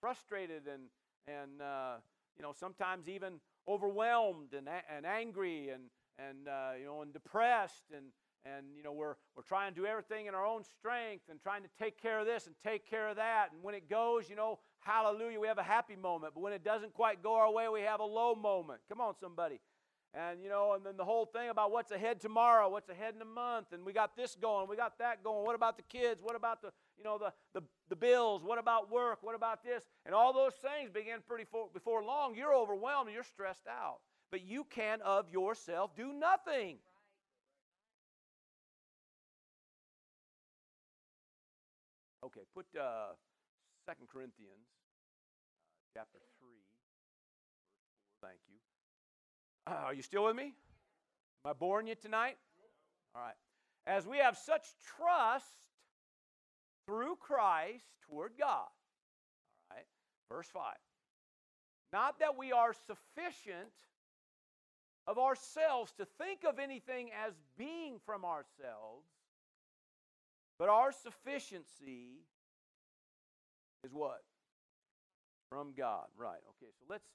frustrated 0.00 0.62
and, 0.72 0.84
and 1.28 1.62
uh, 1.62 1.96
you 2.36 2.42
know, 2.42 2.52
sometimes 2.52 3.08
even 3.08 3.34
overwhelmed 3.68 4.54
and, 4.54 4.68
and 4.94 5.06
angry 5.06 5.70
and, 5.70 5.84
and 6.18 6.48
uh, 6.48 6.70
you 6.78 6.86
know, 6.86 7.02
and 7.02 7.12
depressed 7.12 7.84
and, 7.94 8.06
and 8.44 8.66
you 8.76 8.82
know 8.82 8.92
we're, 8.92 9.16
we're 9.34 9.42
trying 9.42 9.74
to 9.74 9.80
do 9.80 9.86
everything 9.86 10.26
in 10.26 10.34
our 10.34 10.46
own 10.46 10.62
strength 10.62 11.24
and 11.30 11.40
trying 11.40 11.62
to 11.62 11.68
take 11.78 12.00
care 12.00 12.20
of 12.20 12.26
this 12.26 12.46
and 12.46 12.54
take 12.62 12.88
care 12.88 13.08
of 13.08 13.16
that 13.16 13.48
and 13.52 13.62
when 13.62 13.74
it 13.74 13.88
goes 13.90 14.30
you 14.30 14.36
know 14.36 14.58
hallelujah 14.86 15.40
we 15.40 15.48
have 15.48 15.58
a 15.58 15.62
happy 15.62 15.96
moment 15.96 16.32
but 16.34 16.40
when 16.40 16.52
it 16.52 16.64
doesn't 16.64 16.94
quite 16.94 17.22
go 17.22 17.34
our 17.34 17.52
way 17.52 17.68
we 17.68 17.80
have 17.80 18.00
a 18.00 18.04
low 18.04 18.34
moment 18.34 18.80
come 18.88 19.00
on 19.00 19.14
somebody 19.20 19.58
and 20.16 20.42
you 20.42 20.48
know, 20.48 20.72
and 20.72 20.84
then 20.84 20.96
the 20.96 21.04
whole 21.04 21.26
thing 21.26 21.50
about 21.50 21.70
what's 21.70 21.90
ahead 21.90 22.20
tomorrow, 22.20 22.70
what's 22.70 22.88
ahead 22.88 23.14
in 23.14 23.20
a 23.20 23.26
month, 23.26 23.72
and 23.72 23.84
we 23.84 23.92
got 23.92 24.16
this 24.16 24.34
going, 24.34 24.66
we 24.66 24.74
got 24.74 24.98
that 24.98 25.22
going. 25.22 25.44
What 25.44 25.54
about 25.54 25.76
the 25.76 25.82
kids? 25.82 26.22
What 26.22 26.34
about 26.34 26.62
the 26.62 26.72
you 26.96 27.04
know 27.04 27.18
the 27.18 27.32
the, 27.52 27.62
the 27.90 27.96
bills? 27.96 28.42
What 28.42 28.58
about 28.58 28.90
work? 28.90 29.18
What 29.20 29.34
about 29.34 29.62
this? 29.62 29.84
And 30.06 30.14
all 30.14 30.32
those 30.32 30.54
things 30.54 30.90
begin 30.90 31.18
pretty 31.26 31.44
for, 31.44 31.68
before 31.72 32.02
long. 32.02 32.34
You're 32.34 32.54
overwhelmed 32.54 33.10
you're 33.12 33.24
stressed 33.24 33.66
out. 33.68 33.98
But 34.30 34.42
you 34.42 34.64
can 34.64 35.02
of 35.02 35.30
yourself 35.30 35.94
do 35.94 36.14
nothing. 36.14 36.78
Okay, 42.24 42.40
put 42.54 42.64
uh, 42.80 43.12
Second 43.84 44.08
Corinthians 44.08 44.66
chapter 45.96 46.18
three, 46.38 46.60
verse 46.68 46.84
four. 48.20 48.28
Thank 48.28 48.40
you. 48.48 48.58
Uh, 49.66 49.86
are 49.86 49.94
you 49.94 50.02
still 50.02 50.24
with 50.24 50.36
me? 50.36 50.52
Am 51.42 51.50
I 51.50 51.52
boring 51.54 51.86
you 51.86 51.94
tonight? 51.94 52.36
All 53.14 53.22
right. 53.22 53.34
As 53.86 54.06
we 54.06 54.18
have 54.18 54.36
such 54.36 54.66
trust 54.98 55.46
through 56.84 57.16
Christ 57.16 57.86
toward 58.06 58.32
God. 58.38 58.68
All 59.70 59.76
right. 59.76 59.86
Verse 60.28 60.48
5. 60.52 60.62
Not 61.94 62.18
that 62.18 62.36
we 62.36 62.52
are 62.52 62.74
sufficient 62.74 63.72
of 65.06 65.18
ourselves 65.18 65.92
to 65.94 66.04
think 66.18 66.40
of 66.46 66.58
anything 66.58 67.08
as 67.26 67.32
being 67.56 68.00
from 68.04 68.24
ourselves, 68.24 69.06
but 70.58 70.68
our 70.68 70.92
sufficiency 70.92 72.26
is 73.82 73.94
what? 73.94 74.20
From 75.48 75.72
God. 75.76 76.10
Right. 76.16 76.42
Okay. 76.56 76.72
So 76.74 76.84
let's, 76.88 77.06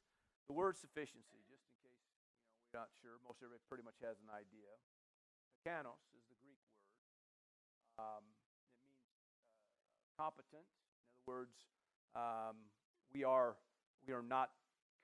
the 0.48 0.54
word 0.56 0.78
sufficiency 0.78 1.44
just 1.52 1.64
in 1.68 1.76
case 1.84 2.00
you 2.08 2.12
know, 2.16 2.24
we're 2.72 2.80
not 2.80 2.90
sure. 3.04 3.20
Most 3.28 3.44
everybody 3.44 3.64
pretty 3.68 3.84
much 3.84 4.00
has 4.02 4.18
an 4.24 4.32
idea. 4.32 4.72
Kanos 5.68 6.02
is 6.16 6.24
the 6.32 6.38
Greek 6.42 6.58
word. 6.66 6.90
Um, 8.00 8.24
it 8.80 8.88
means 8.88 9.04
uh, 10.00 10.10
competent. 10.18 10.66
In 10.66 11.06
other 11.22 11.28
words, 11.28 11.56
um, 12.16 12.56
we 13.14 13.24
are 13.24 13.60
we 14.08 14.14
are 14.16 14.24
not 14.24 14.50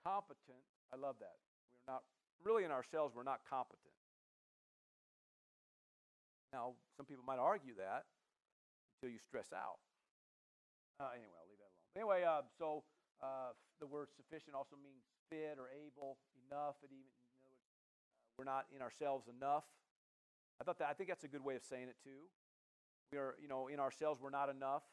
competent. 0.02 0.64
I 0.90 0.96
love 0.96 1.20
that. 1.20 1.38
We 1.70 1.78
are 1.84 2.00
not 2.00 2.04
really 2.44 2.64
in 2.64 2.72
ourselves. 2.72 3.14
We're 3.14 3.28
not 3.28 3.44
competent. 3.46 3.94
Now, 6.56 6.80
some 6.96 7.06
people 7.06 7.28
might 7.28 7.40
argue 7.40 7.76
that. 7.76 8.08
until 8.98 9.14
you 9.14 9.20
stress 9.20 9.54
out. 9.54 9.78
Uh, 11.00 11.14
anyway, 11.14 11.36
I'll 11.38 11.50
leave 11.52 11.62
that 11.62 11.70
alone. 11.70 11.94
Anyway, 11.94 12.20
uh, 12.26 12.42
so 12.58 12.84
uh, 13.22 13.54
the 13.80 13.88
word 13.88 14.10
sufficient 14.16 14.56
also 14.56 14.76
means 14.78 15.06
fit 15.30 15.58
or 15.58 15.70
able, 15.74 16.18
enough. 16.48 16.78
It 16.84 16.94
even 16.94 17.10
other 17.34 17.50
words, 17.50 17.66
uh, 17.74 18.34
we're 18.38 18.50
not 18.50 18.66
in 18.74 18.82
ourselves 18.82 19.28
enough. 19.28 19.66
I 20.62 20.64
thought 20.64 20.80
that 20.80 20.90
I 20.90 20.94
think 20.94 21.10
that's 21.10 21.24
a 21.24 21.32
good 21.32 21.44
way 21.44 21.56
of 21.56 21.64
saying 21.64 21.90
it 21.90 21.98
too. 22.04 22.30
We 23.12 23.18
are, 23.18 23.36
you 23.42 23.48
know, 23.48 23.68
in 23.68 23.80
ourselves 23.80 24.22
we're 24.22 24.34
not 24.34 24.50
enough. 24.50 24.84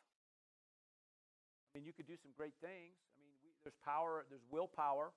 I 1.75 1.79
mean, 1.79 1.85
you 1.85 1.93
could 1.93 2.07
do 2.07 2.17
some 2.17 2.31
great 2.37 2.55
things. 2.61 2.95
I 3.11 3.19
mean, 3.19 3.35
we, 3.43 3.51
there's 3.65 3.79
power, 3.85 4.25
there's 4.31 4.47
willpower, 4.51 5.11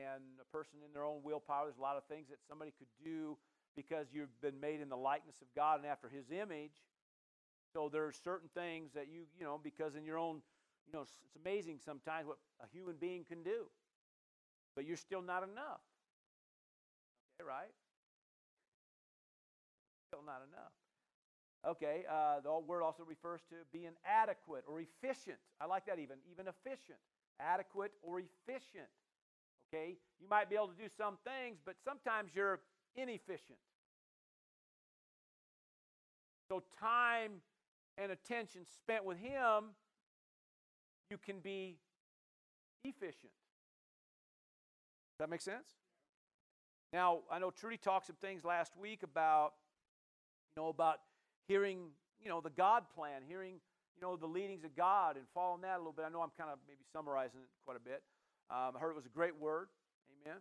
and 0.00 0.40
a 0.40 0.48
person 0.50 0.80
in 0.84 0.92
their 0.92 1.04
own 1.04 1.22
willpower. 1.22 1.66
There's 1.66 1.78
a 1.78 1.84
lot 1.84 1.96
of 1.96 2.04
things 2.04 2.28
that 2.28 2.38
somebody 2.48 2.72
could 2.76 2.90
do 3.04 3.38
because 3.76 4.08
you've 4.12 4.34
been 4.40 4.58
made 4.58 4.80
in 4.80 4.88
the 4.88 4.98
likeness 4.98 5.36
of 5.40 5.48
God 5.54 5.78
and 5.78 5.86
after 5.86 6.08
His 6.08 6.30
image. 6.30 6.74
So 7.72 7.88
there 7.88 8.04
are 8.06 8.12
certain 8.12 8.50
things 8.52 8.90
that 8.94 9.06
you, 9.06 9.30
you 9.38 9.44
know, 9.44 9.60
because 9.62 9.94
in 9.94 10.04
your 10.04 10.18
own, 10.18 10.42
you 10.92 10.98
know, 10.98 11.02
it's 11.02 11.36
amazing 11.44 11.78
sometimes 11.84 12.26
what 12.26 12.38
a 12.62 12.66
human 12.72 12.96
being 12.96 13.24
can 13.24 13.42
do, 13.42 13.66
but 14.74 14.84
you're 14.84 14.96
still 14.96 15.22
not 15.22 15.42
enough. 15.42 15.80
Okay, 17.40 17.46
right? 17.48 17.70
Still 20.08 20.24
not 20.24 20.42
enough. 20.50 20.72
Okay, 21.66 22.04
uh, 22.10 22.40
the 22.40 22.58
word 22.66 22.82
also 22.82 23.04
refers 23.04 23.42
to 23.50 23.56
being 23.72 23.92
adequate 24.04 24.64
or 24.66 24.80
efficient. 24.80 25.36
I 25.60 25.66
like 25.66 25.86
that 25.86 25.98
even, 25.98 26.16
even 26.30 26.46
efficient. 26.48 26.98
Adequate 27.38 27.92
or 28.02 28.20
efficient. 28.20 28.88
Okay, 29.72 29.96
you 30.20 30.28
might 30.28 30.50
be 30.50 30.56
able 30.56 30.68
to 30.68 30.74
do 30.74 30.88
some 30.96 31.18
things, 31.24 31.58
but 31.64 31.76
sometimes 31.84 32.30
you're 32.34 32.60
inefficient. 32.96 33.58
So, 36.48 36.62
time 36.80 37.42
and 37.96 38.10
attention 38.10 38.62
spent 38.66 39.04
with 39.04 39.18
Him, 39.18 39.76
you 41.10 41.18
can 41.18 41.40
be 41.40 41.76
efficient. 42.84 43.32
Does 45.12 45.18
that 45.18 45.30
make 45.30 45.40
sense? 45.40 45.68
Now, 46.92 47.18
I 47.30 47.38
know 47.38 47.50
Trudy 47.50 47.76
talked 47.76 48.06
some 48.06 48.16
things 48.20 48.44
last 48.44 48.72
week 48.76 49.02
about, 49.02 49.52
you 50.56 50.62
know, 50.62 50.68
about 50.68 50.98
hearing, 51.46 51.90
you 52.22 52.28
know, 52.28 52.40
the 52.40 52.50
God 52.50 52.84
plan, 52.94 53.22
hearing, 53.26 53.54
you 53.96 54.02
know, 54.02 54.16
the 54.16 54.26
leadings 54.26 54.64
of 54.64 54.74
God 54.74 55.16
and 55.16 55.26
following 55.34 55.62
that 55.62 55.76
a 55.76 55.78
little 55.78 55.92
bit. 55.92 56.04
I 56.06 56.08
know 56.08 56.22
I'm 56.22 56.32
kind 56.38 56.50
of 56.50 56.58
maybe 56.66 56.80
summarizing 56.92 57.40
it 57.40 57.48
quite 57.64 57.76
a 57.76 57.80
bit. 57.80 58.02
Um, 58.50 58.76
I 58.76 58.80
heard 58.80 58.90
it 58.90 58.96
was 58.96 59.06
a 59.06 59.10
great 59.10 59.38
word. 59.38 59.68
Amen. 60.26 60.38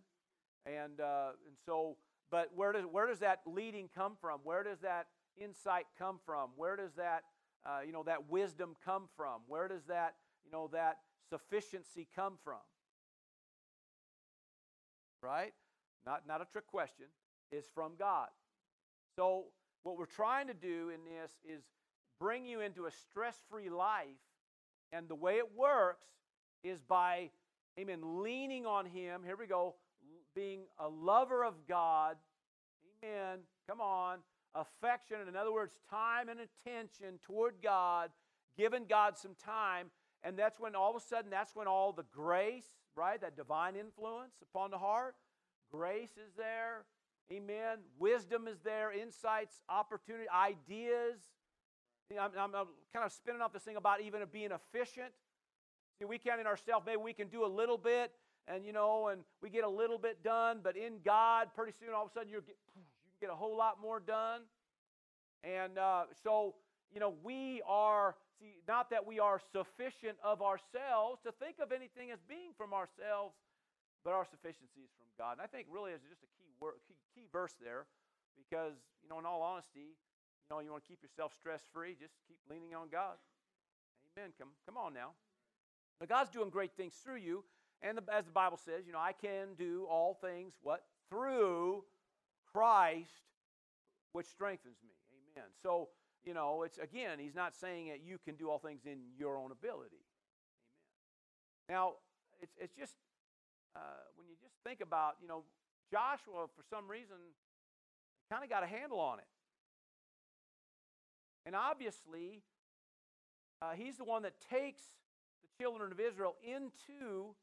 And, 0.66 1.02
uh, 1.02 1.32
and 1.46 1.56
so, 1.66 1.98
but 2.32 2.50
where 2.56 2.72
does, 2.72 2.86
where 2.86 3.08
does 3.08 3.20
that 3.20 3.42
leading 3.46 3.90
come 3.94 4.14
from? 4.20 4.40
Where 4.44 4.64
does 4.64 4.80
that 4.80 5.08
insight 5.38 5.86
come 5.98 6.20
from? 6.26 6.52
Where 6.56 6.76
does 6.76 6.94
that, 6.98 7.24
uh, 7.66 7.80
you 7.86 7.92
know, 7.92 8.04
that 8.04 8.30
wisdom 8.30 8.76
come 8.84 9.10
from? 9.16 9.42
Where 9.48 9.68
does 9.68 9.84
that, 9.88 10.16
you 10.50 10.58
know, 10.58 10.70
that 10.74 10.98
sufficiency 11.30 12.08
come 12.16 12.34
from? 12.44 12.56
Right? 15.22 15.54
Not, 16.06 16.24
not 16.28 16.42
a 16.42 16.46
trick 16.46 16.68
question. 16.68 17.06
Is 17.52 17.66
from 17.74 17.94
God. 17.98 18.28
So 19.16 19.46
what 19.82 19.98
we're 19.98 20.06
trying 20.06 20.48
to 20.48 20.54
do 20.54 20.90
in 20.90 21.00
this 21.04 21.32
is 21.44 21.64
bring 22.20 22.46
you 22.46 22.62
into 22.62 22.86
a 22.86 22.92
stress 22.92 23.36
free 23.50 23.70
life. 23.70 24.08
And 24.92 25.08
the 25.08 25.16
way 25.16 25.38
it 25.38 25.58
works 25.58 26.06
is 26.64 26.82
by, 26.82 27.32
amen, 27.80 28.22
leaning 28.22 28.66
on 28.66 28.86
Him. 28.86 29.22
Here 29.26 29.36
we 29.36 29.48
go. 29.48 29.76
Being 30.36 30.62
a 30.78 30.88
lover 30.88 31.44
of 31.44 31.56
God. 31.68 32.18
Amen. 33.04 33.40
Come 33.68 33.82
on. 33.82 34.20
Affection, 34.54 35.18
in 35.28 35.36
other 35.36 35.52
words, 35.52 35.74
time 35.90 36.30
and 36.30 36.40
attention 36.40 37.20
toward 37.24 37.56
God, 37.64 38.10
giving 38.58 38.86
God 38.86 39.18
some 39.18 39.36
time. 39.44 39.88
And 40.24 40.38
that's 40.38 40.60
when 40.60 40.76
all 40.76 40.96
of 40.96 41.02
a 41.02 41.06
sudden, 41.06 41.30
that's 41.30 41.56
when 41.56 41.68
all 41.68 41.94
the 41.94 42.06
grace, 42.12 42.68
right, 42.96 43.20
that 43.22 43.38
divine 43.38 43.76
influence 43.76 44.34
upon 44.42 44.72
the 44.72 44.78
heart, 44.78 45.16
grace 45.72 46.12
is 46.18 46.34
there. 46.36 46.86
Amen. 47.32 47.80
Wisdom 48.00 48.48
is 48.48 48.60
there, 48.64 48.92
insights, 48.92 49.62
opportunity, 49.70 50.26
ideas. 50.30 51.20
I'm, 52.12 52.32
I'm, 52.38 52.52
kind 52.52 53.06
of 53.06 53.12
spinning 53.12 53.42
off 53.42 53.54
this 53.54 53.62
thing 53.62 53.76
about 53.76 54.02
even 54.02 54.22
being 54.32 54.50
efficient. 54.52 55.14
See, 56.00 56.06
we 56.06 56.18
can 56.18 56.40
in 56.40 56.48
ourselves, 56.48 56.86
maybe 56.86 56.98
we 56.98 57.14
can 57.14 57.28
do 57.28 57.46
a 57.46 57.48
little 57.48 57.78
bit, 57.78 58.12
and 58.48 58.66
you 58.66 58.74
know, 58.74 59.10
and 59.10 59.22
we 59.44 59.50
get 59.50 59.64
a 59.64 59.70
little 59.70 60.00
bit 60.00 60.24
done, 60.24 60.62
but 60.64 60.76
in 60.76 60.94
God, 61.06 61.50
pretty 61.56 61.74
soon, 61.80 61.90
all 61.94 62.06
of 62.06 62.10
a 62.10 62.14
sudden, 62.14 62.30
you 62.30 62.42
get, 62.42 62.56
you 62.76 62.82
get 63.22 63.30
a 63.30 63.36
whole 63.36 63.56
lot 63.56 63.80
more 63.80 64.00
done. 64.00 64.42
And 65.44 65.78
uh, 65.78 66.06
so, 66.24 66.56
you 66.94 67.00
know, 67.00 67.14
we 67.24 67.62
are, 67.68 68.16
see, 68.40 68.64
not 68.68 68.90
that 68.90 69.06
we 69.06 69.20
are 69.20 69.40
sufficient 69.52 70.18
of 70.24 70.42
ourselves 70.42 71.20
to 71.28 71.32
think 71.32 71.60
of 71.60 71.72
anything 71.72 72.12
as 72.12 72.20
being 72.24 72.56
from 72.56 72.74
ourselves, 72.74 73.36
but 74.04 74.16
our 74.16 74.26
sufficiency 74.26 74.82
is 74.88 74.92
from 74.96 75.12
God. 75.20 75.38
And 75.38 75.42
I 75.44 75.48
think 75.48 75.68
really 75.70 75.92
is 75.92 76.02
just 76.08 76.24
a 76.24 76.32
key 76.40 76.50
word, 76.60 76.80
key, 76.88 76.96
key 77.14 77.28
verse 77.32 77.54
there, 77.60 77.86
because 78.40 78.80
you 79.04 79.10
know, 79.12 79.20
in 79.20 79.26
all 79.28 79.44
honesty, 79.44 79.94
you 79.94 80.48
know, 80.50 80.60
you 80.64 80.72
want 80.72 80.84
to 80.84 80.90
keep 80.90 81.04
yourself 81.04 81.36
stress 81.36 81.62
free, 81.74 81.96
just 82.00 82.16
keep 82.28 82.40
leaning 82.50 82.74
on 82.74 82.88
God. 82.88 83.20
Amen. 84.16 84.32
Come, 84.40 84.50
come 84.66 84.78
on 84.78 84.94
now. 84.94 85.12
But 86.00 86.10
God's 86.10 86.32
doing 86.32 86.50
great 86.50 86.72
things 86.78 86.96
through 87.04 87.20
you, 87.20 87.44
and 87.82 87.98
the, 87.98 88.04
as 88.12 88.26
the 88.26 88.32
Bible 88.32 88.58
says, 88.58 88.88
you 88.88 88.94
know, 88.94 89.04
I 89.04 89.12
can 89.12 89.54
do 89.58 89.86
all 89.90 90.18
things 90.22 90.54
what 90.64 90.84
through 91.10 91.84
Christ, 92.52 93.12
which 94.14 94.28
strengthens 94.28 94.78
me. 94.84 94.96
Amen. 95.36 95.50
So 95.62 95.90
you 96.26 96.34
know, 96.34 96.64
it's 96.64 96.78
again, 96.78 97.20
he's 97.20 97.36
not 97.36 97.56
saying 97.56 97.88
that 97.90 98.02
you 98.04 98.18
can 98.24 98.36
do 98.36 98.50
all 98.50 98.60
things 98.60 98.82
in 98.86 99.00
your 99.18 99.38
own 99.38 99.52
ability. 99.52 100.04
Amen. 101.70 101.78
Now, 101.78 101.94
it's 102.42 102.56
it's 102.60 102.76
just 102.76 102.96
uh, 103.76 103.80
when 104.16 104.28
you 104.28 104.36
just 104.42 104.56
think 104.66 104.82
about, 104.82 105.16
you 105.22 105.28
know, 105.28 105.44
Joshua, 105.92 106.48
for 106.56 106.64
some 106.70 106.88
reason, 106.88 107.18
kind 108.32 108.44
of 108.44 108.50
got 108.50 108.64
a 108.64 108.68
handle 108.68 109.00
on 109.00 109.20
it. 109.20 109.26
And 111.46 111.56
obviously, 111.56 112.44
uh, 113.62 113.72
he's 113.76 113.98
the 113.98 114.04
one 114.04 114.24
that 114.24 114.34
takes 114.50 114.84
the 115.42 115.64
children 115.64 115.92
of 115.92 116.00
Israel 116.00 116.36
into, 116.44 117.34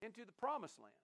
into 0.00 0.24
the 0.24 0.32
promised 0.32 0.78
land. 0.80 0.94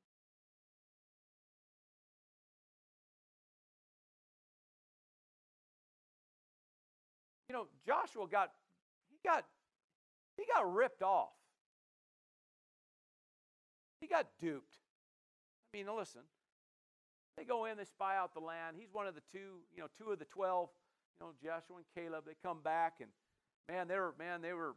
You 7.49 7.55
know, 7.55 7.67
Joshua 7.87 8.27
got 8.31 8.51
he 9.11 9.19
got 9.25 9.45
he 10.37 10.45
got 10.53 10.73
ripped 10.73 11.03
off. 11.03 11.31
He 14.01 14.07
got 14.07 14.27
duped. 14.41 14.77
I 15.73 15.79
mean, 15.79 15.87
listen. 15.95 16.23
They 17.37 17.45
go 17.45 17.67
in, 17.67 17.77
they 17.77 17.85
spy 17.85 18.17
out 18.17 18.35
the 18.35 18.41
land. 18.41 18.77
He's 18.79 18.93
one 18.93 19.07
of 19.07 19.15
the 19.15 19.23
two, 19.33 19.63
you 19.73 19.81
know, 19.81 19.87
two 19.97 20.11
of 20.11 20.19
the 20.19 20.25
twelve, 20.25 20.71
you 21.21 21.27
know, 21.27 21.33
Joshua 21.43 21.77
and 21.77 21.87
Caleb. 21.95 22.25
They 22.27 22.35
come 22.43 22.61
back 22.63 22.95
and 23.01 23.11
man, 23.69 23.87
they 23.87 23.97
were 23.97 24.15
man, 24.19 24.43
they 24.43 24.53
were 24.53 24.75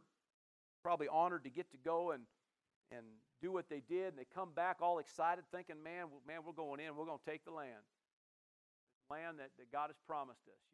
probably 0.82 1.08
honored 1.08 1.44
to 1.44 1.50
get 1.50 1.70
to 1.72 1.78
go 1.84 2.12
and 2.12 2.22
and 2.90 3.04
do 3.40 3.50
what 3.50 3.68
they 3.68 3.82
did. 3.88 4.14
And 4.14 4.18
they 4.18 4.26
come 4.32 4.50
back 4.54 4.76
all 4.80 4.98
excited, 4.98 5.44
thinking, 5.52 5.82
man, 5.82 6.06
man, 6.26 6.40
we're 6.46 6.52
going 6.52 6.78
in, 6.78 6.94
we're 6.94 7.06
going 7.06 7.18
to 7.18 7.30
take 7.30 7.44
the 7.44 7.50
land. 7.50 7.82
land 9.10 9.38
that, 9.38 9.50
that 9.58 9.72
God 9.72 9.88
has 9.88 9.96
promised 10.06 10.46
us. 10.46 10.71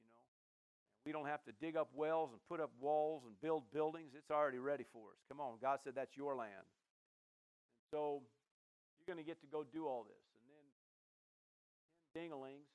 We 1.07 1.13
don't 1.13 1.27
have 1.27 1.43
to 1.45 1.53
dig 1.61 1.77
up 1.77 1.89
wells 1.95 2.31
and 2.33 2.41
put 2.49 2.61
up 2.61 2.71
walls 2.81 3.23
and 3.25 3.35
build 3.41 3.71
buildings. 3.73 4.13
It's 4.17 4.31
already 4.31 4.59
ready 4.59 4.85
for 4.93 5.09
us. 5.11 5.19
Come 5.29 5.41
on. 5.41 5.57
God 5.63 5.81
said 5.83 5.95
that's 5.97 6.17
your 6.17 6.35
land. 6.35 6.53
And 6.53 7.85
so 7.91 8.23
you're 8.99 9.15
going 9.15 9.23
to 9.23 9.27
get 9.27 9.41
to 9.41 9.47
go 9.47 9.65
do 9.65 9.87
all 9.87 10.05
this. 10.05 10.27
And 10.37 10.45
then 10.53 10.67
ten 12.13 12.31
dinglings 12.31 12.69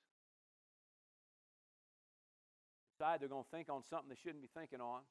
decide 2.97 3.21
they're 3.21 3.29
going 3.29 3.43
to 3.43 3.55
think 3.55 3.69
on 3.69 3.83
something 3.89 4.09
they 4.09 4.21
shouldn't 4.23 4.41
be 4.41 4.49
thinking 4.55 4.81
on. 4.81 5.01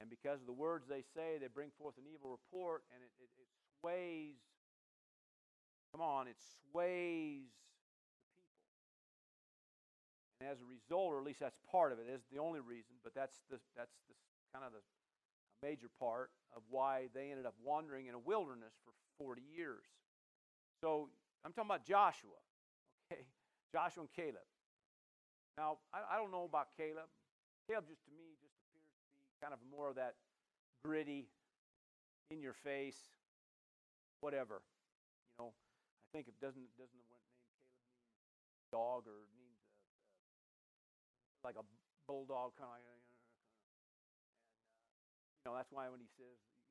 And 0.00 0.08
because 0.08 0.40
of 0.40 0.46
the 0.46 0.52
words 0.52 0.86
they 0.88 1.02
say, 1.14 1.38
they 1.40 1.48
bring 1.52 1.70
forth 1.78 1.94
an 1.98 2.04
evil 2.06 2.30
report, 2.30 2.82
and 2.94 3.02
it, 3.02 3.10
it, 3.18 3.30
it 3.42 3.48
sways, 3.80 4.38
come 5.90 6.00
on, 6.00 6.28
it 6.28 6.36
sways. 6.70 7.50
And 10.40 10.48
as 10.48 10.60
a 10.60 10.68
result, 10.68 11.12
or 11.14 11.18
at 11.18 11.26
least 11.26 11.40
that's 11.40 11.58
part 11.70 11.92
of 11.92 11.98
it, 11.98 12.06
is 12.06 12.22
the 12.30 12.38
only 12.38 12.60
reason, 12.60 12.94
but 13.02 13.14
that's 13.14 13.42
the, 13.50 13.58
that's 13.76 13.98
the 14.06 14.14
kind 14.54 14.64
of 14.64 14.72
the 14.72 14.84
major 15.62 15.90
part 15.98 16.30
of 16.54 16.62
why 16.70 17.10
they 17.14 17.30
ended 17.30 17.46
up 17.46 17.54
wandering 17.62 18.06
in 18.06 18.14
a 18.14 18.18
wilderness 18.18 18.74
for 18.84 18.94
40 19.18 19.42
years. 19.42 19.82
So 20.80 21.10
I'm 21.44 21.52
talking 21.52 21.70
about 21.70 21.84
Joshua, 21.84 22.38
okay? 23.10 23.26
Joshua 23.74 24.06
and 24.06 24.12
Caleb. 24.14 24.46
Now, 25.58 25.82
I, 25.92 26.14
I 26.14 26.16
don't 26.16 26.30
know 26.30 26.46
about 26.46 26.68
Caleb. 26.78 27.10
Caleb 27.66 27.90
just 27.90 28.06
to 28.06 28.14
me 28.14 28.38
just 28.38 28.54
appears 28.62 28.86
to 28.86 28.98
be 29.10 29.18
kind 29.42 29.52
of 29.52 29.58
more 29.66 29.90
of 29.90 29.96
that 29.98 30.14
gritty, 30.86 31.26
in 32.30 32.40
your 32.44 32.52
face, 32.52 32.98
whatever. 34.20 34.60
You 35.36 35.44
know, 35.44 35.50
I 35.52 36.06
think 36.12 36.28
it 36.28 36.36
doesn't 36.40 36.68
doesn't 36.76 37.00
the 37.08 37.08
name 37.08 37.24
Caleb 37.24 37.36
mean 37.40 38.68
dog 38.68 39.08
or 39.08 39.24
like 41.44 41.56
a 41.56 41.64
bulldog 42.06 42.56
kind 42.56 42.80
of 42.80 42.88
and, 42.88 43.04
you 45.38 45.44
know, 45.48 45.54
that's 45.54 45.70
why 45.70 45.88
when 45.88 46.00
he 46.00 46.10
says, 46.18 46.36
you 46.40 46.52
know, 46.56 46.68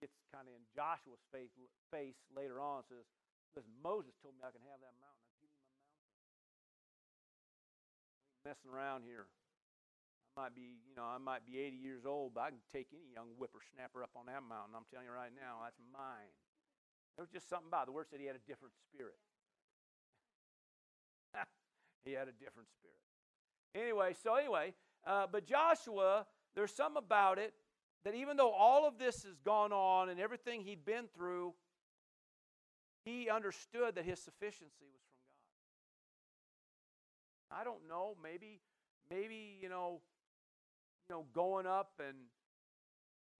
gets 0.00 0.16
kind 0.32 0.48
of 0.48 0.52
in 0.52 0.64
Joshua's 0.72 1.22
face, 1.32 1.52
face 1.88 2.20
later 2.32 2.60
on, 2.60 2.84
says, 2.84 3.06
listen, 3.56 3.72
Moses 3.80 4.12
told 4.20 4.36
me 4.36 4.44
I 4.44 4.52
can 4.52 4.64
have 4.68 4.80
that 4.80 4.96
mountain. 5.00 5.24
I 5.24 5.32
give 5.40 5.48
him 5.48 5.56
a 5.56 5.68
mountain. 5.72 5.96
messing 8.46 8.70
around 8.70 9.02
here. 9.02 9.26
I 10.36 10.46
might 10.46 10.54
be, 10.54 10.84
you 10.84 10.94
know, 10.94 11.08
I 11.08 11.16
might 11.16 11.48
be 11.48 11.58
80 11.58 11.80
years 11.80 12.04
old, 12.04 12.36
but 12.36 12.44
I 12.44 12.52
can 12.52 12.60
take 12.68 12.92
any 12.92 13.08
young 13.10 13.32
whippersnapper 13.40 14.04
up 14.04 14.12
on 14.14 14.28
that 14.28 14.44
mountain. 14.44 14.76
I'm 14.76 14.84
telling 14.92 15.08
you 15.08 15.16
right 15.16 15.32
now, 15.32 15.64
that's 15.64 15.80
mine. 15.90 16.30
There 17.16 17.24
was 17.24 17.32
just 17.32 17.48
something 17.48 17.72
about 17.72 17.88
it. 17.88 17.96
The 17.96 17.96
word 17.96 18.12
said 18.12 18.20
he 18.20 18.28
had 18.28 18.36
a 18.36 18.44
different 18.44 18.76
spirit. 18.76 19.16
he 22.04 22.12
had 22.12 22.28
a 22.28 22.36
different 22.36 22.68
spirit. 22.68 23.00
Anyway, 23.74 24.14
so 24.22 24.34
anyway, 24.34 24.72
uh, 25.06 25.26
but 25.30 25.46
Joshua, 25.46 26.26
there's 26.54 26.74
some 26.74 26.96
about 26.96 27.38
it 27.38 27.52
that 28.04 28.14
even 28.14 28.36
though 28.36 28.52
all 28.52 28.86
of 28.86 28.98
this 28.98 29.24
has 29.24 29.38
gone 29.44 29.72
on 29.72 30.08
and 30.08 30.20
everything 30.20 30.62
he'd 30.62 30.84
been 30.84 31.06
through, 31.14 31.52
he 33.04 33.28
understood 33.28 33.94
that 33.96 34.04
his 34.04 34.20
sufficiency 34.20 34.86
was 34.92 35.02
from 35.10 35.18
God. 37.50 37.60
I 37.60 37.64
don't 37.64 37.88
know, 37.88 38.16
maybe, 38.22 38.60
maybe, 39.10 39.58
you 39.60 39.68
know, 39.68 40.00
you 41.08 41.14
know, 41.14 41.24
going 41.32 41.66
up 41.66 41.92
and 42.00 42.16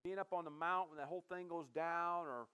being 0.05 0.19
up 0.19 0.33
on 0.33 0.45
the 0.45 0.51
mount 0.51 0.91
when 0.91 0.99
that 0.99 1.07
whole 1.07 1.25
thing 1.29 1.49
goes 1.49 1.67
down, 1.75 2.27
or 2.27 2.47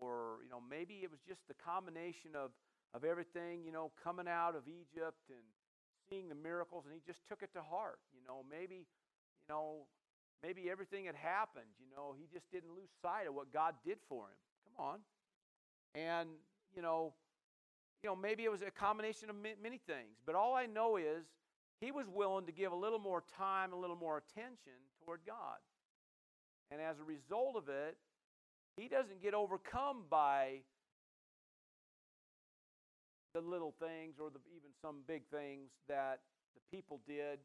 or 0.00 0.38
you 0.42 0.50
know, 0.50 0.60
maybe 0.68 1.00
it 1.02 1.10
was 1.10 1.20
just 1.26 1.46
the 1.46 1.54
combination 1.54 2.32
of 2.34 2.50
of 2.94 3.04
everything, 3.04 3.64
you 3.64 3.70
know, 3.70 3.92
coming 4.02 4.26
out 4.26 4.56
of 4.56 4.62
Egypt 4.66 5.22
and 5.30 5.42
seeing 6.08 6.28
the 6.28 6.34
miracles, 6.34 6.84
and 6.84 6.94
he 6.94 7.00
just 7.06 7.26
took 7.28 7.42
it 7.42 7.52
to 7.54 7.62
heart. 7.62 7.98
You 8.14 8.20
know, 8.26 8.44
maybe, 8.48 8.86
you 8.86 9.48
know, 9.48 9.86
maybe 10.42 10.70
everything 10.70 11.06
had 11.06 11.16
happened. 11.16 11.70
You 11.78 11.86
know, 11.94 12.14
he 12.16 12.26
just 12.32 12.50
didn't 12.50 12.70
lose 12.74 12.90
sight 13.02 13.26
of 13.26 13.34
what 13.34 13.52
God 13.52 13.74
did 13.84 13.98
for 14.08 14.24
him. 14.24 14.38
Come 14.64 14.86
on, 14.86 14.98
and 15.94 16.28
you 16.74 16.82
know, 16.82 17.14
you 18.02 18.08
know, 18.10 18.16
maybe 18.16 18.44
it 18.44 18.50
was 18.50 18.62
a 18.62 18.70
combination 18.70 19.30
of 19.30 19.36
many 19.36 19.80
things. 19.86 20.18
But 20.24 20.34
all 20.34 20.54
I 20.54 20.66
know 20.66 20.96
is 20.96 21.24
he 21.80 21.90
was 21.90 22.06
willing 22.08 22.46
to 22.46 22.52
give 22.52 22.72
a 22.72 22.76
little 22.76 22.98
more 22.98 23.22
time, 23.36 23.72
a 23.72 23.76
little 23.76 23.96
more 23.96 24.18
attention 24.18 24.78
toward 25.04 25.20
God. 25.26 25.58
And 26.70 26.80
as 26.80 26.98
a 26.98 27.04
result 27.04 27.56
of 27.56 27.68
it, 27.68 27.96
he 28.76 28.88
doesn't 28.88 29.22
get 29.22 29.34
overcome 29.34 30.04
by 30.10 30.60
the 33.36 33.46
little 33.46 33.74
things 33.78 34.16
or 34.18 34.30
the, 34.30 34.40
even 34.56 34.70
some 34.80 34.96
big 35.06 35.22
things 35.30 35.68
that 35.88 36.20
the 36.54 36.76
people 36.76 37.00
did. 37.06 37.38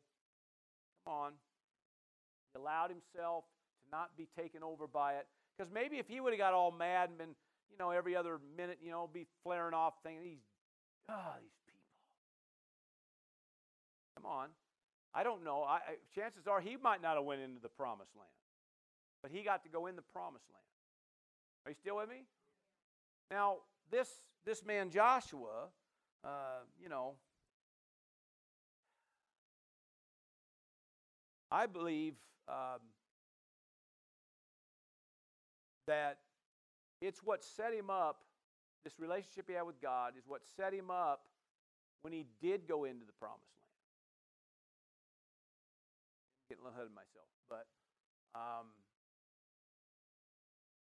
Come 1.03 1.13
on. 1.13 1.31
He 2.53 2.59
allowed 2.59 2.89
himself 2.89 3.43
to 3.83 3.91
not 3.91 4.15
be 4.15 4.27
taken 4.39 4.63
over 4.63 4.87
by 4.87 5.15
it. 5.15 5.27
Because 5.57 5.69
maybe 5.73 5.97
if 5.97 6.07
he 6.07 6.21
would 6.21 6.31
have 6.31 6.39
got 6.39 6.53
all 6.53 6.71
mad 6.71 7.09
and 7.09 7.17
been, 7.17 7.35
you 7.69 7.77
know, 7.77 7.91
every 7.91 8.15
other 8.15 8.39
minute, 8.55 8.79
you 8.81 8.89
know, 8.89 9.09
be 9.11 9.27
flaring 9.43 9.73
off 9.73 9.95
thinking, 10.01 10.23
these, 10.23 10.45
ah, 11.09 11.35
these 11.41 11.59
people. 11.67 11.91
Come 14.15 14.25
on. 14.31 14.47
I 15.13 15.23
don't 15.23 15.43
know. 15.43 15.63
I, 15.63 15.79
chances 16.15 16.47
are 16.47 16.61
he 16.61 16.77
might 16.81 17.01
not 17.01 17.15
have 17.15 17.25
went 17.25 17.41
into 17.41 17.59
the 17.61 17.69
promised 17.69 18.15
land. 18.15 18.31
But 19.21 19.31
he 19.31 19.43
got 19.43 19.63
to 19.63 19.69
go 19.69 19.87
in 19.87 19.97
the 19.97 20.07
promised 20.13 20.45
land. 20.53 20.63
Are 21.65 21.71
you 21.71 21.75
still 21.75 21.97
with 21.97 22.07
me? 22.07 22.23
Now, 23.29 23.57
this, 23.91 24.07
this 24.45 24.65
man 24.65 24.89
Joshua, 24.89 25.67
uh, 26.23 26.63
you 26.81 26.89
know, 26.89 27.13
I 31.51 31.65
believe 31.65 32.13
um, 32.47 32.79
that 35.87 36.19
it's 37.01 37.19
what 37.23 37.43
set 37.43 37.73
him 37.73 37.89
up, 37.89 38.21
this 38.83 38.99
relationship 38.99 39.45
he 39.47 39.53
had 39.53 39.63
with 39.63 39.81
God 39.81 40.13
is 40.17 40.23
what 40.27 40.41
set 40.55 40.73
him 40.73 40.89
up 40.89 41.27
when 42.01 42.13
he 42.13 42.25
did 42.41 42.67
go 42.67 42.85
into 42.85 43.05
the 43.05 43.13
promised 43.19 43.51
land. 43.59 43.75
I'm 46.37 46.55
getting 46.55 46.63
a 46.63 46.65
little 46.65 46.77
ahead 46.77 46.87
of 46.87 46.95
myself, 46.95 47.27
but 47.49 47.65
um, 48.33 48.67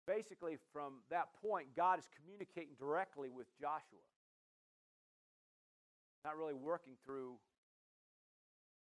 basically, 0.08 0.58
from 0.72 1.02
that 1.10 1.30
point, 1.42 1.68
God 1.76 2.00
is 2.00 2.08
communicating 2.16 2.76
directly 2.80 3.30
with 3.30 3.48
Joshua. 3.60 4.00
Not 6.26 6.38
really 6.38 6.56
working 6.56 6.94
through, 7.06 7.34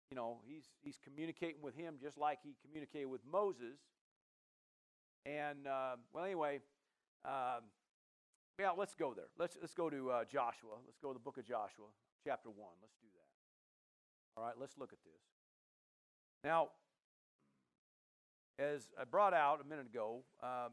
you 0.09 0.15
know, 0.15 0.37
he's, 0.47 0.63
he's 0.81 0.97
communicating 1.03 1.61
with 1.61 1.75
him 1.75 1.95
just 2.01 2.17
like 2.17 2.39
he 2.41 2.55
communicated 2.65 3.07
with 3.07 3.19
Moses. 3.29 3.77
And, 5.25 5.67
uh, 5.67 5.97
well, 6.13 6.23
anyway, 6.23 6.61
um, 7.25 7.67
yeah, 8.57 8.71
let's 8.71 8.95
go 8.95 9.13
there. 9.13 9.27
Let's, 9.37 9.57
let's 9.59 9.73
go 9.73 9.89
to 9.89 10.09
uh, 10.09 10.23
Joshua. 10.23 10.79
Let's 10.85 10.99
go 10.99 11.09
to 11.09 11.15
the 11.15 11.19
book 11.19 11.37
of 11.37 11.45
Joshua, 11.45 11.87
chapter 12.23 12.49
1. 12.49 12.57
Let's 12.81 12.95
do 13.01 13.07
that. 13.13 14.39
All 14.39 14.47
right, 14.47 14.55
let's 14.57 14.77
look 14.77 14.93
at 14.93 14.99
this. 15.03 15.21
Now, 16.45 16.69
as 18.57 18.87
I 18.99 19.03
brought 19.03 19.33
out 19.33 19.59
a 19.59 19.67
minute 19.67 19.87
ago, 19.87 20.23
um, 20.41 20.71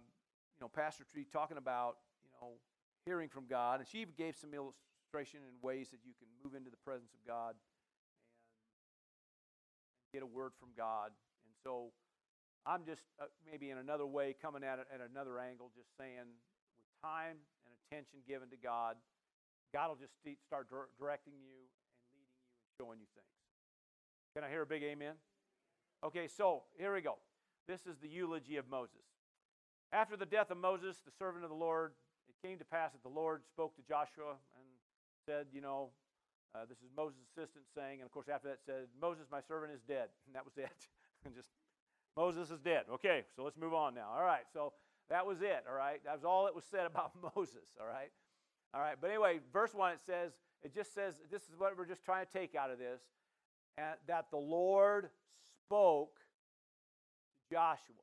you 0.59 0.66
know, 0.66 0.68
Pastor 0.68 1.05
Tree 1.12 1.27
talking 1.33 1.57
about, 1.57 1.97
you 2.23 2.31
know, 2.41 2.53
hearing 3.05 3.29
from 3.29 3.47
God. 3.49 3.81
And 3.81 3.89
she 3.89 3.99
even 3.99 4.14
gave 4.16 4.37
some 4.37 4.51
illustration 5.11 5.41
and 5.43 5.59
ways 5.63 5.91
that 5.91 5.99
you 6.07 6.15
can 6.19 6.29
move 6.45 6.55
into 6.55 6.71
the 6.71 6.79
presence 6.79 7.11
of 7.15 7.27
God 7.27 7.55
and, 7.59 7.67
get 10.11 10.25
a 10.25 10.27
word 10.27 10.51
from 10.59 10.71
God. 10.77 11.15
And 11.47 11.55
so 11.63 11.95
I'm 12.67 12.83
just 12.83 13.03
uh, 13.23 13.31
maybe 13.47 13.71
in 13.71 13.79
another 13.79 14.07
way 14.07 14.35
coming 14.35 14.65
at 14.67 14.83
it 14.83 14.91
at 14.91 14.99
another 14.99 15.39
angle, 15.39 15.71
just 15.79 15.87
saying 15.95 16.27
with 16.75 16.91
time 16.99 17.39
and 17.63 17.71
attention 17.87 18.19
given 18.27 18.51
to 18.51 18.59
God, 18.59 18.99
God 19.73 19.87
will 19.87 20.03
just 20.03 20.19
start 20.43 20.67
directing 20.99 21.39
you 21.39 21.63
and 21.63 22.11
leading 22.11 22.27
you 22.27 22.43
and 22.59 22.67
showing 22.75 22.99
you 22.99 23.07
things. 23.15 23.39
Can 24.35 24.43
I 24.43 24.51
hear 24.51 24.63
a 24.63 24.67
big 24.67 24.83
amen? 24.83 25.15
Okay, 26.03 26.27
so 26.27 26.67
here 26.75 26.93
we 26.93 27.03
go. 27.07 27.23
This 27.71 27.87
is 27.87 28.03
the 28.03 28.11
eulogy 28.11 28.57
of 28.57 28.67
Moses. 28.67 29.07
After 29.93 30.17
the 30.17 30.27
death 30.27 30.51
of 30.51 30.59
Moses, 30.59 30.99
the 31.07 31.15
servant 31.15 31.47
of 31.47 31.51
the 31.51 31.63
Lord, 31.63 31.95
it 32.27 32.35
came 32.43 32.59
to 32.59 32.65
pass 32.65 32.99
that 32.99 33.07
the 33.07 33.15
Lord 33.15 33.47
spoke 33.47 33.79
to 33.79 33.83
Joshua 33.87 34.43
and 34.50 34.50
said, 35.25 35.47
You 35.53 35.61
know, 35.61 35.91
uh, 36.55 36.66
this 36.68 36.79
is 36.79 36.91
Moses' 36.97 37.23
assistant 37.31 37.64
saying, 37.75 38.01
and 38.01 38.07
of 38.07 38.12
course, 38.12 38.27
after 38.29 38.49
that 38.49 38.59
said, 38.64 38.91
Moses, 39.01 39.27
my 39.31 39.41
servant, 39.41 39.73
is 39.73 39.83
dead. 39.87 40.09
And 40.27 40.35
that 40.35 40.45
was 40.45 40.57
it. 40.57 40.89
and 41.25 41.35
just, 41.35 41.49
Moses 42.16 42.51
is 42.51 42.61
dead. 42.61 42.85
Okay, 42.91 43.25
so 43.37 43.45
let's 43.45 43.57
move 43.57 43.75
on 43.75 43.95
now. 43.95 44.11
All 44.14 44.25
right, 44.25 44.45
so 44.53 44.73
that 45.09 45.27
was 45.27 45.43
it. 45.43 45.64
All 45.68 45.77
right, 45.77 46.03
that 46.05 46.14
was 46.14 46.25
all 46.25 46.45
that 46.45 46.55
was 46.55 46.64
said 46.71 46.87
about 46.91 47.12
Moses. 47.37 47.68
All 47.81 47.87
right, 47.87 48.11
all 48.75 48.81
right. 48.81 48.97
But 49.01 49.11
anyway, 49.11 49.41
verse 49.53 49.75
1, 49.75 49.93
it 49.93 50.01
says, 50.05 50.33
it 50.62 50.75
just 50.75 50.95
says, 50.95 51.14
this 51.31 51.43
is 51.43 51.57
what 51.57 51.77
we're 51.77 51.87
just 51.87 52.05
trying 52.05 52.27
to 52.27 52.33
take 52.33 52.55
out 52.55 52.71
of 52.71 52.79
this, 52.79 53.01
and 53.79 53.87
that 54.09 54.27
the 54.31 54.37
Lord 54.37 55.09
spoke 55.66 56.16
to 57.49 57.55
Joshua. 57.55 57.95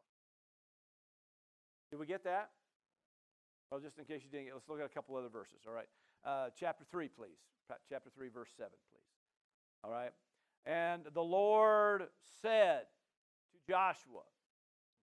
Did 1.91 1.99
we 1.99 2.05
get 2.05 2.23
that? 2.23 2.49
Well, 3.71 3.79
just 3.81 3.97
in 3.97 4.05
case 4.05 4.21
you 4.23 4.31
didn't 4.31 4.53
let's 4.53 4.67
look 4.69 4.79
at 4.79 4.85
a 4.85 4.89
couple 4.89 5.15
other 5.15 5.29
verses. 5.29 5.59
All 5.67 5.73
right. 5.73 5.87
Uh, 6.25 6.49
chapter 6.59 6.83
3, 6.89 7.07
please. 7.07 7.37
Chapter 7.89 8.09
3, 8.15 8.29
verse 8.29 8.49
7, 8.57 8.69
please. 8.91 9.01
All 9.83 9.91
right. 9.91 10.11
And 10.65 11.03
the 11.13 11.23
Lord 11.23 12.07
said 12.41 12.83
to 13.51 13.71
Joshua, 13.71 14.23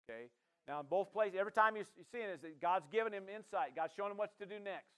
okay. 0.03 0.29
Now, 0.67 0.79
in 0.79 0.85
both 0.89 1.11
places, 1.11 1.37
every 1.39 1.51
time 1.51 1.75
you 1.75 1.83
see 1.83 2.19
it, 2.19 2.29
is 2.35 2.41
that 2.41 2.61
God's 2.61 2.87
giving 2.91 3.13
him 3.13 3.23
insight. 3.33 3.75
God's 3.75 3.93
showing 3.95 4.11
him 4.11 4.17
what 4.17 4.37
to 4.39 4.45
do 4.45 4.59
next. 4.63 4.95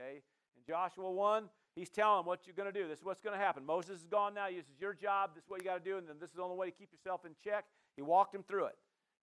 Okay. 0.00 0.22
In 0.56 0.62
Joshua 0.66 1.10
1, 1.10 1.44
he's 1.76 1.90
telling 1.90 2.20
him 2.20 2.26
what 2.26 2.46
you're 2.46 2.56
going 2.56 2.72
to 2.72 2.78
do. 2.78 2.88
This 2.88 3.00
is 3.00 3.04
what's 3.04 3.20
going 3.20 3.38
to 3.38 3.42
happen. 3.42 3.64
Moses 3.64 4.00
is 4.00 4.06
gone 4.06 4.34
now. 4.34 4.48
This 4.48 4.64
is 4.64 4.80
your 4.80 4.94
job. 4.94 5.30
This 5.34 5.44
is 5.44 5.50
what 5.50 5.60
you 5.60 5.68
got 5.68 5.84
to 5.84 5.90
do. 5.90 5.98
And 5.98 6.08
then 6.08 6.16
this 6.18 6.30
is 6.30 6.36
the 6.36 6.42
only 6.42 6.56
way 6.56 6.66
to 6.66 6.76
keep 6.76 6.92
yourself 6.92 7.24
in 7.26 7.32
check. 7.44 7.64
He 7.96 8.02
walked 8.02 8.34
him 8.34 8.42
through 8.42 8.66
it. 8.66 8.76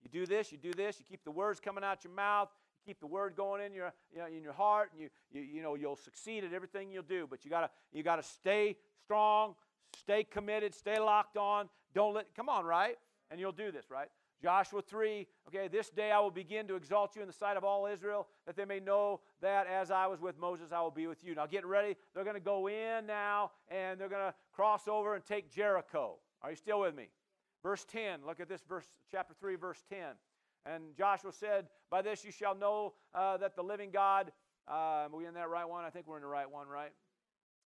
You 0.04 0.10
do 0.10 0.26
this, 0.26 0.52
you 0.52 0.58
do 0.58 0.74
this, 0.74 1.00
you 1.00 1.06
keep 1.06 1.24
the 1.24 1.32
words 1.32 1.60
coming 1.60 1.84
out 1.84 2.04
your 2.04 2.14
mouth, 2.14 2.50
keep 2.88 3.00
the 3.02 3.08
word 3.08 3.36
going 3.36 3.62
in 3.62 3.74
your, 3.74 3.92
you 4.14 4.20
know, 4.20 4.28
in 4.28 4.42
your 4.42 4.54
heart, 4.54 4.92
and 4.94 5.02
you, 5.02 5.10
you, 5.32 5.42
you 5.42 5.62
know, 5.62 5.76
you'll 5.76 5.98
succeed 5.98 6.46
at 6.46 6.54
everything 6.54 6.90
you'll 6.90 7.04
do. 7.04 7.28
But 7.30 7.44
you 7.44 7.52
gotta, 7.52 7.70
you 7.92 8.02
gotta 8.02 8.24
stay 8.24 8.78
strong, 9.04 9.56
stay 10.00 10.24
committed, 10.24 10.74
stay 10.74 10.98
locked 10.98 11.36
on. 11.36 11.68
Don't 11.94 12.14
let, 12.14 12.34
come 12.34 12.48
on, 12.48 12.66
right? 12.66 12.96
And 13.30 13.40
you'll 13.40 13.52
do 13.52 13.72
this, 13.72 13.92
right? 13.92 14.08
Joshua 14.42 14.82
3, 14.82 15.28
okay, 15.48 15.68
this 15.68 15.90
day 15.90 16.12
I 16.12 16.20
will 16.20 16.32
begin 16.32 16.68
to 16.68 16.76
exalt 16.76 17.16
you 17.16 17.22
in 17.22 17.28
the 17.28 17.34
sight 17.34 17.58
of 17.58 17.64
all 17.64 17.88
Israel, 17.88 18.28
that 18.46 18.56
they 18.56 18.66
may 18.66 18.80
know 18.80 19.20
that 19.42 19.66
as 19.68 19.90
I 19.90 20.06
was 20.08 20.22
with 20.22 20.38
Moses, 20.40 20.72
I 20.72 20.80
will 20.82 20.92
be 20.92 21.08
with 21.08 21.24
you. 21.24 21.34
Now 21.36 21.48
get 21.48 21.66
ready. 21.66 21.98
They're 22.14 22.24
going 22.24 22.36
to 22.36 22.40
go 22.40 22.68
in 22.68 23.08
now, 23.08 23.52
and 23.68 24.00
they're 24.00 24.10
going 24.10 24.26
to 24.26 24.34
cross 24.54 24.88
over 24.88 25.16
and 25.16 25.26
take 25.26 25.52
Jericho. 25.52 26.18
Are 26.44 26.52
you 26.52 26.56
still 26.56 26.82
with 26.82 26.96
me? 26.96 27.10
Verse 27.64 27.84
10, 27.92 28.20
look 28.26 28.40
at 28.40 28.48
this 28.48 28.62
verse, 28.70 28.86
chapter 29.12 29.34
3, 29.40 29.56
verse 29.56 29.84
10. 29.90 30.00
And 30.68 30.96
Joshua 30.98 31.32
said, 31.32 31.68
By 31.90 32.02
this 32.02 32.26
you 32.26 32.32
shall 32.32 32.56
know 32.56 32.94
uh, 33.14 33.38
that 33.38 33.56
the 33.56 33.64
living 33.64 33.92
God, 33.92 34.32
uh, 34.70 35.08
are 35.08 35.10
we 35.16 35.26
in 35.26 35.34
that 35.36 35.50
right 35.50 35.68
one? 35.68 35.86
I 35.86 35.90
think 35.90 36.08
we're 36.08 36.18
in 36.18 36.24
the 36.24 36.28
right 36.28 36.50
one, 36.50 36.68
right? 36.68 36.92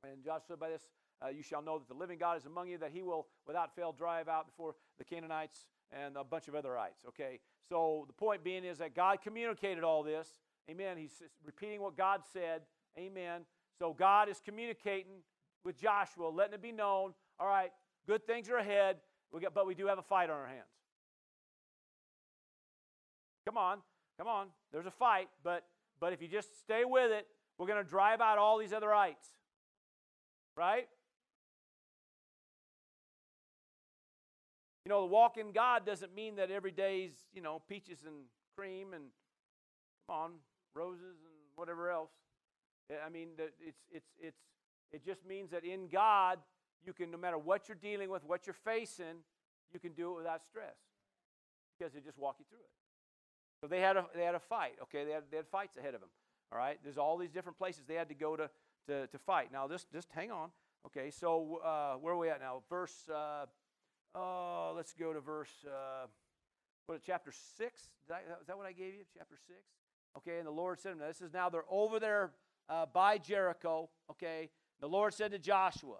And 0.05 0.22
Joshua 0.24 0.44
said, 0.48 0.61
By 0.61 0.70
this 0.70 0.82
uh, 1.22 1.28
you 1.28 1.42
shall 1.42 1.62
know 1.62 1.78
that 1.78 1.88
the 1.88 1.94
living 1.94 2.18
God 2.18 2.38
is 2.38 2.46
among 2.46 2.68
you, 2.68 2.78
that 2.78 2.92
he 2.92 3.03
will 3.03 3.26
without 3.46 3.74
fail 3.74 3.92
drive 3.92 4.28
out 4.28 4.46
before 4.46 4.74
the 4.98 5.05
Canaanites 5.05 5.66
and 5.92 6.16
a 6.16 6.24
bunch 6.24 6.48
of 6.48 6.55
otherites. 6.55 7.07
Okay, 7.09 7.40
so 7.68 8.05
the 8.07 8.12
point 8.12 8.42
being 8.44 8.64
is 8.64 8.78
that 8.78 8.94
God 8.94 9.18
communicated 9.22 9.84
all 9.84 10.03
this. 10.03 10.28
Amen. 10.70 10.96
He's 10.96 11.22
repeating 11.44 11.80
what 11.80 11.96
God 11.96 12.20
said. 12.32 12.62
Amen. 12.98 13.42
So 13.78 13.94
God 13.98 14.28
is 14.28 14.40
communicating 14.44 15.22
with 15.64 15.80
Joshua, 15.80 16.28
letting 16.28 16.55
it 16.55 16.62
be 16.62 16.72
known. 16.72 17.12
All 17.38 17.48
right, 17.48 17.70
good 18.07 18.26
things 18.26 18.48
are 18.48 18.57
ahead. 18.57 18.96
But 19.55 19.66
we 19.66 19.74
do 19.74 19.86
have 19.86 19.98
a 19.98 20.03
fight 20.03 20.28
on 20.28 20.36
our 20.36 20.46
hands. 20.46 20.80
Come 23.51 23.59
on, 23.59 23.78
come 24.16 24.28
on. 24.28 24.46
There's 24.70 24.86
a 24.86 24.92
fight, 24.92 25.28
but 25.42 25.64
but 25.98 26.12
if 26.12 26.22
you 26.22 26.28
just 26.28 26.61
stay 26.61 26.84
with 26.84 27.11
it, 27.11 27.26
we're 27.59 27.66
going 27.66 27.82
to 27.82 27.90
drive 27.90 28.20
out 28.20 28.38
all 28.38 28.59
these 28.59 28.70
otherites. 28.70 29.26
Right? 30.57 30.86
You 34.84 34.90
know, 34.90 35.01
the 35.01 35.09
walk 35.09 35.36
in 35.36 35.51
God 35.51 35.84
doesn't 35.84 36.14
mean 36.14 36.36
that 36.36 36.53
every 36.53 36.70
day's, 36.70 37.11
you 37.34 37.42
know, 37.42 37.61
peaches 37.68 38.05
and 38.07 38.26
cream 38.57 38.92
and 38.94 39.07
come 40.07 40.16
on, 40.16 40.30
roses 40.72 41.18
and 41.24 41.34
whatever 41.57 41.90
else. 41.90 42.12
Eh, 42.88 42.94
I 43.05 43.09
mean, 43.09 43.30
it's 43.36 43.80
it's 43.90 44.12
it's 44.20 44.38
it 44.92 45.05
just 45.05 45.26
means 45.26 45.51
that 45.51 45.64
in 45.64 45.88
God, 45.88 46.38
you 46.86 46.92
can 46.92 47.11
no 47.11 47.18
matter 47.18 47.36
what 47.36 47.66
you're 47.66 47.76
dealing 47.82 48.11
with, 48.11 48.22
what 48.24 48.46
you're 48.46 48.55
facing, 48.55 49.24
you 49.72 49.80
can 49.80 49.90
do 49.90 50.12
it 50.12 50.18
without 50.18 50.42
stress 50.48 50.76
because 51.76 51.92
they 51.92 52.01
just 52.01 52.16
walk 52.16 52.36
you 52.38 52.44
through 52.48 52.61
it. 52.61 52.80
So 53.61 53.66
they 53.66 53.80
had 53.80 53.96
a 53.96 54.06
they 54.14 54.24
had 54.24 54.34
a 54.34 54.40
fight. 54.40 54.74
Okay, 54.84 55.04
they 55.04 55.12
had 55.12 55.24
they 55.30 55.36
had 55.36 55.46
fights 55.46 55.76
ahead 55.76 55.94
of 55.94 56.00
them. 56.00 56.11
All 56.52 56.58
right, 56.58 56.78
there's 56.82 56.98
all 56.98 57.16
these 57.16 57.30
different 57.30 57.58
places 57.58 57.82
they 57.86 57.94
had 57.94 58.08
to 58.08 58.14
go 58.14 58.36
to 58.36 58.50
to, 58.86 59.06
to 59.06 59.18
fight. 59.18 59.52
Now, 59.52 59.66
this 59.66 59.86
just 59.92 60.08
hang 60.11 60.30
on. 60.30 60.50
Okay, 60.86 61.11
so 61.11 61.61
uh, 61.64 61.94
where 61.94 62.14
are 62.14 62.18
we 62.18 62.30
at 62.30 62.40
now? 62.40 62.62
Verse. 62.68 63.08
Uh, 63.08 63.46
oh, 64.14 64.72
let's 64.74 64.94
go 64.94 65.12
to 65.12 65.20
verse. 65.20 65.50
Uh, 65.66 66.06
what? 66.86 67.00
Chapter 67.04 67.32
six. 67.56 67.82
is 67.82 68.46
that 68.46 68.56
what 68.56 68.66
I 68.66 68.72
gave 68.72 68.94
you? 68.94 69.04
Chapter 69.16 69.36
six. 69.46 69.61
Okay, 70.16 70.38
and 70.38 70.46
the 70.46 70.52
Lord 70.52 70.80
said 70.80 70.94
to 70.94 70.98
them, 70.98 71.08
"This 71.08 71.20
is 71.20 71.32
now 71.32 71.50
they're 71.50 71.62
over 71.70 72.00
there 72.00 72.32
uh, 72.68 72.86
by 72.86 73.18
Jericho." 73.18 73.90
Okay, 74.11 74.50
the 74.80 74.88
Lord 74.88 75.12
said 75.14 75.32
to 75.32 75.38
Joshua. 75.38 75.98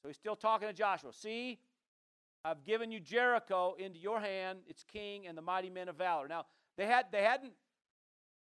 So 0.00 0.08
he's 0.08 0.16
still 0.16 0.36
talking 0.36 0.68
to 0.68 0.74
Joshua. 0.74 1.12
See, 1.12 1.58
I've 2.44 2.64
given 2.64 2.92
you 2.92 3.00
Jericho 3.00 3.74
into 3.78 3.98
your 3.98 4.20
hand, 4.20 4.60
its 4.68 4.84
king, 4.84 5.26
and 5.26 5.36
the 5.36 5.42
mighty 5.42 5.70
men 5.70 5.88
of 5.88 5.96
valor. 5.96 6.28
Now 6.28 6.44
they 6.76 6.86
had 6.86 7.06
they 7.12 7.22
hadn't 7.22 7.52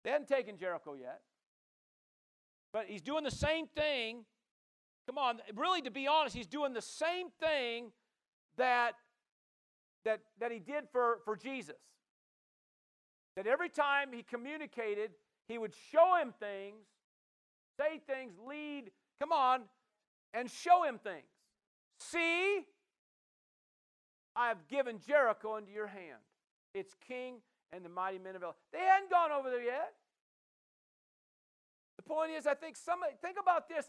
they 0.05 0.11
hadn't 0.11 0.29
taken 0.29 0.57
Jericho 0.57 0.95
yet. 0.95 1.21
But 2.73 2.87
he's 2.87 3.03
doing 3.03 3.25
the 3.25 3.31
same 3.31 3.67
thing. 3.67 4.25
Come 5.07 5.19
on, 5.19 5.41
really, 5.55 5.83
to 5.83 5.91
be 5.91 6.07
honest, 6.07 6.35
he's 6.35 6.47
doing 6.47 6.73
the 6.73 6.83
same 6.83 7.29
thing 7.41 7.93
that, 8.57 8.93
that, 10.05 10.21
that 10.41 10.53
he 10.53 10.59
did 10.59 10.85
for, 10.91 11.19
for 11.25 11.37
Jesus. 11.37 11.77
That 13.37 13.47
every 13.47 13.69
time 13.69 14.13
he 14.13 14.23
communicated, 14.23 15.11
he 15.49 15.59
would 15.59 15.75
show 15.91 16.17
him 16.21 16.33
things, 16.39 16.87
say 17.79 18.01
things, 18.07 18.35
lead, 18.47 18.91
come 19.21 19.33
on, 19.33 19.63
and 20.33 20.51
show 20.51 20.85
him 20.85 20.99
things. 20.99 21.27
See, 21.99 22.67
I 24.37 24.49
have 24.49 24.67
given 24.69 24.99
Jericho 25.07 25.57
into 25.57 25.73
your 25.73 25.89
hand, 25.89 26.21
its 26.75 26.95
king 27.07 27.37
and 27.73 27.85
the 27.85 27.89
mighty 27.89 28.19
men 28.19 28.37
of 28.37 28.43
El. 28.43 28.57
They 28.73 28.81
hadn't 28.81 29.11
gone 29.11 29.33
over 29.33 29.51
there 29.51 29.63
yet. 29.63 29.93
The 31.97 32.03
point 32.03 32.33
is, 32.33 32.47
I 32.47 32.55
think 32.55 32.77
somebody, 32.77 33.13
think 33.21 33.37
about 33.41 33.69
this. 33.69 33.87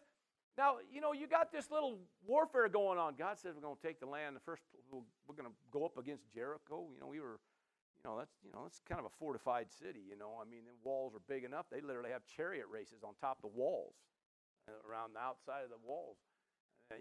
Now, 0.58 0.78
you 0.92 1.02
know, 1.02 1.14
you 1.14 1.28
got 1.28 1.52
this 1.52 1.72
little 1.72 1.98
warfare 2.26 2.70
going 2.70 3.00
on. 3.00 3.16
God 3.18 3.40
says 3.40 3.56
we're 3.56 3.66
going 3.66 3.76
to 3.76 3.82
take 3.82 4.00
the 4.00 4.06
land. 4.06 4.36
The 4.36 4.46
first, 4.46 4.62
we're 4.92 5.36
going 5.36 5.50
to 5.50 5.56
go 5.72 5.86
up 5.86 5.98
against 5.98 6.32
Jericho. 6.32 6.88
You 6.94 7.00
know, 7.02 7.08
we 7.08 7.20
were, 7.20 7.42
you 7.98 8.04
know, 8.06 8.18
that's, 8.18 8.38
you 8.46 8.52
know, 8.54 8.62
that's 8.62 8.80
kind 8.88 9.00
of 9.00 9.06
a 9.06 9.14
fortified 9.18 9.72
city. 9.72 10.06
You 10.08 10.16
know, 10.16 10.38
I 10.38 10.46
mean, 10.46 10.62
the 10.70 10.78
walls 10.86 11.16
are 11.16 11.26
big 11.28 11.44
enough. 11.44 11.66
They 11.72 11.82
literally 11.82 12.12
have 12.12 12.22
chariot 12.30 12.68
races 12.70 13.02
on 13.04 13.18
top 13.20 13.42
of 13.42 13.50
the 13.50 13.58
walls, 13.58 13.96
uh, 14.70 14.78
around 14.86 15.18
the 15.18 15.22
outside 15.26 15.66
of 15.66 15.74
the 15.74 15.82
walls. 15.82 16.18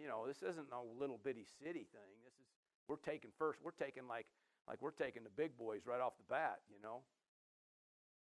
You 0.01 0.09
know, 0.09 0.25
this 0.27 0.41
isn't 0.41 0.71
no 0.71 0.89
little 0.99 1.21
bitty 1.21 1.45
city 1.61 1.85
thing. 1.93 2.13
This 2.25 2.33
is, 2.41 2.49
we're 2.89 2.97
taking 3.05 3.31
first. 3.37 3.61
We're 3.61 3.77
taking 3.77 4.09
like, 4.09 4.25
like 4.69 4.81
we're 4.81 4.91
taking 4.91 5.25
the 5.25 5.31
big 5.31 5.57
boys 5.57 5.81
right 5.87 6.01
off 6.01 6.13
the 6.17 6.25
bat. 6.29 6.61
You 6.71 6.83
know, 6.83 7.01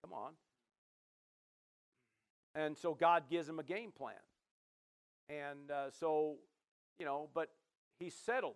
come 0.02 0.12
on. 0.12 0.32
And 2.54 2.76
so 2.76 2.94
God 2.94 3.24
gives 3.30 3.48
him 3.48 3.58
a 3.58 3.62
game 3.62 3.92
plan. 3.92 4.14
And 5.28 5.70
uh, 5.70 5.90
so, 5.90 6.36
you 6.98 7.04
know, 7.04 7.28
but 7.34 7.50
he's 7.98 8.14
settled. 8.14 8.54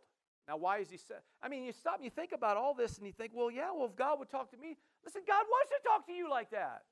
Now, 0.48 0.56
why 0.56 0.78
is 0.78 0.90
he 0.90 0.96
set? 0.96 1.22
I 1.42 1.48
mean, 1.48 1.64
you 1.64 1.72
stop 1.72 1.96
and 1.96 2.04
you 2.04 2.10
think 2.10 2.32
about 2.32 2.56
all 2.56 2.74
this 2.74 2.96
and 2.98 3.06
you 3.06 3.12
think, 3.12 3.32
well, 3.34 3.50
yeah, 3.50 3.70
well, 3.76 3.86
if 3.86 3.96
God 3.96 4.18
would 4.18 4.30
talk 4.30 4.50
to 4.52 4.56
me, 4.56 4.76
listen, 5.04 5.22
God 5.26 5.44
wants 5.48 5.70
to 5.70 5.88
talk 5.88 6.06
to 6.06 6.12
you 6.12 6.30
like 6.30 6.50
that. 6.50 6.82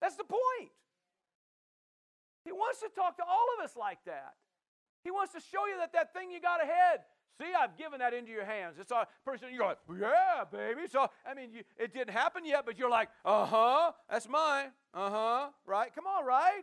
That's 0.00 0.16
the 0.16 0.24
point. 0.24 0.70
He 2.44 2.52
wants 2.52 2.80
to 2.80 2.88
talk 2.94 3.16
to 3.16 3.22
all 3.22 3.46
of 3.58 3.64
us 3.64 3.76
like 3.76 3.98
that. 4.06 4.34
He 5.04 5.10
wants 5.10 5.32
to 5.32 5.40
show 5.40 5.66
you 5.66 5.78
that 5.78 5.92
that 5.94 6.12
thing 6.12 6.30
you 6.30 6.40
got 6.40 6.62
ahead, 6.62 7.00
See, 7.40 7.48
I've 7.58 7.76
given 7.76 8.00
that 8.00 8.12
into 8.12 8.30
your 8.30 8.44
hands. 8.44 8.76
It's 8.78 8.92
a 8.92 9.06
person, 9.24 9.48
you're 9.52 9.66
like, 9.66 9.78
yeah, 9.98 10.44
baby. 10.50 10.82
So, 10.90 11.08
I 11.26 11.34
mean, 11.34 11.50
you, 11.52 11.62
it 11.78 11.92
didn't 11.92 12.10
happen 12.10 12.44
yet, 12.44 12.64
but 12.66 12.78
you're 12.78 12.90
like, 12.90 13.08
uh 13.24 13.46
huh, 13.46 13.92
that's 14.10 14.28
mine. 14.28 14.66
Uh 14.92 15.10
huh, 15.10 15.48
right? 15.66 15.94
Come 15.94 16.06
on, 16.06 16.26
right? 16.26 16.62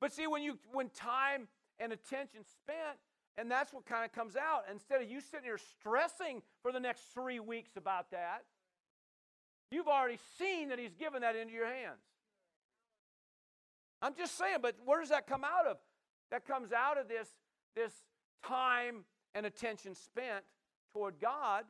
But 0.00 0.12
see, 0.12 0.26
when 0.26 0.42
you 0.42 0.58
when 0.72 0.90
time 0.90 1.48
and 1.78 1.92
attention 1.92 2.40
spent, 2.44 2.98
and 3.38 3.50
that's 3.50 3.72
what 3.72 3.86
kind 3.86 4.04
of 4.04 4.12
comes 4.12 4.36
out. 4.36 4.64
Instead 4.70 5.00
of 5.02 5.10
you 5.10 5.20
sitting 5.20 5.44
here 5.44 5.58
stressing 5.58 6.42
for 6.62 6.70
the 6.70 6.80
next 6.80 7.02
three 7.14 7.40
weeks 7.40 7.70
about 7.76 8.10
that, 8.10 8.44
you've 9.70 9.88
already 9.88 10.18
seen 10.38 10.68
that 10.68 10.78
He's 10.78 10.94
given 10.94 11.22
that 11.22 11.34
into 11.34 11.52
your 11.54 11.66
hands. 11.66 12.02
I'm 14.02 14.14
just 14.14 14.36
saying, 14.36 14.58
but 14.60 14.76
where 14.84 15.00
does 15.00 15.08
that 15.08 15.26
come 15.26 15.44
out 15.44 15.66
of? 15.66 15.78
That 16.30 16.46
comes 16.46 16.72
out 16.72 16.98
of 16.98 17.08
this, 17.08 17.28
this 17.74 17.92
time 18.46 19.04
and 19.34 19.46
attention 19.46 19.94
spent 19.94 20.44
toward 20.92 21.20
God. 21.20 21.64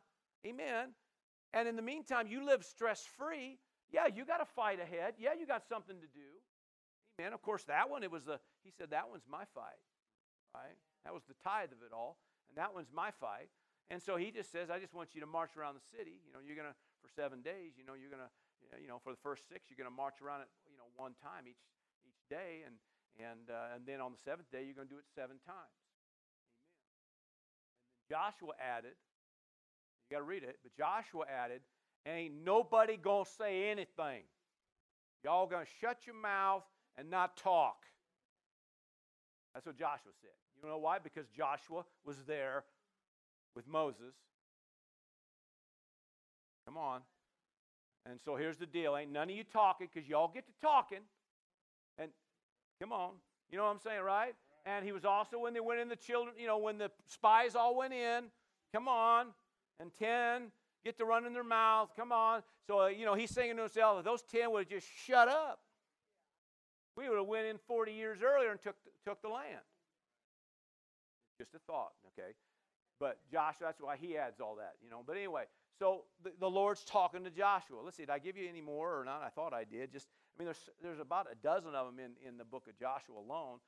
Amen. 0.46 0.90
And 1.52 1.68
in 1.68 1.76
the 1.76 1.82
meantime, 1.82 2.26
you 2.26 2.44
live 2.44 2.64
stress 2.64 3.06
free. 3.16 3.58
Yeah, 3.90 4.06
you 4.10 4.24
got 4.24 4.42
a 4.42 4.44
fight 4.44 4.80
ahead. 4.80 5.14
Yeah, 5.18 5.38
you 5.38 5.46
got 5.46 5.64
something 5.68 5.96
to 5.96 6.08
do. 6.12 6.28
Amen. 7.18 7.32
Of 7.32 7.42
course, 7.42 7.64
that 7.64 7.88
one, 7.88 8.02
it 8.02 8.10
was 8.10 8.24
the, 8.24 8.40
he 8.62 8.70
said, 8.70 8.90
that 8.90 9.08
one's 9.08 9.24
my 9.30 9.44
fight. 9.54 9.78
Right? 10.52 10.76
That 11.04 11.14
was 11.14 11.22
the 11.28 11.38
tithe 11.42 11.70
of 11.70 11.80
it 11.86 11.94
all. 11.94 12.18
And 12.50 12.58
that 12.58 12.74
one's 12.74 12.90
my 12.92 13.10
fight. 13.10 13.48
And 13.88 14.02
so 14.02 14.16
he 14.16 14.30
just 14.30 14.50
says, 14.50 14.68
I 14.68 14.78
just 14.78 14.94
want 14.94 15.14
you 15.14 15.20
to 15.20 15.30
march 15.30 15.56
around 15.56 15.76
the 15.78 15.86
city. 15.94 16.18
You 16.26 16.32
know, 16.32 16.40
you're 16.42 16.56
going 16.56 16.68
to, 16.68 16.76
for 17.04 17.08
seven 17.12 17.44
days, 17.44 17.78
you 17.78 17.84
know, 17.84 17.94
you're 17.94 18.10
going 18.10 18.24
to, 18.24 18.32
you 18.80 18.88
know, 18.88 18.98
for 18.98 19.12
the 19.12 19.20
first 19.22 19.46
six, 19.46 19.68
you're 19.68 19.78
going 19.78 19.90
to 19.90 19.94
march 19.94 20.18
around 20.24 20.42
it, 20.42 20.50
you 20.66 20.80
know, 20.80 20.88
one 20.96 21.14
time 21.22 21.46
each, 21.46 21.62
each 22.02 22.24
day. 22.26 22.64
And, 22.66 22.80
and, 23.20 23.46
uh, 23.52 23.76
and 23.76 23.86
then 23.86 24.00
on 24.00 24.10
the 24.10 24.18
seventh 24.18 24.50
day, 24.50 24.64
you're 24.64 24.74
going 24.74 24.88
to 24.88 24.94
do 24.94 24.98
it 24.98 25.06
seven 25.14 25.38
times. 25.46 25.83
Joshua 28.08 28.52
added, 28.60 28.92
you 30.08 30.16
got 30.16 30.18
to 30.18 30.24
read 30.24 30.42
it, 30.42 30.58
but 30.62 30.74
Joshua 30.76 31.24
added, 31.28 31.60
ain't 32.06 32.34
nobody 32.44 32.96
going 32.96 33.24
to 33.24 33.30
say 33.30 33.70
anything. 33.70 34.22
Y'all 35.24 35.46
going 35.46 35.64
to 35.64 35.70
shut 35.80 36.06
your 36.06 36.16
mouth 36.16 36.64
and 36.98 37.10
not 37.10 37.36
talk. 37.36 37.76
That's 39.54 39.66
what 39.66 39.78
Joshua 39.78 40.12
said. 40.20 40.30
You 40.62 40.68
know 40.68 40.78
why? 40.78 40.98
Because 40.98 41.26
Joshua 41.28 41.84
was 42.04 42.16
there 42.26 42.64
with 43.54 43.66
Moses. 43.66 44.14
Come 46.66 46.76
on. 46.76 47.00
And 48.06 48.20
so 48.22 48.36
here's 48.36 48.58
the 48.58 48.66
deal. 48.66 48.96
Ain't 48.96 49.12
none 49.12 49.30
of 49.30 49.36
you 49.36 49.44
talking 49.44 49.88
because 49.92 50.08
y'all 50.08 50.30
get 50.32 50.46
to 50.46 50.52
talking. 50.60 51.00
And 51.98 52.10
come 52.80 52.92
on. 52.92 53.12
You 53.50 53.58
know 53.58 53.64
what 53.64 53.70
I'm 53.70 53.78
saying, 53.78 54.02
right? 54.02 54.34
And 54.66 54.84
he 54.84 54.92
was 54.92 55.04
also 55.04 55.38
when 55.38 55.52
they 55.52 55.60
went 55.60 55.80
in 55.80 55.88
the 55.88 55.96
children, 55.96 56.34
you 56.38 56.46
know, 56.46 56.58
when 56.58 56.78
the 56.78 56.90
spies 57.06 57.54
all 57.54 57.76
went 57.76 57.92
in, 57.92 58.24
come 58.72 58.88
on, 58.88 59.26
and 59.78 59.90
10 59.94 60.50
get 60.84 60.98
to 60.98 61.04
run 61.04 61.26
in 61.26 61.32
their 61.32 61.44
mouth, 61.44 61.90
come 61.96 62.12
on. 62.12 62.42
So, 62.66 62.82
uh, 62.82 62.86
you 62.88 63.04
know, 63.04 63.14
he's 63.14 63.30
saying 63.30 63.56
to 63.56 63.62
himself, 63.62 63.98
if 63.98 64.04
those 64.04 64.22
10 64.22 64.50
would 64.52 64.60
have 64.60 64.68
just 64.68 64.86
shut 65.06 65.28
up, 65.28 65.60
we 66.96 67.08
would 67.08 67.18
have 67.18 67.26
went 67.26 67.46
in 67.46 67.58
40 67.66 67.92
years 67.92 68.18
earlier 68.22 68.50
and 68.50 68.60
took, 68.60 68.76
took 69.04 69.20
the 69.22 69.28
land. 69.28 69.64
Just 71.38 71.54
a 71.54 71.58
thought, 71.66 71.92
okay? 72.08 72.32
But 73.00 73.18
Joshua, 73.32 73.66
that's 73.68 73.80
why 73.80 73.96
he 73.96 74.16
adds 74.16 74.40
all 74.40 74.56
that, 74.56 74.74
you 74.82 74.90
know. 74.90 75.02
But 75.04 75.16
anyway, 75.16 75.44
so 75.78 76.04
the, 76.22 76.32
the 76.38 76.48
Lord's 76.48 76.84
talking 76.84 77.24
to 77.24 77.30
Joshua. 77.30 77.78
Let's 77.82 77.96
see, 77.96 78.04
did 78.04 78.10
I 78.10 78.18
give 78.18 78.36
you 78.36 78.48
any 78.48 78.60
more 78.60 79.00
or 79.00 79.04
not? 79.04 79.22
I 79.24 79.30
thought 79.30 79.52
I 79.52 79.64
did. 79.64 79.92
Just, 79.92 80.06
I 80.36 80.38
mean, 80.38 80.46
there's, 80.46 80.70
there's 80.82 81.00
about 81.00 81.26
a 81.30 81.34
dozen 81.34 81.74
of 81.74 81.86
them 81.86 81.98
in, 81.98 82.28
in 82.28 82.38
the 82.38 82.44
book 82.44 82.66
of 82.68 82.78
Joshua 82.78 83.16
alone 83.18 83.58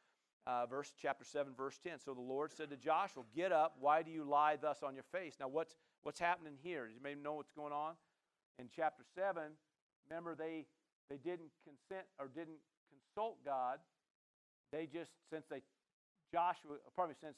uh, 0.46 0.64
verse 0.66 0.92
chapter 1.00 1.24
7 1.24 1.52
verse 1.56 1.78
10 1.82 1.98
so 2.04 2.14
the 2.14 2.20
lord 2.20 2.52
said 2.52 2.70
to 2.70 2.76
joshua 2.76 3.22
get 3.34 3.52
up. 3.52 3.76
Why 3.80 4.02
do 4.02 4.10
you 4.10 4.24
lie 4.24 4.56
thus 4.56 4.82
on 4.82 4.94
your 4.94 5.04
face? 5.12 5.34
Now 5.40 5.48
what's 5.48 5.76
what's 6.02 6.20
happening 6.20 6.54
here? 6.62 6.88
You 6.92 7.02
may 7.02 7.14
know 7.14 7.34
what's 7.34 7.50
going 7.50 7.72
on? 7.72 7.94
In 8.58 8.68
chapter 8.74 9.02
7 9.14 9.42
remember 10.08 10.34
they 10.34 10.66
they 11.10 11.16
didn't 11.16 11.50
consent 11.64 12.06
or 12.18 12.28
didn't 12.28 12.58
consult 12.90 13.44
god. 13.44 13.78
They 14.72 14.86
just 14.86 15.12
since 15.30 15.46
they 15.50 15.62
joshua 16.32 16.78
pardon 16.94 17.14
me 17.14 17.16
since 17.20 17.36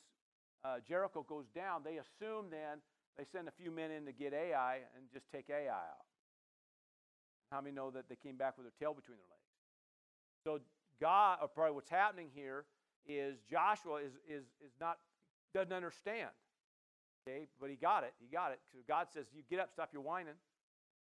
uh, 0.64 0.78
Jericho 0.86 1.24
goes 1.28 1.46
down, 1.54 1.82
they 1.84 1.98
assume 1.98 2.46
then 2.50 2.82
they 3.16 3.24
send 3.24 3.48
a 3.48 3.52
few 3.52 3.70
men 3.70 3.90
in 3.90 4.04
to 4.06 4.12
get 4.12 4.34
Ai 4.34 4.80
and 4.96 5.06
just 5.12 5.30
take 5.32 5.46
Ai 5.50 5.68
out. 5.68 6.04
How 7.50 7.60
many 7.60 7.74
know 7.74 7.90
that 7.90 8.08
they 8.08 8.16
came 8.16 8.36
back 8.36 8.58
with 8.58 8.66
their 8.66 8.76
tail 8.78 8.92
between 8.92 9.16
their 9.16 9.26
legs? 9.30 9.48
So 10.44 10.60
God, 11.00 11.38
or 11.40 11.48
probably 11.48 11.74
what's 11.74 11.90
happening 11.90 12.28
here 12.34 12.64
is 13.06 13.36
Joshua 13.50 13.96
is 13.96 14.12
is 14.28 14.44
is 14.64 14.72
not 14.80 14.98
doesn't 15.54 15.72
understand. 15.72 16.30
Okay, 17.26 17.46
but 17.60 17.70
he 17.70 17.76
got 17.76 18.04
it. 18.04 18.14
He 18.20 18.26
got 18.26 18.52
it. 18.52 18.60
God 18.86 19.06
says, 19.12 19.26
"You 19.34 19.42
get 19.48 19.60
up, 19.60 19.70
stop 19.72 19.90
your 19.92 20.02
whining, 20.02 20.34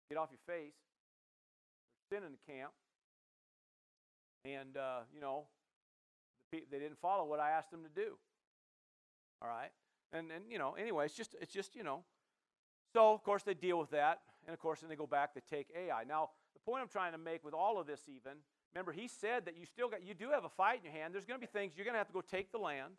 get 0.09 0.19
off 0.19 0.31
your 0.31 0.41
face." 0.47 0.75
There's 2.11 2.23
sin 2.23 2.27
in 2.27 2.33
the 2.33 2.53
camp, 2.53 2.73
and 4.45 4.77
uh, 4.77 5.01
you 5.15 5.21
know 5.21 5.45
the, 6.53 6.65
they 6.71 6.79
didn't 6.79 6.99
follow 7.01 7.25
what 7.25 7.41
I 7.41 7.51
asked 7.51 7.71
them 7.71 7.83
to 7.83 7.89
do. 7.89 8.17
All 9.43 9.49
right, 9.49 9.71
and 10.13 10.31
and 10.33 10.45
you 10.51 10.59
know 10.59 10.75
anyway, 10.75 11.05
it's 11.05 11.15
just 11.15 11.37
it's 11.41 11.53
just 11.53 11.77
you 11.77 11.85
know. 11.85 12.05
So 12.93 13.13
of 13.13 13.23
course 13.23 13.43
they 13.43 13.55
deal 13.55 13.79
with 13.79 13.91
that, 13.91 14.21
and 14.47 14.55
of 14.55 14.61
course 14.61 14.81
then 14.81 14.89
they 14.89 14.97
go 14.97 15.07
back 15.07 15.35
they 15.35 15.43
take 15.49 15.69
Ai. 15.77 16.05
Now 16.05 16.31
the 16.55 16.61
point 16.61 16.83
I'm 16.83 16.89
trying 16.89 17.13
to 17.13 17.19
make 17.19 17.45
with 17.45 17.55
all 17.55 17.79
of 17.79 17.87
this 17.87 18.03
even 18.09 18.39
Remember, 18.75 18.93
he 18.93 19.09
said 19.09 19.47
that 19.47 19.57
you 19.57 19.67
still 19.67 19.89
got, 19.89 20.05
you 20.05 20.15
do 20.15 20.31
have 20.31 20.45
a 20.45 20.49
fight 20.49 20.79
in 20.79 20.85
your 20.85 20.93
hand. 20.93 21.15
There's 21.15 21.25
going 21.25 21.41
to 21.41 21.47
be 21.47 21.51
things 21.51 21.73
you're 21.77 21.85
going 21.85 21.95
to 21.95 21.99
have 21.99 22.09
to 22.09 22.13
go 22.13 22.21
take 22.21 22.53
the 22.53 22.59
land. 22.59 22.93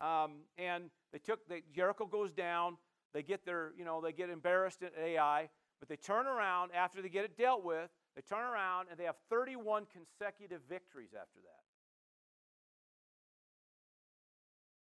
Um, 0.00 0.42
and 0.56 0.90
they 1.12 1.18
took, 1.18 1.48
the, 1.48 1.62
Jericho 1.74 2.06
goes 2.06 2.32
down. 2.32 2.76
They 3.14 3.22
get 3.22 3.44
their, 3.44 3.72
you 3.78 3.84
know, 3.84 4.00
they 4.00 4.12
get 4.12 4.30
embarrassed 4.30 4.82
at 4.82 4.92
Ai, 5.00 5.48
but 5.80 5.88
they 5.88 5.96
turn 5.96 6.26
around 6.26 6.72
after 6.74 7.00
they 7.00 7.08
get 7.08 7.24
it 7.24 7.38
dealt 7.38 7.64
with. 7.64 7.90
They 8.16 8.22
turn 8.22 8.44
around 8.44 8.88
and 8.90 8.98
they 8.98 9.04
have 9.04 9.16
31 9.30 9.86
consecutive 9.92 10.60
victories 10.68 11.10
after 11.14 11.38
that. 11.40 11.62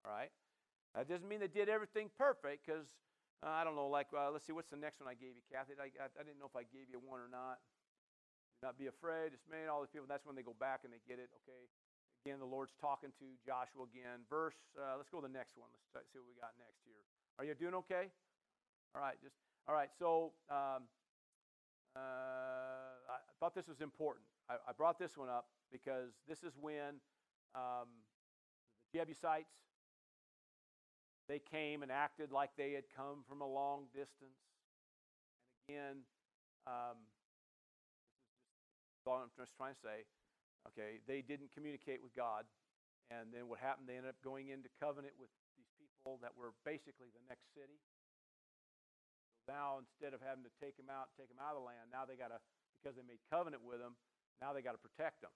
All 0.05 0.13
right? 0.13 0.31
That 0.95 1.07
doesn't 1.07 1.27
mean 1.27 1.39
they 1.39 1.47
did 1.47 1.69
everything 1.69 2.09
perfect 2.17 2.65
because, 2.65 2.85
uh, 3.41 3.49
I 3.49 3.63
don't 3.63 3.75
know, 3.75 3.87
like, 3.87 4.07
uh, 4.15 4.29
let's 4.31 4.45
see, 4.45 4.51
what's 4.51 4.69
the 4.69 4.77
next 4.77 4.99
one 4.99 5.09
I 5.09 5.15
gave 5.15 5.35
you, 5.35 5.41
Kathy? 5.51 5.73
I, 5.79 5.87
I, 6.03 6.11
I 6.19 6.23
didn't 6.23 6.39
know 6.39 6.51
if 6.51 6.55
I 6.55 6.63
gave 6.63 6.91
you 6.91 6.99
one 6.99 7.21
or 7.21 7.29
not 7.31 7.59
not 8.61 8.77
be 8.77 8.87
afraid, 8.87 9.33
dismayed, 9.33 9.67
all 9.67 9.81
these 9.81 9.89
people. 9.89 10.05
That's 10.07 10.25
when 10.25 10.37
they 10.37 10.45
go 10.45 10.55
back 10.57 10.85
and 10.85 10.93
they 10.93 11.01
get 11.09 11.17
it. 11.17 11.33
Okay. 11.43 11.65
Again, 12.25 12.37
the 12.37 12.45
Lord's 12.45 12.77
talking 12.77 13.09
to 13.17 13.25
Joshua 13.41 13.89
again. 13.89 14.21
Verse, 14.29 14.57
uh, 14.77 14.93
let's 14.97 15.09
go 15.09 15.17
to 15.17 15.25
the 15.25 15.33
next 15.33 15.57
one. 15.57 15.73
Let's 15.97 16.13
see 16.13 16.21
what 16.21 16.29
we 16.29 16.37
got 16.37 16.53
next 16.61 16.85
here. 16.85 17.01
Are 17.41 17.45
you 17.45 17.57
doing 17.57 17.73
okay? 17.85 18.13
All 18.93 19.01
right. 19.01 19.17
Just 19.23 19.35
all 19.67 19.73
right. 19.73 19.89
So 19.97 20.33
um, 20.49 20.85
uh, 21.97 23.09
I 23.09 23.17
thought 23.39 23.55
this 23.55 23.67
was 23.67 23.81
important. 23.81 24.25
I, 24.49 24.61
I, 24.69 24.73
brought 24.77 24.99
this 24.99 25.17
one 25.17 25.29
up 25.29 25.47
because 25.71 26.13
this 26.27 26.43
is 26.43 26.53
when 26.61 27.01
um, 27.55 27.89
the 28.93 28.99
Jebusites 28.99 29.57
they 31.27 31.39
came 31.39 31.81
and 31.81 31.91
acted 31.91 32.31
like 32.31 32.51
they 32.57 32.73
had 32.73 32.83
come 32.95 33.23
from 33.27 33.41
a 33.41 33.47
long 33.47 33.85
distance. 33.93 34.37
And 35.67 35.79
again, 35.79 35.97
um, 36.67 36.97
all 39.07 39.21
I'm 39.21 39.33
just 39.33 39.55
trying 39.57 39.73
to 39.77 39.81
say. 39.81 40.05
Okay, 40.69 41.01
they 41.09 41.25
didn't 41.25 41.49
communicate 41.53 42.05
with 42.05 42.13
God. 42.13 42.45
And 43.09 43.33
then 43.33 43.49
what 43.51 43.59
happened? 43.59 43.89
They 43.89 43.97
ended 43.97 44.13
up 44.13 44.21
going 44.23 44.53
into 44.53 44.71
covenant 44.79 45.17
with 45.19 45.27
these 45.57 45.67
people 45.75 46.21
that 46.23 46.31
were 46.37 46.55
basically 46.63 47.11
the 47.11 47.23
next 47.27 47.49
city. 47.51 47.81
So 49.43 49.51
now, 49.51 49.81
instead 49.81 50.13
of 50.13 50.21
having 50.23 50.45
to 50.45 50.53
take 50.61 50.77
them 50.77 50.87
out, 50.87 51.11
take 51.17 51.27
them 51.27 51.41
out 51.41 51.57
of 51.57 51.65
the 51.65 51.67
land, 51.67 51.89
now 51.89 52.05
they 52.05 52.15
got 52.15 52.29
to, 52.29 52.39
because 52.79 52.95
they 52.95 53.03
made 53.03 53.19
covenant 53.27 53.65
with 53.65 53.81
them, 53.81 53.97
now 54.39 54.53
they 54.53 54.61
got 54.63 54.77
to 54.77 54.83
protect 54.83 55.25
them. 55.25 55.33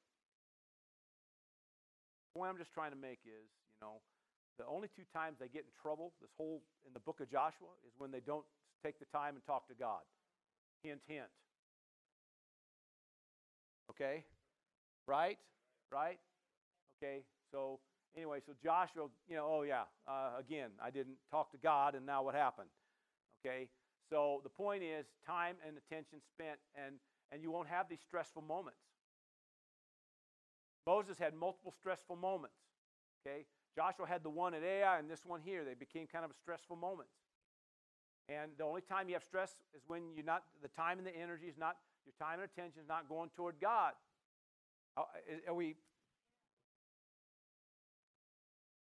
The 2.29 2.39
point 2.39 2.53
I'm 2.53 2.61
just 2.61 2.71
trying 2.71 2.93
to 2.93 3.01
make 3.01 3.25
is, 3.25 3.49
you 3.75 3.81
know, 3.81 3.99
the 4.55 4.63
only 4.69 4.87
two 4.93 5.03
times 5.11 5.35
they 5.41 5.51
get 5.51 5.67
in 5.67 5.73
trouble, 5.75 6.15
this 6.23 6.31
whole 6.39 6.63
in 6.87 6.95
the 6.95 7.03
book 7.03 7.19
of 7.19 7.27
Joshua, 7.27 7.75
is 7.83 7.91
when 7.99 8.13
they 8.13 8.23
don't 8.23 8.47
take 8.79 9.03
the 9.03 9.09
time 9.11 9.35
and 9.35 9.43
talk 9.43 9.67
to 9.67 9.75
God. 9.75 10.05
Hint, 10.79 11.03
hint. 11.11 11.27
Okay? 13.89 14.23
Right? 15.07 15.37
Right? 15.91 16.19
Okay, 16.97 17.23
so 17.51 17.79
anyway, 18.15 18.39
so 18.45 18.53
Joshua, 18.63 19.07
you 19.27 19.35
know, 19.35 19.47
oh 19.47 19.61
yeah, 19.63 19.83
uh, 20.07 20.31
again, 20.39 20.71
I 20.81 20.89
didn't 20.89 21.17
talk 21.29 21.51
to 21.51 21.57
God, 21.57 21.95
and 21.95 22.05
now 22.05 22.23
what 22.23 22.35
happened? 22.35 22.69
Okay, 23.45 23.69
so 24.09 24.41
the 24.43 24.49
point 24.49 24.83
is 24.83 25.05
time 25.25 25.55
and 25.67 25.77
attention 25.77 26.19
spent, 26.33 26.59
and, 26.75 26.95
and 27.31 27.41
you 27.41 27.51
won't 27.51 27.67
have 27.67 27.89
these 27.89 28.01
stressful 28.01 28.41
moments. 28.41 28.79
Moses 30.87 31.17
had 31.17 31.33
multiple 31.33 31.73
stressful 31.79 32.15
moments. 32.15 32.57
Okay, 33.25 33.45
Joshua 33.75 34.07
had 34.07 34.23
the 34.23 34.29
one 34.29 34.53
at 34.53 34.63
Ai 34.63 34.99
and 34.99 35.09
this 35.09 35.25
one 35.25 35.41
here. 35.43 35.65
They 35.65 35.73
became 35.73 36.07
kind 36.07 36.23
of 36.23 36.31
stressful 36.41 36.75
moments. 36.75 37.11
And 38.29 38.51
the 38.57 38.63
only 38.63 38.81
time 38.81 39.07
you 39.07 39.15
have 39.15 39.23
stress 39.23 39.51
is 39.75 39.83
when 39.87 40.01
you're 40.15 40.25
not, 40.25 40.43
the 40.61 40.69
time 40.69 40.97
and 40.97 41.05
the 41.05 41.15
energy 41.15 41.45
is 41.45 41.57
not 41.57 41.77
your 42.05 42.13
time 42.19 42.39
and 42.39 42.49
attention 42.49 42.81
is 42.81 42.87
not 42.87 43.09
going 43.09 43.29
toward 43.35 43.55
God. 43.61 43.93
Are 44.97 45.53
we? 45.53 45.75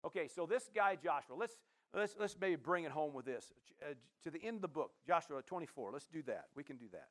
Okay, 0.04 0.28
so 0.28 0.46
this 0.46 0.68
guy 0.74 0.96
Joshua, 1.02 1.34
let's 1.36 1.54
let's 1.94 2.14
let's 2.18 2.36
maybe 2.38 2.56
bring 2.56 2.84
it 2.84 2.90
home 2.90 3.14
with 3.14 3.24
this 3.24 3.52
uh, 3.82 3.94
to 4.24 4.30
the 4.30 4.42
end 4.42 4.56
of 4.56 4.62
the 4.62 4.68
book, 4.68 4.92
Joshua 5.06 5.42
24. 5.42 5.92
Let's 5.92 6.06
do 6.06 6.22
that. 6.26 6.46
We 6.54 6.62
can 6.62 6.76
do 6.76 6.86
that. 6.92 7.08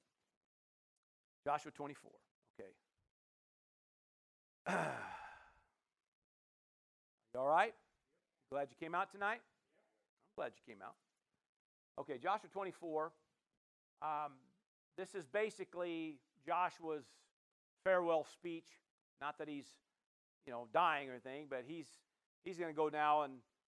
Joshua 1.43 1.71
24. 1.71 2.11
Okay. 2.59 2.69
you 7.33 7.39
all 7.39 7.47
right? 7.47 7.73
Glad 8.51 8.67
you 8.69 8.77
came 8.79 8.93
out 8.93 9.11
tonight. 9.11 9.41
I'm 9.41 10.35
glad 10.35 10.51
you 10.55 10.73
came 10.73 10.81
out. 10.83 10.95
Okay, 11.99 12.17
Joshua 12.17 12.49
24. 12.51 13.11
Um, 14.01 14.33
this 14.97 15.15
is 15.15 15.25
basically 15.25 16.19
Joshua's 16.45 17.05
farewell 17.83 18.25
speech. 18.31 18.67
Not 19.21 19.37
that 19.39 19.47
he's, 19.47 19.67
you 20.45 20.51
know, 20.51 20.67
dying 20.73 21.09
or 21.09 21.13
anything, 21.13 21.47
but 21.49 21.63
he's 21.67 21.87
he's 22.43 22.57
going 22.57 22.71
to 22.71 22.75
go 22.75 22.89
now 22.89 23.23
and 23.23 23.33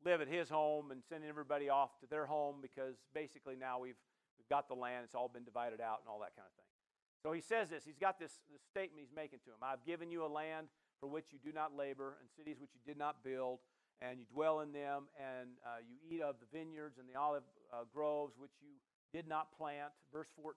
live 0.04 0.20
at 0.20 0.28
his 0.28 0.48
home 0.48 0.90
and 0.90 1.02
sending 1.08 1.28
everybody 1.28 1.68
off 1.68 1.98
to 2.00 2.06
their 2.06 2.26
home 2.26 2.56
because 2.60 2.96
basically 3.14 3.56
now 3.56 3.78
we've 3.78 4.00
we've 4.38 4.48
got 4.48 4.68
the 4.68 4.74
land. 4.74 5.04
It's 5.04 5.14
all 5.14 5.28
been 5.28 5.44
divided 5.44 5.80
out 5.80 6.00
and 6.00 6.08
all 6.08 6.20
that 6.20 6.34
kind 6.36 6.46
of 6.46 6.54
thing. 6.56 6.64
So 7.22 7.32
he 7.32 7.40
says 7.40 7.70
this. 7.70 7.84
He's 7.84 7.98
got 7.98 8.18
this, 8.18 8.32
this 8.52 8.60
statement 8.68 9.00
he's 9.00 9.14
making 9.16 9.40
to 9.46 9.50
him. 9.50 9.56
I've 9.62 9.84
given 9.86 10.10
you 10.10 10.26
a 10.26 10.28
land 10.28 10.68
for 11.00 11.08
which 11.08 11.32
you 11.32 11.38
do 11.42 11.52
not 11.52 11.74
labor, 11.76 12.16
and 12.20 12.28
cities 12.36 12.60
which 12.60 12.70
you 12.74 12.80
did 12.84 12.98
not 12.98 13.24
build, 13.24 13.60
and 14.02 14.20
you 14.20 14.26
dwell 14.28 14.60
in 14.60 14.72
them, 14.72 15.08
and 15.16 15.56
uh, 15.64 15.80
you 15.80 15.96
eat 16.04 16.20
of 16.20 16.36
the 16.40 16.46
vineyards 16.52 16.98
and 16.98 17.08
the 17.08 17.18
olive 17.18 17.42
uh, 17.72 17.84
groves 17.92 18.34
which 18.36 18.52
you 18.60 18.76
did 19.12 19.26
not 19.26 19.56
plant. 19.56 19.92
Verse 20.12 20.28
14. 20.36 20.54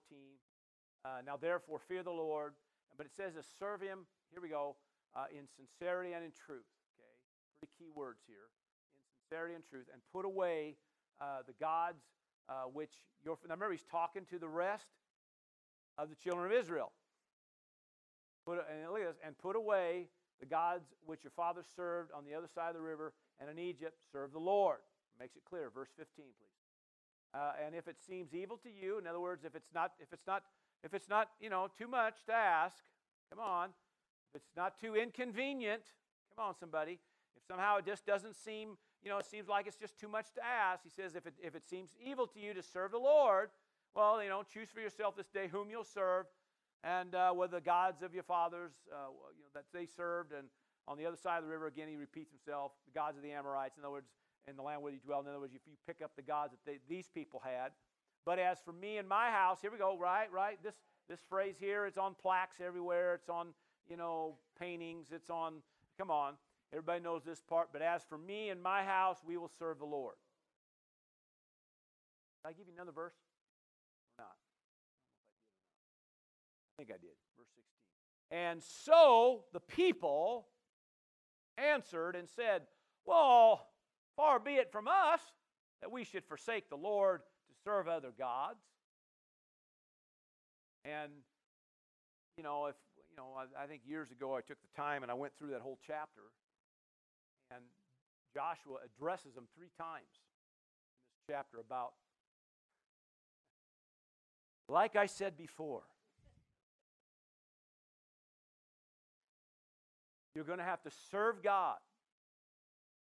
Uh, 1.04 1.22
now, 1.24 1.36
therefore, 1.36 1.78
fear 1.78 2.02
the 2.02 2.10
Lord. 2.10 2.54
But 2.96 3.06
it 3.06 3.12
says 3.16 3.34
to 3.34 3.42
serve 3.58 3.80
him, 3.80 4.06
here 4.32 4.42
we 4.42 4.48
go, 4.48 4.76
uh, 5.14 5.26
in 5.30 5.46
sincerity 5.46 6.12
and 6.12 6.24
in 6.24 6.32
truth. 6.32 6.66
Okay, 6.98 7.14
pretty 7.58 7.72
key 7.78 7.90
words 7.94 8.20
here. 8.26 8.50
In 8.98 9.04
sincerity 9.22 9.54
and 9.54 9.64
truth. 9.64 9.86
And 9.92 10.02
put 10.12 10.24
away 10.24 10.76
uh, 11.20 11.46
the 11.46 11.54
gods 11.60 12.02
uh, 12.48 12.66
which 12.72 12.92
your. 13.24 13.38
Now, 13.46 13.54
remember, 13.54 13.72
he's 13.72 13.84
talking 13.84 14.24
to 14.30 14.38
the 14.38 14.48
rest 14.48 14.88
of 15.96 16.08
the 16.08 16.16
children 16.16 16.46
of 16.46 16.52
Israel. 16.52 16.92
Put, 18.44 18.58
and 18.70 18.90
look 18.90 19.02
at 19.02 19.14
this, 19.14 19.20
and 19.24 19.36
put 19.38 19.56
away 19.56 20.08
the 20.40 20.46
gods 20.46 20.94
which 21.04 21.24
your 21.24 21.32
fathers 21.34 21.66
served 21.74 22.10
on 22.12 22.24
the 22.24 22.34
other 22.34 22.48
side 22.54 22.68
of 22.70 22.74
the 22.74 22.80
river 22.80 23.12
and 23.40 23.50
in 23.50 23.58
Egypt, 23.58 23.98
serve 24.12 24.32
the 24.32 24.38
Lord. 24.38 24.78
Makes 25.18 25.36
it 25.36 25.42
clear. 25.48 25.70
Verse 25.70 25.90
15, 25.96 26.06
please. 26.16 26.58
Uh, 27.34 27.52
and 27.64 27.74
if 27.74 27.88
it 27.88 27.96
seems 28.00 28.34
evil 28.34 28.56
to 28.58 28.70
you, 28.70 28.98
in 28.98 29.06
other 29.06 29.20
words, 29.20 29.44
if 29.44 29.54
it's 29.54 29.68
not, 29.74 29.92
if 30.00 30.12
it's 30.12 30.26
not, 30.26 30.44
if 30.84 30.94
it's 30.94 31.08
not, 31.08 31.28
you 31.40 31.50
know, 31.50 31.68
too 31.76 31.88
much 31.88 32.24
to 32.26 32.32
ask, 32.32 32.76
come 33.30 33.40
on. 33.40 33.70
If 34.34 34.42
it's 34.42 34.56
not 34.56 34.78
too 34.80 34.94
inconvenient, 34.94 35.82
come 36.34 36.46
on, 36.46 36.54
somebody. 36.58 37.00
If 37.36 37.44
somehow 37.46 37.78
it 37.78 37.86
just 37.86 38.06
doesn't 38.06 38.36
seem, 38.36 38.76
you 39.02 39.10
know, 39.10 39.18
it 39.18 39.26
seems 39.26 39.48
like 39.48 39.66
it's 39.66 39.76
just 39.76 39.98
too 39.98 40.08
much 40.08 40.26
to 40.34 40.44
ask, 40.44 40.84
he 40.84 40.90
says, 40.90 41.14
if 41.14 41.26
it, 41.26 41.34
if 41.42 41.54
it 41.54 41.68
seems 41.68 41.90
evil 42.04 42.26
to 42.26 42.38
you 42.40 42.54
to 42.54 42.62
serve 42.62 42.92
the 42.92 42.98
Lord, 42.98 43.50
well, 43.94 44.22
you 44.22 44.28
know, 44.28 44.42
choose 44.42 44.68
for 44.68 44.80
yourself 44.80 45.16
this 45.16 45.28
day 45.28 45.48
whom 45.50 45.70
you'll 45.70 45.84
serve, 45.84 46.26
and 46.84 47.14
uh, 47.14 47.32
whether 47.32 47.56
the 47.56 47.64
gods 47.64 48.02
of 48.02 48.14
your 48.14 48.22
fathers, 48.22 48.72
uh, 48.92 49.10
you 49.36 49.42
know, 49.42 49.50
that 49.54 49.64
they 49.72 49.86
served, 49.86 50.32
and 50.32 50.48
on 50.86 50.96
the 50.96 51.04
other 51.04 51.16
side 51.16 51.38
of 51.38 51.44
the 51.44 51.50
river, 51.50 51.66
again, 51.66 51.88
he 51.88 51.96
repeats 51.96 52.30
himself, 52.30 52.72
the 52.86 52.98
gods 52.98 53.16
of 53.16 53.22
the 53.22 53.32
Amorites. 53.32 53.76
In 53.76 53.84
other 53.84 53.92
words, 53.92 54.08
in 54.48 54.56
the 54.56 54.62
land 54.62 54.82
where 54.82 54.92
you 54.92 54.98
dwell. 55.04 55.20
In 55.20 55.28
other 55.28 55.40
words, 55.40 55.54
if 55.54 55.60
you 55.66 55.74
pick 55.86 56.00
up 56.02 56.12
the 56.16 56.22
gods 56.22 56.52
that 56.52 56.64
they, 56.64 56.78
these 56.88 57.08
people 57.12 57.42
had. 57.44 57.72
But 58.28 58.38
as 58.38 58.58
for 58.62 58.74
me 58.74 58.98
and 58.98 59.08
my 59.08 59.30
house, 59.30 59.62
here 59.62 59.70
we 59.70 59.78
go, 59.78 59.96
right, 59.96 60.30
right? 60.30 60.62
This, 60.62 60.74
this 61.08 61.20
phrase 61.30 61.54
here, 61.58 61.86
it's 61.86 61.96
on 61.96 62.14
plaques 62.14 62.56
everywhere. 62.62 63.14
It's 63.14 63.30
on, 63.30 63.54
you 63.88 63.96
know, 63.96 64.34
paintings. 64.60 65.06
It's 65.12 65.30
on, 65.30 65.54
come 65.96 66.10
on. 66.10 66.34
Everybody 66.70 67.00
knows 67.02 67.22
this 67.24 67.40
part. 67.40 67.68
But 67.72 67.80
as 67.80 68.02
for 68.06 68.18
me 68.18 68.50
and 68.50 68.62
my 68.62 68.84
house, 68.84 69.16
we 69.26 69.38
will 69.38 69.50
serve 69.58 69.78
the 69.78 69.86
Lord. 69.86 70.16
Did 72.44 72.50
I 72.50 72.52
give 72.52 72.66
you 72.66 72.74
another 72.74 72.92
verse 72.92 73.14
or 74.18 74.24
not? 74.24 74.36
I 76.74 76.76
think 76.76 76.90
I 76.90 77.00
did. 77.00 77.16
Verse 77.38 77.48
16. 78.30 78.38
And 78.38 78.62
so 78.62 79.44
the 79.54 79.60
people 79.60 80.48
answered 81.56 82.14
and 82.14 82.28
said, 82.28 82.64
Well, 83.06 83.68
Far 84.16 84.38
be 84.38 84.56
it 84.56 84.70
from 84.70 84.86
us 84.86 85.20
that 85.80 85.90
we 85.90 86.04
should 86.04 86.24
forsake 86.26 86.68
the 86.68 86.76
Lord 86.76 87.22
serve 87.68 87.88
other 87.88 88.12
gods. 88.18 88.60
And, 90.84 91.12
you 92.36 92.42
know, 92.42 92.66
if, 92.66 92.76
you 93.10 93.16
know, 93.16 93.34
I, 93.36 93.64
I 93.64 93.66
think 93.66 93.82
years 93.86 94.10
ago 94.10 94.34
I 94.34 94.40
took 94.40 94.56
the 94.62 94.80
time 94.80 95.02
and 95.02 95.12
I 95.12 95.14
went 95.14 95.34
through 95.38 95.50
that 95.50 95.60
whole 95.60 95.78
chapter. 95.86 96.22
And 97.50 97.60
Joshua 98.32 98.78
addresses 98.84 99.34
them 99.34 99.44
three 99.54 99.70
times 99.76 100.08
in 100.08 101.34
this 101.34 101.36
chapter 101.36 101.58
about, 101.58 101.92
like 104.68 104.96
I 104.96 105.06
said 105.06 105.36
before, 105.36 105.82
you're 110.34 110.44
going 110.44 110.58
to 110.58 110.64
have 110.64 110.82
to 110.84 110.90
serve 111.10 111.42
God 111.42 111.76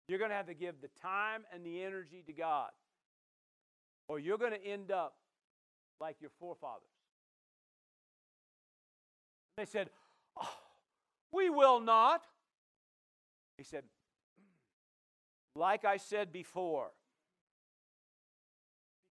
you're 0.07 0.19
going 0.19 0.31
to 0.31 0.35
have 0.35 0.47
to 0.47 0.53
give 0.53 0.75
the 0.81 0.89
time 1.01 1.43
and 1.53 1.65
the 1.65 1.81
energy 1.81 2.23
to 2.27 2.33
God, 2.33 2.69
or 4.07 4.19
you're 4.19 4.37
going 4.37 4.51
to 4.51 4.65
end 4.65 4.91
up 4.91 5.15
like 5.99 6.17
your 6.19 6.31
forefathers. 6.39 6.83
They 9.57 9.65
said, 9.65 9.89
oh, 10.41 10.49
We 11.31 11.49
will 11.49 11.79
not. 11.79 12.23
He 13.57 13.63
said, 13.63 13.83
mm, 14.39 15.59
Like 15.59 15.85
I 15.85 15.97
said 15.97 16.31
before. 16.31 16.91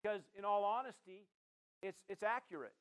Because, 0.03 0.23
in 0.39 0.47
all 0.47 0.65
honesty, 0.65 1.27
it's, 1.83 2.01
it's 2.09 2.23
accurate. 2.23 2.73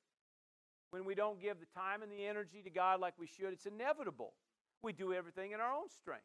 When 0.91 1.05
we 1.05 1.16
don't 1.16 1.39
give 1.39 1.57
the 1.60 1.66
time 1.80 2.01
and 2.01 2.12
the 2.12 2.26
energy 2.26 2.62
to 2.64 2.70
God 2.70 2.99
like 2.99 3.14
we 3.20 3.28
should, 3.28 3.51
it's 3.51 3.66
inevitable. 3.66 4.34
We 4.82 4.93
do 4.93 5.14
everything 5.14 5.51
in 5.51 5.60
our 5.60 5.74
own 5.74 5.89
strength. 5.89 6.24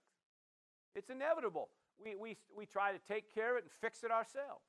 It's 0.94 1.10
inevitable. 1.10 1.68
We, 2.02 2.14
we, 2.14 2.36
we 2.56 2.64
try 2.64 2.92
to 2.92 2.98
take 3.08 3.34
care 3.34 3.52
of 3.52 3.58
it 3.58 3.64
and 3.64 3.72
fix 3.72 4.04
it 4.04 4.10
ourselves. 4.10 4.62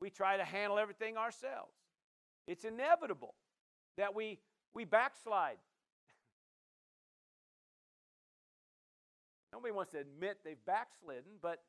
We 0.00 0.10
try 0.10 0.36
to 0.36 0.44
handle 0.44 0.78
everything 0.78 1.16
ourselves. 1.16 1.72
It's 2.46 2.64
inevitable 2.64 3.34
that 3.96 4.14
we, 4.14 4.38
we 4.74 4.84
backslide. 4.84 5.56
Nobody 9.52 9.72
wants 9.72 9.92
to 9.92 9.98
admit 9.98 10.38
they've 10.44 10.62
backslidden, 10.66 11.38
but 11.40 11.62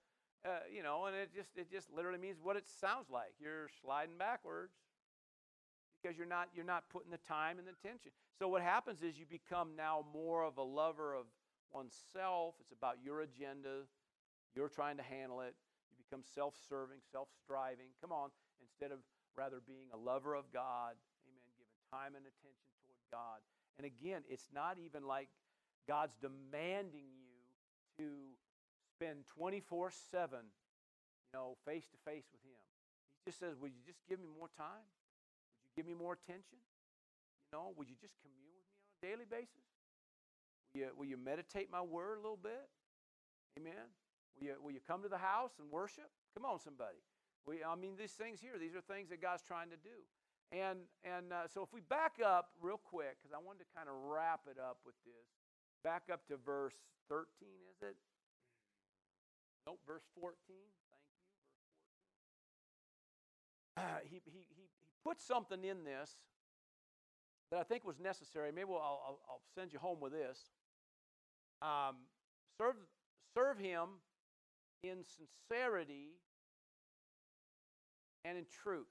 uh, 0.46 0.60
you 0.72 0.84
know, 0.84 1.06
and 1.06 1.16
it 1.16 1.34
just 1.34 1.58
it 1.58 1.72
just 1.72 1.92
literally 1.92 2.20
means 2.20 2.38
what 2.42 2.56
it 2.56 2.66
sounds 2.80 3.10
like. 3.10 3.34
You're 3.40 3.68
sliding 3.82 4.18
backwards 4.18 4.74
because 6.02 6.18
you're 6.18 6.28
not 6.28 6.50
you're 6.54 6.66
not 6.66 6.84
putting 6.92 7.10
the 7.10 7.18
time 7.18 7.58
and 7.58 7.68
the 7.68 7.72
attention. 7.72 8.12
So 8.38 8.48
what 8.48 8.62
happens 8.62 9.02
is 9.02 9.18
you 9.18 9.26
become 9.26 9.70
now 9.76 10.06
more 10.14 10.44
of 10.44 10.58
a 10.58 10.62
lover 10.62 11.16
of 11.16 11.26
oneself. 11.74 12.56
It's 12.60 12.72
about 12.72 12.98
your 13.04 13.22
agenda. 13.22 13.86
You're 14.56 14.70
trying 14.70 14.98
to 14.98 15.04
handle 15.04 15.42
it. 15.42 15.56
Become 16.10 16.24
self 16.24 16.54
serving, 16.70 17.02
self 17.12 17.30
striving. 17.44 17.94
Come 18.02 18.12
on, 18.12 18.30
instead 18.62 18.92
of 18.92 19.00
rather 19.36 19.60
being 19.66 19.90
a 19.94 19.98
lover 19.98 20.34
of 20.34 20.48
God, 20.54 20.96
amen, 21.28 21.50
giving 21.58 21.80
time 21.92 22.16
and 22.16 22.24
attention 22.24 22.70
toward 22.80 23.02
God. 23.12 23.44
And 23.78 23.84
again, 23.84 24.24
it's 24.30 24.48
not 24.54 24.78
even 24.80 25.04
like 25.04 25.28
God's 25.88 26.16
demanding 26.22 27.12
you 27.18 27.36
to 28.00 28.38
spend 28.96 29.28
24 29.36 29.92
7, 29.92 30.40
you 30.40 31.34
know, 31.34 31.58
face 31.66 31.88
to 31.92 31.98
face 32.06 32.26
with 32.32 32.42
Him. 32.44 32.62
He 33.20 33.32
just 33.32 33.40
says, 33.40 33.58
Would 33.60 33.74
you 33.74 33.84
just 33.86 34.00
give 34.08 34.20
me 34.20 34.28
more 34.32 34.50
time? 34.56 34.86
Would 34.86 35.68
you 35.68 35.76
give 35.76 35.88
me 35.88 35.98
more 35.98 36.14
attention? 36.14 36.62
You 37.52 37.60
know, 37.60 37.74
would 37.76 37.90
you 37.90 37.96
just 38.00 38.16
commune 38.24 38.56
with 38.56 38.68
me 38.70 38.78
on 38.80 38.88
a 38.88 39.00
daily 39.04 39.28
basis? 39.28 39.68
Will 40.74 40.82
you, 40.82 40.90
will 40.98 41.10
you 41.10 41.18
meditate 41.18 41.72
my 41.72 41.82
word 41.82 42.18
a 42.18 42.22
little 42.22 42.40
bit? 42.42 42.68
Amen. 43.58 43.92
Will 44.36 44.48
you, 44.48 44.56
will 44.62 44.72
you 44.72 44.84
come 44.86 45.02
to 45.04 45.10
the 45.10 45.18
house 45.18 45.52
and 45.60 45.72
worship? 45.72 46.12
Come 46.36 46.46
on, 46.46 46.60
somebody. 46.60 47.00
We, 47.48 47.64
I 47.64 47.76
mean, 47.76 47.96
these 47.98 48.12
things 48.12 48.42
here, 48.42 48.58
these 48.60 48.76
are 48.76 48.82
things 48.82 49.10
that 49.10 49.22
God's 49.22 49.44
trying 49.44 49.70
to 49.70 49.78
do. 49.78 49.96
And, 50.52 50.80
and 51.04 51.34
uh, 51.34 51.48
so 51.48 51.64
if 51.64 51.72
we 51.74 51.82
back 51.82 52.18
up 52.24 52.52
real 52.62 52.80
quick, 52.82 53.18
because 53.22 53.34
I 53.34 53.42
wanted 53.42 53.66
to 53.66 53.70
kind 53.74 53.90
of 53.90 53.96
wrap 54.10 54.42
it 54.50 54.58
up 54.60 54.78
with 54.86 54.96
this, 55.06 55.28
back 55.84 56.10
up 56.12 56.28
to 56.28 56.38
verse 56.38 56.76
13, 57.10 57.26
is 57.72 57.82
it? 57.82 57.96
Nope, 59.66 59.80
verse 59.88 60.06
14. 60.20 60.36
Thank 60.46 61.06
you. 61.10 61.22
Verse 63.78 63.78
14. 63.78 63.86
Uh, 63.86 64.00
he, 64.06 64.22
he, 64.26 64.46
he, 64.54 64.66
he 64.80 64.88
put 65.04 65.22
something 65.22 65.64
in 65.64 65.84
this 65.84 66.18
that 67.52 67.60
I 67.60 67.64
think 67.64 67.86
was 67.86 68.00
necessary. 68.00 68.52
Maybe 68.52 68.66
we'll, 68.70 68.82
I'll, 68.82 69.20
I'll 69.30 69.42
send 69.54 69.74
you 69.74 69.80
home 69.80 70.00
with 70.00 70.14
this. 70.14 70.50
Um, 71.62 71.96
serve, 72.58 72.76
serve 73.34 73.58
him 73.58 74.02
in 74.90 75.04
sincerity 75.04 76.18
and 78.24 78.38
in 78.38 78.46
truth. 78.64 78.88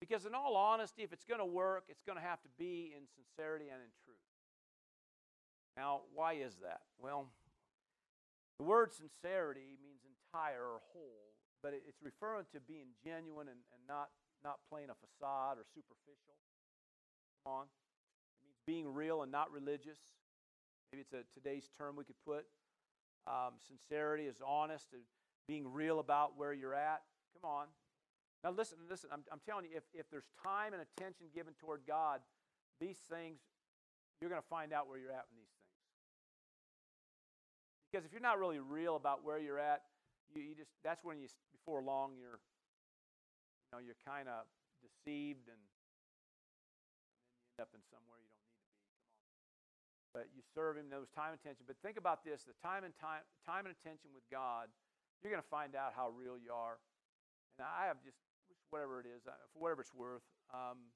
Because, 0.00 0.26
in 0.26 0.34
all 0.34 0.54
honesty, 0.56 1.02
if 1.02 1.12
it's 1.12 1.24
going 1.24 1.40
to 1.40 1.46
work, 1.46 1.84
it's 1.88 2.02
going 2.02 2.16
to 2.16 2.22
have 2.22 2.40
to 2.42 2.48
be 2.58 2.94
in 2.94 3.02
sincerity 3.10 3.66
and 3.66 3.82
in 3.82 3.90
truth. 4.06 4.22
Now, 5.76 6.02
why 6.14 6.34
is 6.34 6.54
that? 6.62 6.82
Well, 6.98 7.26
the 8.58 8.64
word 8.64 8.92
sincerity 8.92 9.78
means 9.82 10.02
entire 10.06 10.62
or 10.62 10.80
whole, 10.92 11.34
but 11.62 11.74
it's 11.74 12.02
referring 12.02 12.46
to 12.54 12.60
being 12.60 12.94
genuine 13.02 13.46
and, 13.46 13.62
and 13.74 13.82
not, 13.88 14.10
not 14.42 14.58
playing 14.70 14.90
a 14.90 14.98
facade 14.98 15.58
or 15.58 15.66
superficial. 15.74 16.34
Come 17.42 17.52
on. 17.52 17.66
It 17.66 18.46
means 18.46 18.58
being 18.66 18.86
real 18.92 19.22
and 19.22 19.30
not 19.30 19.50
religious. 19.50 19.98
Maybe 20.90 21.02
it's 21.02 21.12
a 21.12 21.22
today's 21.34 21.70
term 21.78 21.96
we 21.96 22.04
could 22.04 22.18
put. 22.26 22.46
Um, 23.26 23.54
sincerity 23.66 24.24
is 24.24 24.40
honest 24.44 24.86
and 24.92 25.02
being 25.46 25.70
real 25.70 25.98
about 25.98 26.36
where 26.36 26.52
you're 26.52 26.74
at. 26.74 27.02
Come 27.40 27.50
on. 27.50 27.66
Now, 28.44 28.50
listen, 28.50 28.78
listen, 28.88 29.10
I'm, 29.12 29.24
I'm 29.32 29.40
telling 29.44 29.64
you, 29.64 29.72
if, 29.74 29.82
if 29.92 30.08
there's 30.10 30.28
time 30.42 30.72
and 30.72 30.82
attention 30.82 31.26
given 31.34 31.54
toward 31.58 31.82
God, 31.86 32.20
these 32.80 32.98
things, 33.10 33.40
you're 34.20 34.30
going 34.30 34.40
to 34.40 34.48
find 34.48 34.72
out 34.72 34.88
where 34.88 34.98
you're 34.98 35.10
at 35.10 35.26
in 35.30 35.36
these 35.36 35.50
things. 35.50 35.58
Because 37.90 38.04
if 38.04 38.12
you're 38.12 38.22
not 38.22 38.38
really 38.38 38.60
real 38.60 38.96
about 38.96 39.24
where 39.24 39.38
you're 39.38 39.58
at, 39.58 39.82
you, 40.34 40.42
you 40.42 40.54
just 40.54 40.70
that's 40.84 41.02
when 41.02 41.18
you 41.18 41.28
before 41.52 41.80
long 41.80 42.12
you're 42.20 42.36
you 42.36 43.68
know 43.72 43.80
you're 43.80 43.96
kind 44.04 44.28
of 44.28 44.44
deceived 44.84 45.48
and, 45.48 45.56
and 45.56 47.16
then 47.16 47.24
you 47.32 47.40
end 47.56 47.64
up 47.64 47.72
in 47.72 47.80
somewhere 47.88 48.27
but 50.12 50.28
you 50.34 50.42
serve 50.54 50.76
him. 50.76 50.88
Was 50.92 51.12
time 51.14 51.36
and 51.36 51.40
attention. 51.40 51.64
But 51.66 51.76
think 51.84 51.96
about 51.96 52.24
this: 52.24 52.44
the 52.44 52.56
time 52.60 52.84
and 52.84 52.94
time, 52.96 53.22
time 53.44 53.66
and 53.66 53.74
attention 53.74 54.10
with 54.14 54.24
God, 54.30 54.68
you're 55.22 55.32
going 55.32 55.42
to 55.42 55.52
find 55.52 55.74
out 55.74 55.92
how 55.94 56.10
real 56.10 56.38
you 56.38 56.52
are. 56.52 56.78
And 57.58 57.66
I 57.66 57.86
have 57.86 57.98
just 58.04 58.18
whatever 58.70 59.00
it 59.00 59.06
is, 59.06 59.26
uh, 59.26 59.32
for 59.52 59.58
whatever 59.60 59.80
it's 59.80 59.94
worth. 59.94 60.22
Um, 60.52 60.92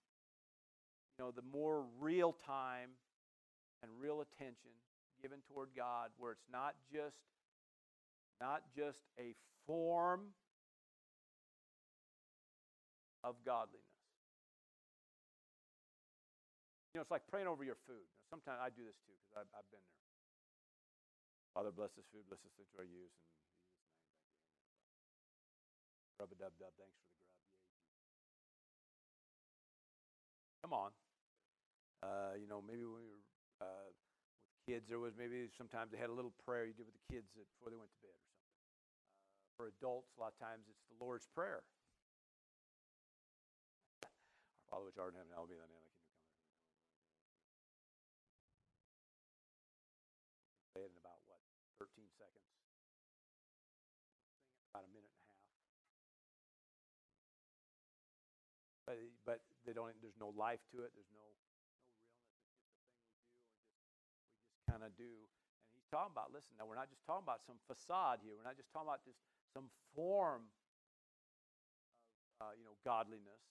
you 1.19 1.25
know, 1.25 1.31
the 1.31 1.45
more 1.53 1.85
real 2.01 2.33
time 2.33 2.91
and 3.83 3.91
real 3.99 4.21
attention 4.21 4.73
given 5.21 5.39
toward 5.53 5.69
God, 5.77 6.11
where 6.19 6.33
it's 6.33 6.49
not 6.51 6.75
just 6.93 7.17
not 8.41 8.63
just 8.77 8.99
a 9.19 9.35
form 9.67 10.35
of 13.23 13.37
godliness. 13.47 13.87
You 16.93 16.99
know, 16.99 17.03
it's 17.03 17.11
like 17.11 17.23
praying 17.31 17.47
over 17.47 17.65
your 17.65 17.77
food. 17.87 18.05
Sometimes 18.33 18.65
I 18.65 18.73
do 18.73 18.81
this 18.89 18.97
too 19.05 19.13
because 19.21 19.45
I've, 19.45 19.53
I've 19.53 19.69
been 19.69 19.85
there. 19.85 20.01
Father, 21.53 21.69
bless 21.69 21.93
this 21.93 22.09
food, 22.09 22.25
bless 22.33 22.41
this 22.41 22.57
thing 22.57 22.65
to 22.73 22.81
our 22.81 22.89
use. 22.89 23.13
And 23.13 23.29
Rub 26.17 26.33
a 26.33 26.39
dub 26.41 26.57
dub. 26.57 26.73
Thanks 26.81 26.97
for 26.97 27.05
the 27.05 27.13
grub. 27.13 27.29
Come 30.65 30.73
on. 30.73 30.97
Uh, 32.01 32.33
you 32.41 32.49
know, 32.49 32.65
maybe 32.65 32.89
when 32.89 33.05
we 33.05 33.13
were 33.13 33.21
uh, 33.61 33.93
with 33.93 34.01
kids, 34.65 34.89
there 34.89 35.03
was 35.03 35.13
maybe 35.13 35.53
sometimes 35.53 35.93
they 35.93 36.01
had 36.01 36.09
a 36.09 36.17
little 36.17 36.33
prayer 36.41 36.65
you 36.65 36.73
did 36.73 36.89
with 36.89 36.97
the 36.97 37.07
kids 37.13 37.29
before 37.37 37.69
they 37.69 37.77
went 37.77 37.93
to 37.93 38.01
bed 38.01 38.17
or 38.17 38.25
something. 38.33 38.57
Uh, 39.05 39.45
for 39.61 39.69
adults, 39.69 40.17
a 40.17 40.25
lot 40.25 40.33
of 40.33 40.41
times 40.41 40.73
it's 40.73 40.81
the 40.89 40.97
Lord's 40.97 41.29
Prayer. 41.37 41.61
Our 44.73 44.81
Father 44.81 44.89
which 44.89 44.97
art 44.97 45.13
in 45.13 45.21
heaven, 45.21 45.37
hallowed 45.37 45.53
be 45.53 45.61
thy 45.61 45.69
name. 45.69 46.02
They 59.67 59.75
don't. 59.75 59.91
There's 60.03 60.19
no 60.19 60.35
life 60.35 60.63
to 60.75 60.83
it. 60.83 60.91
There's 60.95 61.13
no 61.15 61.23
no 61.23 61.55
realness. 61.63 62.51
It's 62.51 62.99
just 62.99 62.99
a 62.99 63.55
thing 63.55 63.71
we 63.71 63.79
do, 63.79 63.95
just 63.95 64.19
we 64.19 64.51
just 64.51 64.63
kind 64.67 64.83
of 64.83 64.93
do. 64.99 65.13
And 65.71 65.73
he's 65.79 65.87
talking 65.91 66.13
about. 66.13 66.35
Listen, 66.35 66.59
now 66.59 66.67
we're 66.67 66.79
not 66.79 66.91
just 66.91 67.07
talking 67.07 67.25
about 67.25 67.43
some 67.47 67.59
facade 67.71 68.21
here. 68.23 68.35
We're 68.35 68.47
not 68.47 68.59
just 68.59 68.71
talking 68.75 68.91
about 68.91 69.07
just 69.07 69.23
some 69.55 69.71
form 69.95 70.51
of 72.43 72.51
uh, 72.51 72.53
you 72.59 72.67
know 72.67 72.75
godliness. 72.83 73.43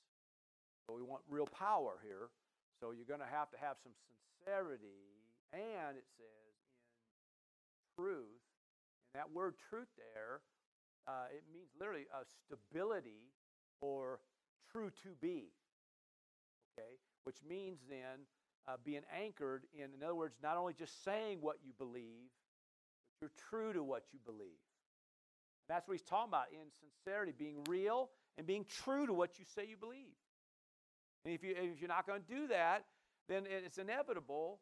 But 0.87 0.99
we 0.99 1.03
want 1.05 1.23
real 1.31 1.47
power 1.47 2.01
here. 2.03 2.27
So 2.81 2.91
you're 2.91 3.07
going 3.07 3.21
to 3.21 3.29
have 3.29 3.47
to 3.53 3.59
have 3.61 3.77
some 3.79 3.93
sincerity, 4.09 5.05
and 5.53 5.95
it 5.95 6.07
says 6.17 6.55
in 6.57 7.77
truth, 7.95 8.41
And 9.13 9.21
that 9.21 9.29
word 9.29 9.53
truth 9.69 9.87
there, 9.95 10.41
uh, 11.07 11.29
it 11.29 11.43
means 11.53 11.69
literally 11.77 12.09
a 12.09 12.25
stability 12.25 13.29
or 13.81 14.19
true 14.71 14.89
to 15.03 15.09
be. 15.21 15.53
Okay? 16.77 16.97
Which 17.23 17.37
means 17.47 17.79
then 17.89 18.25
uh, 18.67 18.77
being 18.83 19.01
anchored 19.15 19.63
in, 19.73 19.93
in 19.95 20.03
other 20.03 20.15
words, 20.15 20.35
not 20.41 20.57
only 20.57 20.73
just 20.73 21.03
saying 21.03 21.39
what 21.41 21.57
you 21.65 21.73
believe, 21.77 22.29
but 23.19 23.21
you're 23.21 23.31
true 23.49 23.73
to 23.73 23.83
what 23.83 24.03
you 24.11 24.19
believe. 24.25 24.59
That's 25.67 25.87
what 25.87 25.93
he's 25.93 26.07
talking 26.07 26.29
about 26.29 26.47
in 26.51 26.67
sincerity, 26.79 27.33
being 27.37 27.63
real 27.69 28.09
and 28.37 28.45
being 28.45 28.65
true 28.65 29.05
to 29.05 29.13
what 29.13 29.39
you 29.39 29.45
say 29.55 29.65
you 29.67 29.77
believe. 29.77 30.15
And 31.23 31.33
if, 31.33 31.43
you, 31.43 31.55
if 31.55 31.79
you're 31.79 31.87
not 31.87 32.07
going 32.07 32.21
to 32.21 32.27
do 32.27 32.47
that, 32.47 32.85
then 33.29 33.43
it's 33.47 33.77
inevitable 33.77 34.59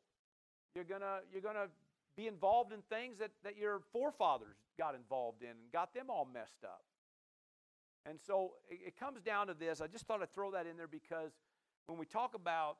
you're 0.75 0.83
going 0.83 1.01
you're 1.31 1.41
gonna 1.41 1.67
be 2.15 2.27
involved 2.27 2.73
in 2.73 2.81
things 2.89 3.17
that, 3.19 3.31
that 3.43 3.57
your 3.57 3.81
forefathers 3.91 4.57
got 4.77 4.95
involved 4.95 5.41
in 5.41 5.49
and 5.49 5.71
got 5.73 5.93
them 5.93 6.05
all 6.09 6.27
messed 6.31 6.63
up. 6.63 6.83
And 8.05 8.19
so 8.25 8.53
it 8.69 8.97
comes 8.99 9.21
down 9.21 9.47
to 9.47 9.53
this. 9.53 9.81
I 9.81 9.87
just 9.87 10.05
thought 10.05 10.21
I'd 10.21 10.33
throw 10.33 10.51
that 10.51 10.65
in 10.65 10.77
there 10.77 10.87
because 10.87 11.31
when 11.89 11.97
we 11.99 12.05
talk 12.05 12.35
about 12.35 12.77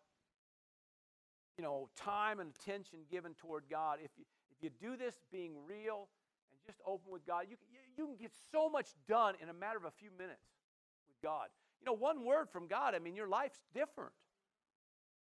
you 1.57 1.63
know, 1.65 1.89
time 1.97 2.39
and 2.39 2.55
attention 2.55 2.99
given 3.11 3.33
toward 3.33 3.65
God, 3.69 3.99
if 3.99 4.11
you, 4.15 4.23
if 4.49 4.63
you 4.63 4.69
do 4.79 4.95
this 4.95 5.19
being 5.29 5.51
real 5.67 6.07
and 6.53 6.61
just 6.65 6.79
open 6.87 7.11
with 7.11 7.27
God, 7.27 7.51
you 7.51 7.57
can, 7.59 7.67
you 7.97 8.07
can 8.07 8.15
get 8.15 8.31
so 8.49 8.69
much 8.69 8.95
done 9.09 9.35
in 9.43 9.49
a 9.49 9.53
matter 9.53 9.75
of 9.75 9.83
a 9.83 9.91
few 9.91 10.07
minutes 10.17 10.47
with 11.03 11.19
God. 11.19 11.51
You 11.81 11.85
know, 11.85 11.99
one 11.99 12.23
word 12.23 12.47
from 12.47 12.67
God, 12.67 12.95
I 12.95 12.99
mean, 12.99 13.13
your 13.13 13.27
life's 13.27 13.59
different. 13.75 14.15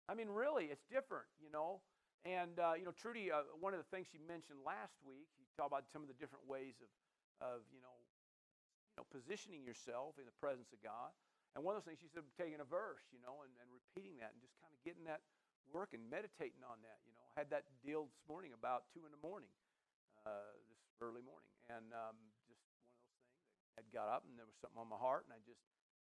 I 0.04 0.12
mean, 0.12 0.28
really, 0.28 0.68
it's 0.68 0.84
different, 0.92 1.24
you 1.40 1.48
know. 1.48 1.80
And, 2.28 2.60
uh, 2.60 2.76
you 2.76 2.84
know, 2.84 2.92
Trudy, 2.92 3.32
uh, 3.32 3.48
one 3.56 3.72
of 3.72 3.80
the 3.80 3.88
things 3.88 4.04
she 4.12 4.20
mentioned 4.20 4.60
last 4.66 5.00
week, 5.00 5.32
you 5.40 5.48
talked 5.56 5.72
about 5.72 5.88
some 5.88 6.04
of 6.04 6.08
the 6.12 6.18
different 6.20 6.44
ways 6.44 6.76
of, 6.84 6.92
of 7.40 7.64
you, 7.72 7.80
know, 7.80 7.96
you 8.92 9.00
know, 9.00 9.06
positioning 9.08 9.64
yourself 9.64 10.20
in 10.20 10.28
the 10.28 10.36
presence 10.44 10.76
of 10.76 10.84
God. 10.84 11.16
And 11.56 11.64
one 11.64 11.74
of 11.74 11.82
those 11.82 11.88
things, 11.88 12.00
she 12.00 12.10
said, 12.12 12.24
taking 12.36 12.60
a 12.60 12.68
verse, 12.68 13.02
you 13.10 13.18
know, 13.24 13.42
and, 13.42 13.52
and 13.58 13.68
repeating 13.72 14.20
that 14.20 14.36
and 14.36 14.40
just 14.40 14.54
kind 14.60 14.70
of 14.70 14.78
getting 14.84 15.04
that 15.08 15.24
work 15.72 15.92
and 15.92 16.04
meditating 16.08 16.64
on 16.64 16.80
that. 16.84 16.98
You 17.04 17.12
know, 17.16 17.24
I 17.24 17.32
had 17.36 17.48
that 17.52 17.68
deal 17.84 18.08
this 18.08 18.24
morning 18.28 18.52
about 18.56 18.88
two 18.94 19.04
in 19.04 19.12
the 19.12 19.20
morning, 19.20 19.50
uh, 20.24 20.54
this 20.68 20.80
early 21.00 21.24
morning, 21.24 21.50
and 21.68 21.92
um, 21.92 22.16
just 22.48 22.60
one 22.68 22.76
of 22.76 22.84
those 22.84 23.00
things. 23.00 23.16
I 23.76 23.84
had 23.84 23.88
got 23.94 24.08
up 24.10 24.26
and 24.26 24.34
there 24.34 24.48
was 24.48 24.58
something 24.60 24.78
on 24.78 24.88
my 24.90 25.00
heart, 25.00 25.28
and 25.28 25.34
I 25.34 25.40
just, 25.44 25.62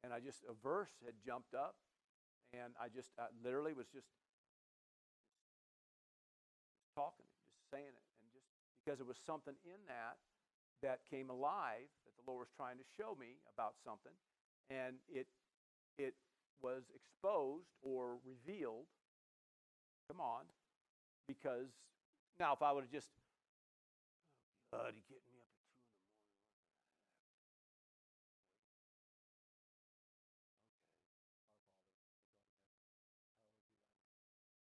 and 0.03 0.11
I 0.15 0.19
just 0.23 0.45
a 0.47 0.55
verse 0.55 0.93
had 1.05 1.19
jumped 1.21 1.53
up, 1.53 1.77
and 2.53 2.73
I 2.81 2.89
just 2.89 3.13
I 3.21 3.29
literally 3.45 3.77
was 3.77 3.89
just, 3.93 4.09
just 6.73 6.89
talking 6.97 7.29
just 7.45 7.61
saying 7.69 7.93
it, 7.93 8.07
and 8.25 8.29
just 8.33 8.49
because 8.81 9.01
it 9.01 9.07
was 9.09 9.21
something 9.21 9.55
in 9.69 9.81
that 9.89 10.17
that 10.81 11.03
came 11.11 11.29
alive 11.29 11.91
that 12.07 12.15
the 12.17 12.25
Lord 12.25 12.47
was 12.47 12.53
trying 12.55 12.79
to 12.79 12.87
show 12.97 13.19
me 13.19 13.43
about 13.51 13.75
something, 13.83 14.15
and 14.71 14.97
it 15.09 15.27
it 15.99 16.15
was 16.63 16.83
exposed 16.95 17.69
or 17.83 18.19
revealed 18.25 18.87
Come 20.09 20.21
on. 20.21 20.49
Because 21.29 21.69
now, 22.41 22.55
if 22.55 22.63
I 22.63 22.73
would 22.73 22.85
have 22.85 22.91
just, 22.91 23.09
oh, 24.73 24.79
getting 24.81 24.97
me 24.97 25.05
up 25.05 25.05
at 25.05 25.13
2 25.13 25.13
in 25.13 25.21
the 25.21 25.37
morning. 25.37 25.53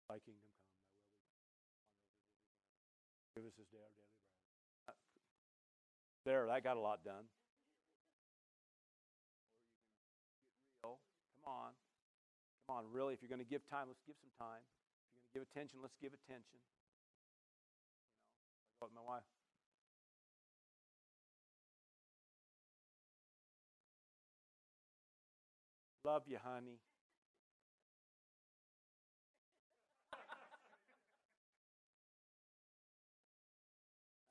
Thy 0.06 0.18
kingdom 0.22 0.46
come. 0.54 0.70
Give 3.34 3.46
us 3.50 3.58
this 3.58 3.66
day 3.74 3.82
our 3.82 3.90
daily 3.98 4.14
bread. 4.22 4.94
Uh, 4.94 4.98
there, 6.24 6.46
that 6.46 6.62
got 6.62 6.76
a 6.76 6.80
lot 6.80 7.02
done. 7.02 7.26
Come 11.44 11.52
on. 11.54 11.72
Come 12.66 12.76
on, 12.78 12.84
really, 12.92 13.14
if 13.14 13.20
you're 13.22 13.28
going 13.32 13.42
to 13.42 13.48
give 13.48 13.66
time, 13.68 13.90
let's 13.90 14.02
give 14.06 14.14
some 14.22 14.30
time 14.38 14.62
If 14.62 15.18
you're 15.18 15.22
going 15.22 15.26
to 15.26 15.34
give 15.34 15.44
attention, 15.50 15.78
let's 15.82 15.98
give 15.98 16.14
attention. 16.14 16.58
You 16.62 16.70
know, 18.54 18.70
I 18.70 18.74
go 18.80 18.86
with 18.86 18.94
my 18.94 19.02
wife. 19.02 19.26
Love 26.04 26.22
you, 26.26 26.38
honey. 26.42 26.78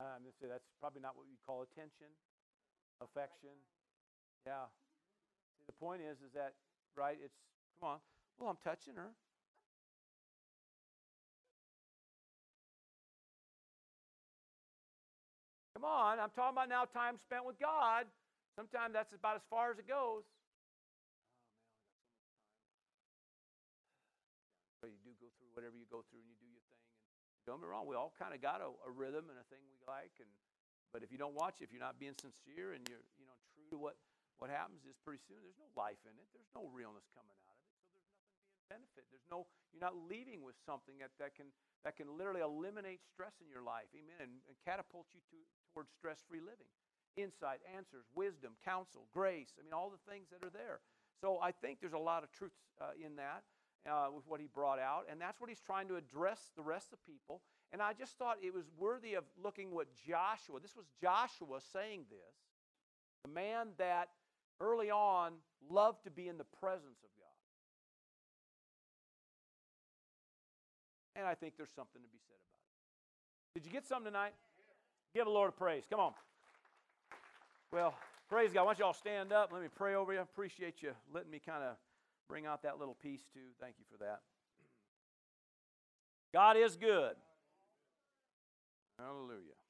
Um, 0.00 0.26
that's 0.42 0.66
probably 0.82 0.98
not 1.00 1.14
what 1.14 1.30
you 1.30 1.38
call 1.46 1.62
attention, 1.62 2.10
affection. 2.98 3.54
Yeah. 4.42 4.66
See, 5.58 5.64
the 5.66 5.78
point 5.78 6.02
is, 6.02 6.18
is 6.26 6.34
that 6.34 6.58
right? 6.96 7.18
It's 7.22 7.36
come 7.80 7.90
on. 7.90 7.98
Well, 8.38 8.50
I'm 8.50 8.60
touching 8.62 8.94
her. 8.96 9.12
Come 15.74 15.84
on, 15.90 16.22
I'm 16.22 16.30
talking 16.30 16.54
about 16.54 16.68
now 16.68 16.86
time 16.86 17.18
spent 17.18 17.42
with 17.42 17.58
God. 17.58 18.06
Sometimes 18.54 18.94
that's 18.94 19.10
about 19.10 19.34
as 19.34 19.42
far 19.50 19.72
as 19.72 19.82
it 19.82 19.88
goes. 19.88 20.22
Oh. 23.82 23.82
So 24.78 24.86
you 24.86 25.00
do 25.02 25.10
go 25.18 25.26
through 25.34 25.50
whatever 25.58 25.74
you 25.74 25.90
go 25.90 26.06
through 26.06 26.22
and 26.22 26.30
you 26.30 26.38
do 26.38 26.46
your 26.46 26.62
thing. 26.70 26.86
And 26.86 27.42
don't 27.50 27.58
be 27.58 27.66
wrong, 27.66 27.90
we 27.90 27.98
all 27.98 28.14
kind 28.14 28.30
of 28.30 28.38
got 28.38 28.62
a, 28.62 28.70
a 28.86 28.90
rhythm 28.94 29.26
and 29.26 29.38
a 29.40 29.46
thing 29.50 29.64
we 29.66 29.74
like. 29.90 30.14
And 30.22 30.30
but 30.94 31.02
if 31.02 31.10
you 31.10 31.18
don't 31.18 31.34
watch, 31.34 31.64
if 31.64 31.74
you're 31.74 31.82
not 31.82 31.98
being 31.98 32.14
sincere 32.14 32.76
and 32.76 32.86
you're 32.86 33.02
you 33.18 33.26
know 33.26 33.38
true 33.56 33.66
to 33.72 33.76
what 33.80 33.96
what 34.42 34.50
happens 34.50 34.82
is 34.82 34.98
pretty 35.06 35.22
soon 35.22 35.38
there's 35.38 35.62
no 35.62 35.70
life 35.78 36.02
in 36.02 36.18
it. 36.18 36.26
There's 36.34 36.50
no 36.50 36.66
realness 36.74 37.06
coming 37.14 37.38
out 37.46 37.54
of 37.54 37.62
it. 37.62 37.78
So 37.78 37.94
there's 37.94 38.10
nothing 38.10 38.42
being 38.42 38.66
benefit. 38.66 39.06
There's 39.06 39.30
no 39.30 39.46
you're 39.70 39.86
not 39.86 39.94
leaving 40.10 40.42
with 40.42 40.58
something 40.66 40.98
that, 40.98 41.14
that 41.22 41.38
can 41.38 41.54
that 41.86 41.94
can 41.94 42.10
literally 42.18 42.42
eliminate 42.42 43.06
stress 43.06 43.38
in 43.38 43.46
your 43.46 43.62
life, 43.62 43.86
amen, 43.94 44.18
and, 44.18 44.42
and 44.50 44.58
catapult 44.66 45.14
you 45.14 45.22
to, 45.30 45.38
towards 45.70 45.94
stress 45.94 46.26
free 46.26 46.42
living. 46.42 46.66
Insight, 47.14 47.62
answers, 47.70 48.02
wisdom, 48.18 48.58
counsel, 48.66 49.06
grace. 49.14 49.54
I 49.54 49.62
mean, 49.62 49.70
all 49.70 49.94
the 49.94 50.02
things 50.10 50.26
that 50.34 50.42
are 50.42 50.50
there. 50.50 50.82
So 51.22 51.38
I 51.38 51.54
think 51.54 51.78
there's 51.78 51.94
a 51.94 52.02
lot 52.02 52.26
of 52.26 52.34
truths 52.34 52.66
uh, 52.82 52.98
in 52.98 53.14
that 53.22 53.46
uh, 53.86 54.10
with 54.10 54.26
what 54.26 54.42
he 54.42 54.50
brought 54.50 54.82
out, 54.82 55.06
and 55.06 55.22
that's 55.22 55.38
what 55.38 55.54
he's 55.54 55.62
trying 55.62 55.86
to 55.86 55.94
address 55.94 56.50
the 56.58 56.66
rest 56.66 56.90
of 56.90 56.98
people. 57.06 57.46
And 57.70 57.78
I 57.78 57.94
just 57.94 58.18
thought 58.18 58.42
it 58.42 58.50
was 58.50 58.66
worthy 58.74 59.14
of 59.14 59.22
looking 59.38 59.70
what 59.70 59.86
Joshua, 59.94 60.58
this 60.58 60.74
was 60.74 60.86
Joshua 61.00 61.62
saying 61.72 62.10
this, 62.10 62.34
the 63.22 63.30
man 63.30 63.78
that 63.78 64.10
early 64.62 64.90
on 64.90 65.32
loved 65.68 66.04
to 66.04 66.10
be 66.10 66.28
in 66.28 66.38
the 66.38 66.46
presence 66.60 67.02
of 67.02 67.10
God. 67.18 67.28
And 71.16 71.26
I 71.26 71.34
think 71.34 71.56
there's 71.56 71.74
something 71.74 72.00
to 72.00 72.08
be 72.08 72.18
said 72.26 72.38
about 72.40 72.62
it. 73.56 73.60
Did 73.60 73.66
you 73.66 73.72
get 73.72 73.86
something 73.86 74.06
tonight? 74.06 74.32
Give 75.14 75.26
the 75.26 75.30
Lord 75.30 75.50
a 75.50 75.52
praise. 75.52 75.84
Come 75.90 76.00
on. 76.00 76.12
Well, 77.70 77.94
praise 78.28 78.52
God. 78.52 78.64
Why 78.64 78.72
don't 78.72 78.78
y'all 78.78 78.94
stand 78.94 79.32
up? 79.32 79.50
Let 79.52 79.60
me 79.60 79.68
pray 79.74 79.94
over 79.94 80.12
you. 80.12 80.20
Appreciate 80.20 80.82
you 80.82 80.92
letting 81.12 81.30
me 81.30 81.40
kind 81.44 81.62
of 81.62 81.76
bring 82.28 82.46
out 82.46 82.62
that 82.62 82.78
little 82.78 82.94
piece 82.94 83.22
too. 83.34 83.50
Thank 83.60 83.74
you 83.78 83.84
for 83.90 84.02
that. 84.04 84.20
God 86.32 86.56
is 86.56 86.76
good. 86.76 87.14
Hallelujah. 88.98 89.61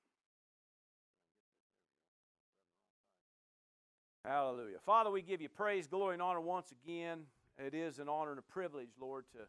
Hallelujah. 4.25 4.79
Father, 4.87 5.11
we 5.11 5.21
give 5.21 5.41
you 5.41 5.49
praise, 5.49 5.89
glory, 5.89 6.15
and 6.15 6.23
honor 6.23 6.41
once 6.41 6.71
again. 6.71 7.23
It 7.59 7.75
is 7.75 7.99
an 7.99 8.09
honor 8.09 8.31
and 8.31 8.39
a 8.39 8.43
privilege, 8.43 8.91
Lord, 9.01 9.25
to 9.33 9.41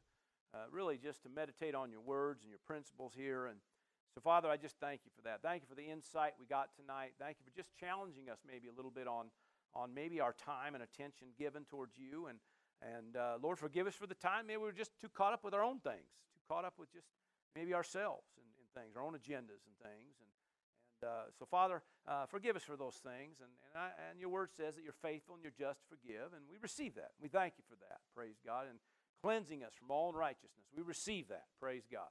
uh, 0.57 0.65
really 0.71 0.97
just 0.97 1.21
to 1.23 1.29
meditate 1.29 1.75
on 1.75 1.91
your 1.91 2.01
words 2.01 2.41
and 2.41 2.49
your 2.49 2.59
principles 2.65 3.13
here. 3.15 3.45
And 3.45 3.59
so, 4.15 4.21
Father, 4.21 4.49
I 4.49 4.57
just 4.57 4.79
thank 4.79 5.01
you 5.05 5.11
for 5.15 5.21
that. 5.29 5.43
Thank 5.43 5.61
you 5.61 5.67
for 5.69 5.75
the 5.75 5.85
insight 5.85 6.33
we 6.39 6.47
got 6.47 6.69
tonight. 6.75 7.13
Thank 7.19 7.37
you 7.37 7.45
for 7.45 7.55
just 7.55 7.69
challenging 7.79 8.29
us 8.31 8.39
maybe 8.47 8.67
a 8.67 8.73
little 8.73 8.89
bit 8.89 9.07
on, 9.07 9.27
on 9.75 9.93
maybe 9.93 10.19
our 10.19 10.33
time 10.33 10.73
and 10.73 10.83
attention 10.83 11.27
given 11.37 11.65
towards 11.65 11.93
you. 11.97 12.25
And, 12.25 12.39
and 12.81 13.15
uh, 13.15 13.37
Lord, 13.41 13.59
forgive 13.59 13.85
us 13.85 13.93
for 13.93 14.07
the 14.07 14.17
time. 14.17 14.47
Maybe 14.47 14.57
we 14.57 14.69
are 14.69 14.71
just 14.71 14.99
too 14.99 15.09
caught 15.09 15.33
up 15.33 15.43
with 15.43 15.53
our 15.53 15.63
own 15.63 15.81
things, 15.81 16.09
too 16.33 16.41
caught 16.49 16.65
up 16.65 16.73
with 16.79 16.91
just 16.91 17.09
maybe 17.55 17.75
ourselves 17.75 18.25
and, 18.41 18.49
and 18.57 18.65
things, 18.73 18.97
our 18.97 19.03
own 19.03 19.13
agendas 19.13 19.69
and 19.69 19.77
things. 19.85 20.17
And 20.17 20.29
uh, 21.03 21.29
so, 21.37 21.45
Father, 21.45 21.83
uh, 22.07 22.25
forgive 22.25 22.55
us 22.55 22.63
for 22.63 22.75
those 22.75 22.95
things. 22.95 23.37
And, 23.39 23.51
and, 23.69 23.83
I, 23.83 23.87
and 24.09 24.19
your 24.19 24.29
word 24.29 24.49
says 24.55 24.75
that 24.75 24.83
you're 24.83 24.97
faithful 25.01 25.35
and 25.35 25.43
you're 25.43 25.53
just 25.57 25.81
to 25.81 25.87
forgive. 25.87 26.33
And 26.33 26.43
we 26.49 26.57
receive 26.61 26.95
that. 26.95 27.11
We 27.21 27.27
thank 27.27 27.53
you 27.57 27.63
for 27.69 27.75
that. 27.75 27.99
Praise 28.15 28.39
God. 28.45 28.65
And 28.69 28.79
cleansing 29.21 29.63
us 29.63 29.73
from 29.77 29.91
all 29.91 30.09
unrighteousness. 30.09 30.67
We 30.75 30.83
receive 30.83 31.29
that. 31.29 31.45
Praise 31.59 31.83
God. 31.91 32.09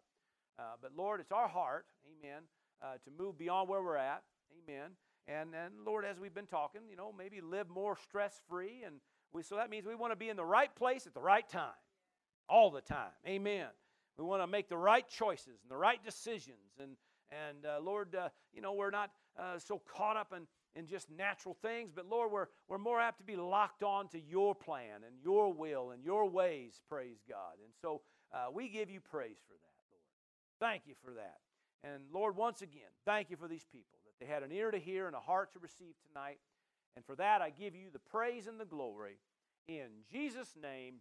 Uh, 0.59 0.77
but 0.81 0.93
Lord, 0.97 1.21
it's 1.21 1.33
our 1.33 1.49
heart, 1.49 1.87
amen, 2.07 2.43
uh, 2.83 2.95
to 3.05 3.11
move 3.11 3.39
beyond 3.39 3.69
where 3.69 3.83
we're 3.83 3.97
at, 3.97 4.23
amen. 4.63 4.91
And, 5.29 5.51
and 5.55 5.85
Lord, 5.87 6.05
as 6.05 6.19
we've 6.19 6.35
been 6.35 6.47
talking, 6.47 6.83
you 6.91 6.97
know, 6.97 7.13
maybe 7.17 7.41
live 7.41 7.69
more 7.69 7.97
stress 7.97 8.41
free. 8.49 8.83
And 8.85 8.97
we, 9.33 9.43
so 9.43 9.57
that 9.57 9.71
means 9.71 9.87
we 9.87 9.95
want 9.95 10.13
to 10.13 10.17
be 10.17 10.29
in 10.29 10.37
the 10.37 10.45
right 10.45 10.75
place 10.75 11.07
at 11.07 11.15
the 11.15 11.21
right 11.21 11.49
time, 11.49 11.79
all 12.49 12.71
the 12.71 12.81
time, 12.81 13.13
amen. 13.27 13.69
We 14.19 14.25
want 14.25 14.43
to 14.43 14.47
make 14.47 14.69
the 14.69 14.77
right 14.77 15.09
choices 15.09 15.61
and 15.63 15.71
the 15.71 15.77
right 15.77 16.03
decisions 16.05 16.79
and, 16.81 16.97
And 17.49 17.65
uh, 17.65 17.81
Lord, 17.83 18.15
uh, 18.15 18.29
you 18.53 18.61
know, 18.61 18.75
we're 18.75 18.91
not 18.91 19.11
uh, 19.39 19.59
so 19.59 19.81
caught 19.97 20.17
up 20.17 20.33
in, 20.37 20.47
in 20.79 20.87
just 20.87 21.11
natural 21.11 21.57
things, 21.63 21.91
but 21.95 22.07
Lord, 22.09 22.31
we're, 22.31 22.47
we're 22.69 22.79
more 22.79 23.01
apt 23.01 23.19
to 23.19 23.25
be 23.25 23.37
locked 23.37 23.83
on 23.83 24.09
to 24.09 24.21
your 24.21 24.55
plan 24.55 25.03
and 25.07 25.17
your 25.23 25.53
will 25.53 25.91
and 25.91 26.05
your 26.05 26.29
ways, 26.29 26.81
praise 26.89 27.19
God. 27.29 27.55
And 27.65 27.73
so 27.81 28.03
uh, 28.33 28.47
we 28.53 28.69
give 28.69 28.91
you 28.91 29.01
praise 29.01 29.39
for 29.47 29.55
that, 29.55 29.75
Lord. 29.91 30.03
Thank 30.61 30.83
you 30.87 30.95
for 31.03 31.13
that. 31.15 31.39
And 31.85 32.03
Lord, 32.13 32.37
once 32.37 32.63
again, 32.63 32.91
thank 33.05 33.31
you 33.31 33.37
for 33.37 33.49
these 33.49 33.67
people, 33.73 33.99
that 34.05 34.25
they 34.25 34.31
had 34.31 34.43
an 34.43 34.53
ear 34.53 34.71
to 34.71 34.79
hear 34.79 35.07
and 35.07 35.17
a 35.17 35.21
heart 35.21 35.53
to 35.55 35.59
receive 35.59 35.95
tonight. 36.07 36.39
And 36.95 37.05
for 37.05 37.17
that, 37.17 37.41
I 37.41 37.51
give 37.51 37.75
you 37.75 37.89
the 37.93 37.99
praise 37.99 38.47
and 38.47 38.61
the 38.61 38.67
glory. 38.67 39.19
In 39.67 39.89
Jesus' 40.11 40.55
name, 40.61 40.97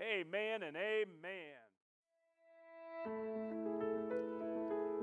amen 0.00 0.62
and 0.62 0.76
amen. 0.76 1.56